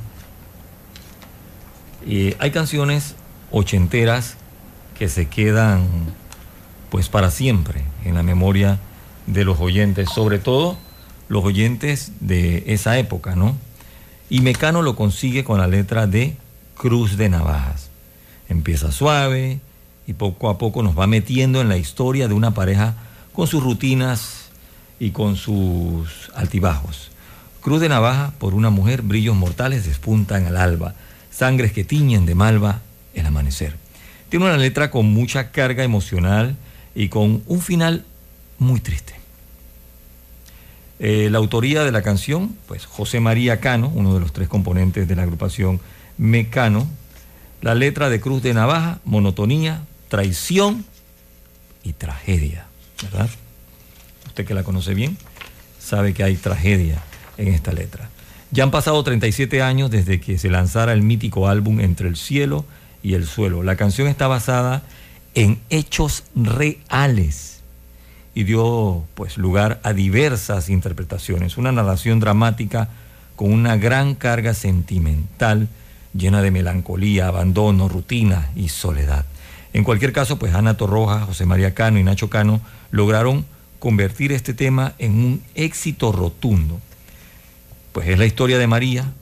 Eh, 2.04 2.34
hay 2.40 2.50
canciones 2.50 3.14
ochenteras 3.52 4.34
que 4.98 5.08
se 5.08 5.28
quedan 5.28 5.86
pues 6.90 7.08
para 7.08 7.30
siempre 7.30 7.84
en 8.04 8.16
la 8.16 8.24
memoria 8.24 8.80
de 9.28 9.44
los 9.44 9.60
oyentes, 9.60 10.10
sobre 10.12 10.40
todo 10.40 10.76
los 11.28 11.44
oyentes 11.44 12.10
de 12.18 12.64
esa 12.66 12.98
época, 12.98 13.36
¿no? 13.36 13.56
Y 14.30 14.40
Mecano 14.40 14.82
lo 14.82 14.96
consigue 14.96 15.44
con 15.44 15.60
la 15.60 15.68
letra 15.68 16.08
de 16.08 16.36
Cruz 16.74 17.16
de 17.16 17.28
Navajas. 17.28 17.88
Empieza 18.48 18.90
suave 18.90 19.60
y 20.08 20.14
poco 20.14 20.50
a 20.50 20.58
poco 20.58 20.82
nos 20.82 20.98
va 20.98 21.06
metiendo 21.06 21.60
en 21.60 21.68
la 21.68 21.76
historia 21.76 22.26
de 22.26 22.34
una 22.34 22.52
pareja 22.52 22.96
con 23.32 23.46
sus 23.46 23.62
rutinas 23.62 24.39
y 25.00 25.10
con 25.10 25.34
sus 25.34 26.30
altibajos. 26.34 27.10
Cruz 27.60 27.80
de 27.80 27.88
Navaja 27.88 28.32
por 28.38 28.54
una 28.54 28.70
mujer, 28.70 29.02
brillos 29.02 29.34
mortales 29.34 29.84
despuntan 29.84 30.46
al 30.46 30.56
alba, 30.56 30.94
sangres 31.30 31.72
que 31.72 31.82
tiñen 31.82 32.26
de 32.26 32.36
malva 32.36 32.82
el 33.14 33.26
amanecer. 33.26 33.76
Tiene 34.28 34.44
una 34.44 34.56
letra 34.56 34.90
con 34.90 35.06
mucha 35.06 35.50
carga 35.50 35.82
emocional 35.82 36.56
y 36.94 37.08
con 37.08 37.42
un 37.46 37.60
final 37.60 38.04
muy 38.58 38.80
triste. 38.80 39.14
Eh, 41.00 41.28
la 41.30 41.38
autoría 41.38 41.82
de 41.82 41.92
la 41.92 42.02
canción, 42.02 42.54
pues 42.68 42.84
José 42.84 43.20
María 43.20 43.58
Cano, 43.58 43.90
uno 43.94 44.14
de 44.14 44.20
los 44.20 44.32
tres 44.32 44.48
componentes 44.48 45.08
de 45.08 45.16
la 45.16 45.22
agrupación 45.22 45.80
Mecano. 46.18 46.86
La 47.62 47.74
letra 47.74 48.10
de 48.10 48.20
Cruz 48.20 48.42
de 48.42 48.54
Navaja, 48.54 49.00
monotonía, 49.04 49.82
traición 50.08 50.84
y 51.82 51.94
tragedia, 51.94 52.66
¿verdad? 53.02 53.30
Usted 54.30 54.46
que 54.46 54.54
la 54.54 54.62
conoce 54.62 54.94
bien, 54.94 55.18
sabe 55.80 56.14
que 56.14 56.22
hay 56.22 56.36
tragedia 56.36 57.02
en 57.36 57.48
esta 57.48 57.72
letra. 57.72 58.08
Ya 58.52 58.62
han 58.62 58.70
pasado 58.70 59.02
37 59.02 59.60
años 59.60 59.90
desde 59.90 60.20
que 60.20 60.38
se 60.38 60.50
lanzara 60.50 60.92
el 60.92 61.02
mítico 61.02 61.48
álbum 61.48 61.80
Entre 61.80 62.06
el 62.08 62.14
cielo 62.14 62.64
y 63.02 63.14
el 63.14 63.26
suelo. 63.26 63.64
La 63.64 63.74
canción 63.74 64.06
está 64.06 64.28
basada 64.28 64.82
en 65.34 65.58
hechos 65.68 66.22
reales 66.36 67.62
y 68.32 68.44
dio 68.44 69.02
pues 69.14 69.36
lugar 69.36 69.80
a 69.82 69.94
diversas 69.94 70.68
interpretaciones, 70.68 71.56
una 71.56 71.72
narración 71.72 72.20
dramática 72.20 72.88
con 73.34 73.52
una 73.52 73.76
gran 73.76 74.14
carga 74.14 74.54
sentimental 74.54 75.66
llena 76.14 76.40
de 76.40 76.52
melancolía, 76.52 77.26
abandono, 77.26 77.88
rutina 77.88 78.50
y 78.54 78.68
soledad. 78.68 79.24
En 79.72 79.82
cualquier 79.82 80.12
caso, 80.12 80.38
pues 80.38 80.54
Ana 80.54 80.76
Torroja, 80.76 81.22
José 81.22 81.46
María 81.46 81.74
Cano 81.74 81.98
y 81.98 82.04
Nacho 82.04 82.30
Cano 82.30 82.60
lograron 82.92 83.44
convertir 83.80 84.30
este 84.30 84.54
tema 84.54 84.94
en 84.98 85.12
un 85.12 85.42
éxito 85.56 86.12
rotundo. 86.12 86.78
Pues 87.92 88.06
es 88.08 88.18
la 88.18 88.26
historia 88.26 88.58
de 88.58 88.68
María 88.68 89.12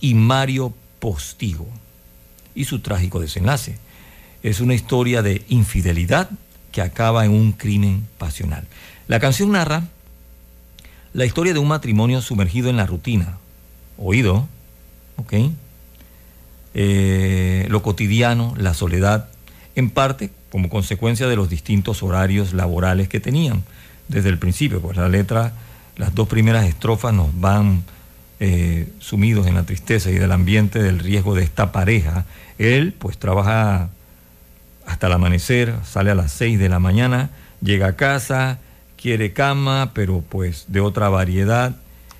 y 0.00 0.14
Mario 0.14 0.72
Postigo 1.00 1.66
y 2.54 2.64
su 2.64 2.78
trágico 2.78 3.18
desenlace. 3.18 3.78
Es 4.44 4.60
una 4.60 4.74
historia 4.74 5.22
de 5.22 5.42
infidelidad 5.48 6.30
que 6.70 6.82
acaba 6.82 7.24
en 7.24 7.32
un 7.32 7.52
crimen 7.52 8.06
pasional. 8.18 8.66
La 9.08 9.18
canción 9.18 9.50
narra 9.50 9.88
la 11.14 11.24
historia 11.24 11.52
de 11.52 11.58
un 11.58 11.68
matrimonio 11.68 12.20
sumergido 12.22 12.70
en 12.70 12.76
la 12.76 12.86
rutina, 12.86 13.38
oído, 13.98 14.46
¿ok? 15.16 15.34
Eh, 16.74 17.66
lo 17.68 17.82
cotidiano, 17.82 18.54
la 18.56 18.74
soledad, 18.74 19.28
en 19.74 19.90
parte 19.90 20.30
como 20.50 20.68
consecuencia 20.68 21.26
de 21.28 21.36
los 21.36 21.48
distintos 21.48 22.02
horarios 22.02 22.52
laborales 22.52 23.08
que 23.08 23.20
tenían 23.20 23.62
desde 24.08 24.28
el 24.28 24.38
principio, 24.38 24.80
pues 24.80 24.96
la 24.96 25.08
letra, 25.08 25.52
las 25.96 26.14
dos 26.14 26.28
primeras 26.28 26.66
estrofas 26.66 27.12
nos 27.14 27.38
van 27.40 27.82
eh, 28.40 28.88
sumidos 28.98 29.46
en 29.46 29.54
la 29.54 29.62
tristeza 29.62 30.10
y 30.10 30.14
del 30.14 30.32
ambiente 30.32 30.82
del 30.82 30.98
riesgo 30.98 31.34
de 31.34 31.44
esta 31.44 31.70
pareja. 31.70 32.24
Él 32.58 32.92
pues 32.98 33.18
trabaja 33.18 33.88
hasta 34.86 35.06
el 35.06 35.12
amanecer, 35.12 35.74
sale 35.84 36.10
a 36.10 36.14
las 36.14 36.32
6 36.32 36.58
de 36.58 36.68
la 36.68 36.78
mañana, 36.78 37.30
llega 37.60 37.86
a 37.86 37.96
casa, 37.96 38.58
quiere 38.96 39.32
cama, 39.32 39.92
pero 39.94 40.22
pues 40.28 40.66
de 40.68 40.80
otra 40.80 41.08
variedad. 41.08 41.76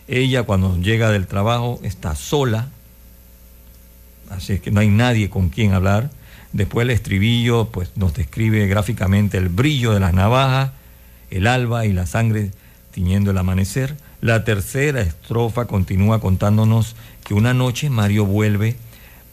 Ella 0.09 0.44
cuando 0.44 0.77
llega 0.78 1.11
del 1.11 1.27
trabajo 1.27 1.81
está 1.83 2.15
sola, 2.15 2.69
así 4.31 4.55
es 4.55 4.61
que 4.61 4.70
no 4.70 4.81
hay 4.81 4.89
nadie 4.89 5.31
con 5.31 5.49
quien 5.49 5.75
hablar. 5.75 6.11
Después 6.52 6.85
el 6.85 6.91
estribillo 6.91 7.69
pues 7.70 7.97
nos 7.97 8.15
describe 8.15 8.67
gráficamente 8.67 9.39
el 9.39 9.49
brillo 9.49 9.93
de 9.93 10.01
las 10.01 10.12
navajas, 10.12 10.70
el 11.33 11.47
alba 11.47 11.86
y 11.86 11.93
la 11.93 12.07
sangre 12.07 12.51
tiñendo 12.93 13.31
el 13.31 13.39
amanecer. 13.39 13.97
La 14.20 14.44
tercera 14.44 15.01
estrofa 15.01 15.65
continúa 15.65 16.20
contándonos 16.20 16.94
que 17.25 17.35
una 17.35 17.55
noche 17.55 17.91
Mario 17.91 18.27
vuelve 18.27 18.77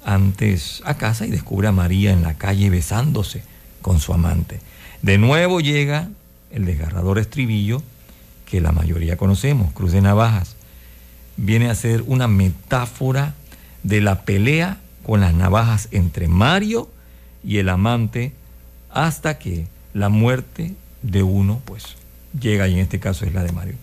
antes 0.06 0.82
a 0.86 0.96
casa 0.96 1.28
y 1.28 1.30
descubre 1.30 1.68
a 1.68 1.74
María 1.74 2.12
en 2.12 2.24
la 2.24 2.36
calle 2.36 2.70
besándose 2.70 3.44
con 3.82 4.00
su 4.00 4.14
amante. 4.14 4.62
De 5.02 5.18
nuevo 5.18 5.60
llega 5.60 6.10
el 6.52 6.66
desgarrador 6.66 7.20
estribillo 7.20 7.84
que 8.46 8.62
la 8.62 8.72
mayoría 8.72 9.18
conocemos, 9.18 9.74
Cruz 9.74 9.92
de 9.92 10.02
Navajas. 10.02 10.56
Viene 11.36 11.70
a 11.70 11.76
ser 11.76 12.04
una 12.08 12.28
metáfora 12.28 13.36
de 13.84 14.02
la 14.02 14.22
pelea 14.22 14.78
con 15.06 15.20
las 15.20 15.34
navajas 15.34 15.90
entre 15.92 16.28
Mario 16.28 16.90
y 17.44 17.58
el 17.58 17.70
amante 17.70 18.34
hasta 18.90 19.38
que 19.38 19.68
la 19.94 20.10
muerte 20.10 20.74
de 21.02 21.24
uno 21.24 21.62
pues 21.66 21.96
llega 22.40 22.68
y 22.68 22.74
en 22.74 22.80
este 22.80 23.00
caso 23.00 23.26
es 23.26 23.34
la 23.34 23.44
de 23.44 23.52
Mario. 23.52 23.76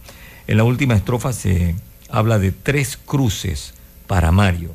En 0.46 0.56
la 0.56 0.64
última 0.64 0.94
estrofa 0.94 1.32
se 1.32 1.74
habla 2.08 2.38
de 2.38 2.52
tres 2.52 2.96
cruces 2.96 3.74
para 4.06 4.32
Mario 4.32 4.72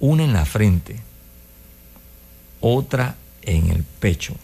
una 0.00 0.24
en 0.24 0.32
la 0.32 0.44
frente, 0.44 0.96
otra 2.60 3.16
en 3.42 3.70
el 3.70 3.82
pecho 3.82 4.34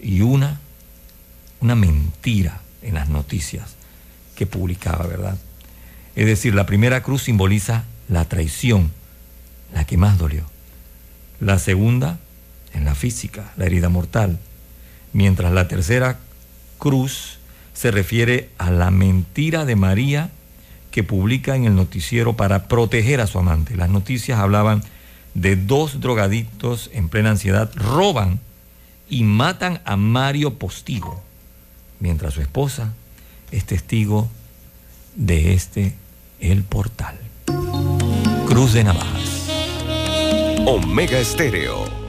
y 0.00 0.20
una, 0.22 0.60
una 1.60 1.74
mentira 1.74 2.60
en 2.82 2.94
las 2.94 3.08
noticias 3.08 3.74
que 4.36 4.46
publicaba, 4.46 5.06
¿verdad? 5.06 5.36
Es 6.16 6.26
decir, 6.26 6.54
la 6.54 6.66
primera 6.66 7.02
cruz 7.02 7.24
simboliza 7.24 7.84
la 8.08 8.28
traición, 8.28 8.92
la 9.72 9.84
que 9.84 9.96
más 9.96 10.18
dolió. 10.18 10.44
La 11.40 11.58
segunda 11.58 12.18
en 12.72 12.84
la 12.84 12.94
física, 12.94 13.52
la 13.56 13.66
herida 13.66 13.88
mortal. 13.88 14.38
Mientras 15.14 15.52
la 15.52 15.68
tercera 15.68 16.18
cruz 16.78 17.38
se 17.72 17.90
refiere 17.90 18.50
a 18.58 18.70
la 18.70 18.90
mentira 18.90 19.64
de 19.64 19.76
María 19.76 20.30
que 20.90 21.02
publica 21.02 21.56
en 21.56 21.64
el 21.64 21.74
noticiero 21.74 22.34
para 22.34 22.68
proteger 22.68 23.20
a 23.20 23.26
su 23.26 23.38
amante. 23.38 23.76
Las 23.76 23.88
noticias 23.88 24.38
hablaban 24.38 24.82
de 25.34 25.56
dos 25.56 26.00
drogadictos 26.00 26.90
en 26.92 27.08
plena 27.08 27.30
ansiedad, 27.30 27.70
roban 27.74 28.40
y 29.08 29.24
matan 29.24 29.80
a 29.84 29.96
Mario 29.96 30.54
Postigo, 30.54 31.22
mientras 32.00 32.34
su 32.34 32.40
esposa 32.40 32.92
es 33.50 33.64
testigo 33.64 34.28
de 35.14 35.54
este 35.54 35.94
El 36.40 36.64
Portal. 36.64 37.16
Cruz 38.46 38.72
de 38.72 38.84
Navajas. 38.84 39.48
Omega 40.66 41.18
Estéreo. 41.18 42.03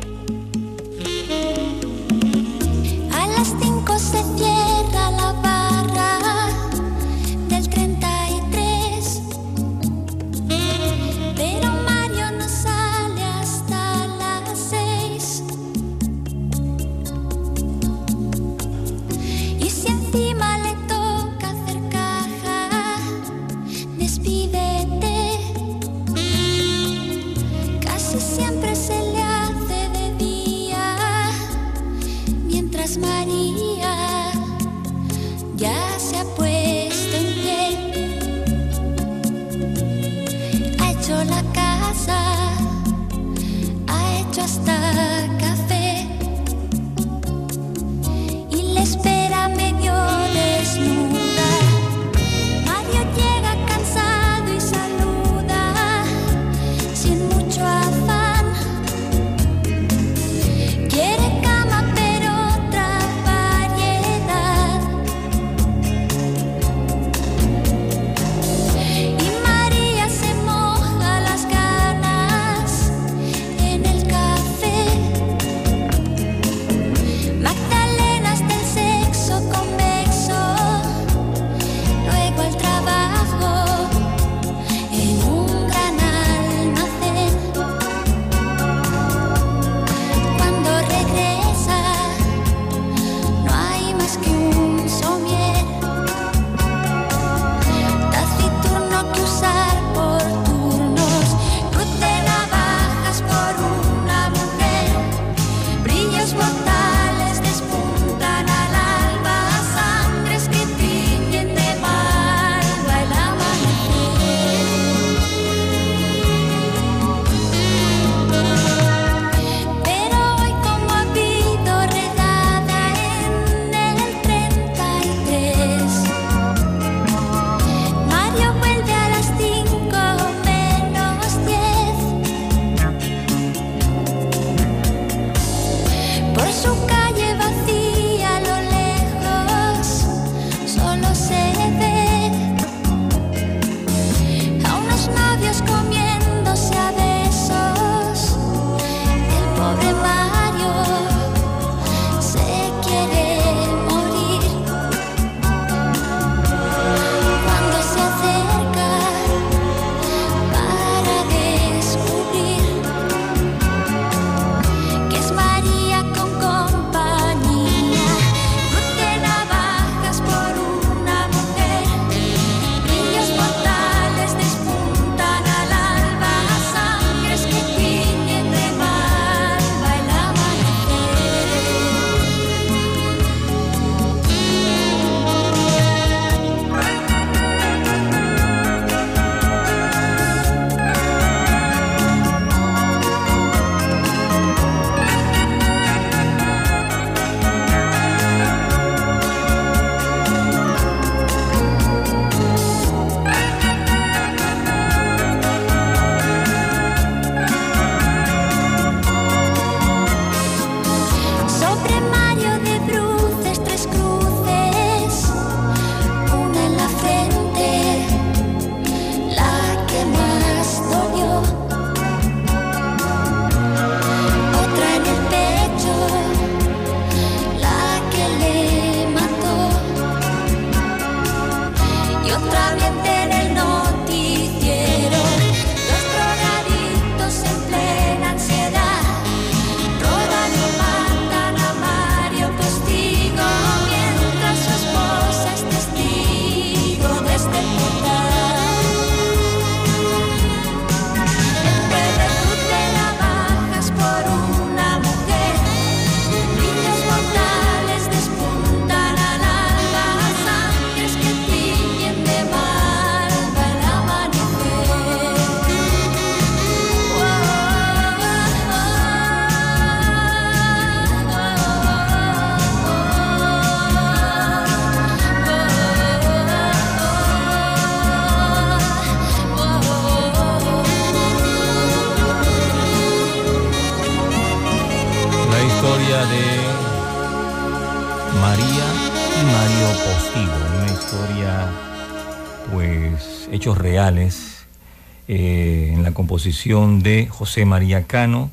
Eh, 295.28 295.92
en 295.94 296.04
la 296.04 296.12
composición 296.12 297.02
de 297.02 297.28
José 297.28 297.66
María 297.66 298.04
Cano, 298.04 298.52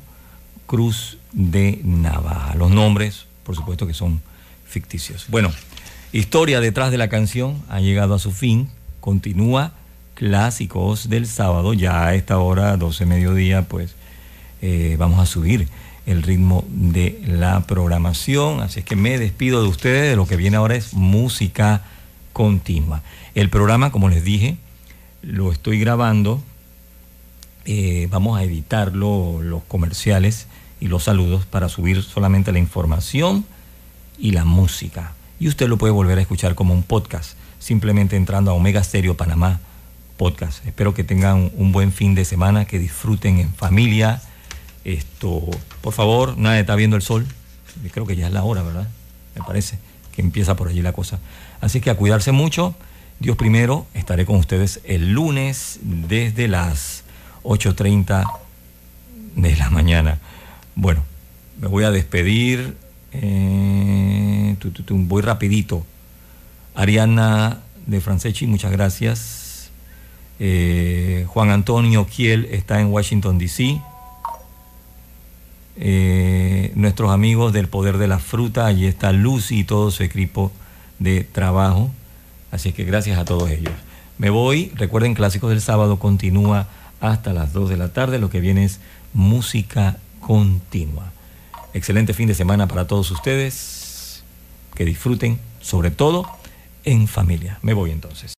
Cruz 0.65 1.17
de 1.33 1.79
Navaja. 1.83 2.55
Los 2.55 2.71
nombres, 2.71 3.25
por 3.43 3.55
supuesto 3.55 3.85
que 3.85 3.93
son 3.93 4.21
ficticios. 4.65 5.25
Bueno, 5.29 5.51
historia 6.11 6.61
detrás 6.61 6.91
de 6.91 6.97
la 6.97 7.09
canción 7.09 7.61
ha 7.69 7.79
llegado 7.79 8.15
a 8.15 8.19
su 8.19 8.31
fin, 8.31 8.69
continúa 9.01 9.73
clásicos 10.15 11.09
del 11.09 11.27
sábado, 11.27 11.73
ya 11.73 12.05
a 12.05 12.15
esta 12.15 12.37
hora, 12.37 12.77
12 12.77 13.05
mediodía, 13.05 13.63
pues 13.63 13.95
eh, 14.61 14.95
vamos 14.97 15.19
a 15.19 15.25
subir 15.25 15.67
el 16.05 16.23
ritmo 16.23 16.65
de 16.69 17.21
la 17.27 17.61
programación. 17.67 18.61
Así 18.61 18.79
es 18.79 18.85
que 18.85 18.95
me 18.95 19.17
despido 19.17 19.61
de 19.61 19.67
ustedes. 19.67 20.11
De 20.11 20.15
lo 20.15 20.25
que 20.25 20.37
viene 20.37 20.57
ahora 20.57 20.75
es 20.75 20.93
música 20.93 21.81
continua. 22.33 23.01
El 23.35 23.49
programa, 23.49 23.91
como 23.91 24.09
les 24.09 24.23
dije, 24.23 24.57
lo 25.23 25.51
estoy 25.51 25.79
grabando. 25.79 26.43
Eh, 27.65 28.07
vamos 28.11 28.37
a 28.37 28.43
editar 28.43 28.93
los 28.93 29.63
comerciales 29.63 30.47
y 30.79 30.87
los 30.87 31.05
saludos 31.05 31.45
para 31.45 31.69
subir 31.69 32.03
solamente 32.03 32.51
la 32.51 32.59
información 32.59 33.45
y 34.19 34.31
la 34.31 34.45
música. 34.45 35.13
Y 35.39 35.47
usted 35.47 35.67
lo 35.67 35.77
puede 35.77 35.93
volver 35.93 36.19
a 36.19 36.21
escuchar 36.21 36.53
como 36.53 36.73
un 36.75 36.83
podcast, 36.83 37.35
simplemente 37.57 38.15
entrando 38.15 38.51
a 38.51 38.53
Omega 38.53 38.83
Stereo 38.83 39.17
Panamá 39.17 39.59
Podcast. 40.17 40.65
Espero 40.67 40.93
que 40.93 41.03
tengan 41.03 41.51
un 41.55 41.71
buen 41.71 41.91
fin 41.91 42.13
de 42.13 42.25
semana, 42.25 42.65
que 42.65 42.77
disfruten 42.77 43.39
en 43.39 43.51
familia 43.53 44.21
esto, 44.83 45.41
por 45.81 45.93
favor, 45.93 46.37
nadie 46.37 46.61
está 46.61 46.75
viendo 46.75 46.95
el 46.95 47.01
sol. 47.01 47.25
Creo 47.91 48.05
que 48.05 48.15
ya 48.15 48.27
es 48.27 48.33
la 48.33 48.43
hora, 48.43 48.61
¿verdad? 48.63 48.87
Me 49.35 49.41
parece 49.41 49.79
que 50.13 50.21
empieza 50.21 50.55
por 50.55 50.67
allí 50.67 50.81
la 50.81 50.93
cosa. 50.93 51.19
Así 51.61 51.79
que 51.79 51.89
a 51.89 51.95
cuidarse 51.95 52.31
mucho. 52.31 52.75
Dios 53.23 53.37
primero, 53.37 53.87
estaré 53.93 54.25
con 54.25 54.35
ustedes 54.35 54.81
el 54.83 55.13
lunes 55.13 55.79
desde 55.81 56.49
las 56.49 57.05
8.30 57.43 58.29
de 59.37 59.55
la 59.55 59.69
mañana. 59.69 60.19
Bueno, 60.75 61.03
me 61.57 61.69
voy 61.69 61.85
a 61.85 61.91
despedir. 61.91 62.75
Eh, 63.13 64.57
voy 64.89 65.21
rapidito. 65.21 65.85
Ariana 66.75 67.61
de 67.85 68.01
Franceschi, 68.01 68.45
muchas 68.45 68.73
gracias. 68.73 69.71
Eh, 70.39 71.23
Juan 71.29 71.49
Antonio 71.49 72.05
Kiel 72.05 72.49
está 72.51 72.81
en 72.81 72.87
Washington, 72.87 73.37
D.C. 73.37 73.79
Eh, 75.77 76.73
nuestros 76.75 77.09
amigos 77.09 77.53
del 77.53 77.69
Poder 77.69 77.99
de 77.99 78.09
la 78.09 78.19
Fruta, 78.19 78.65
allí 78.65 78.85
está 78.85 79.13
Lucy 79.13 79.59
y 79.59 79.63
todo 79.63 79.91
su 79.91 80.03
equipo 80.03 80.51
de 80.99 81.23
trabajo. 81.23 81.89
Así 82.53 82.71
que 82.71 82.83
gracias 82.83 83.17
a 83.17 83.25
todos 83.25 83.49
ellos. 83.49 83.73
Me 84.19 84.29
voy, 84.29 84.71
recuerden, 84.75 85.15
Clásicos 85.15 85.49
del 85.49 85.59
Sábado 85.59 85.97
continúa 85.97 86.67
hasta 87.01 87.33
las 87.33 87.51
2 87.51 87.71
de 87.71 87.77
la 87.77 87.89
tarde, 87.89 88.19
lo 88.19 88.29
que 88.29 88.41
viene 88.41 88.63
es 88.63 88.79
música 89.11 89.97
continua. 90.19 91.11
Excelente 91.73 92.13
fin 92.13 92.27
de 92.27 92.35
semana 92.35 92.67
para 92.67 92.85
todos 92.85 93.09
ustedes, 93.09 94.23
que 94.75 94.85
disfruten, 94.85 95.39
sobre 95.61 95.89
todo 95.89 96.27
en 96.85 97.07
familia. 97.07 97.57
Me 97.63 97.73
voy 97.73 97.89
entonces. 97.89 98.31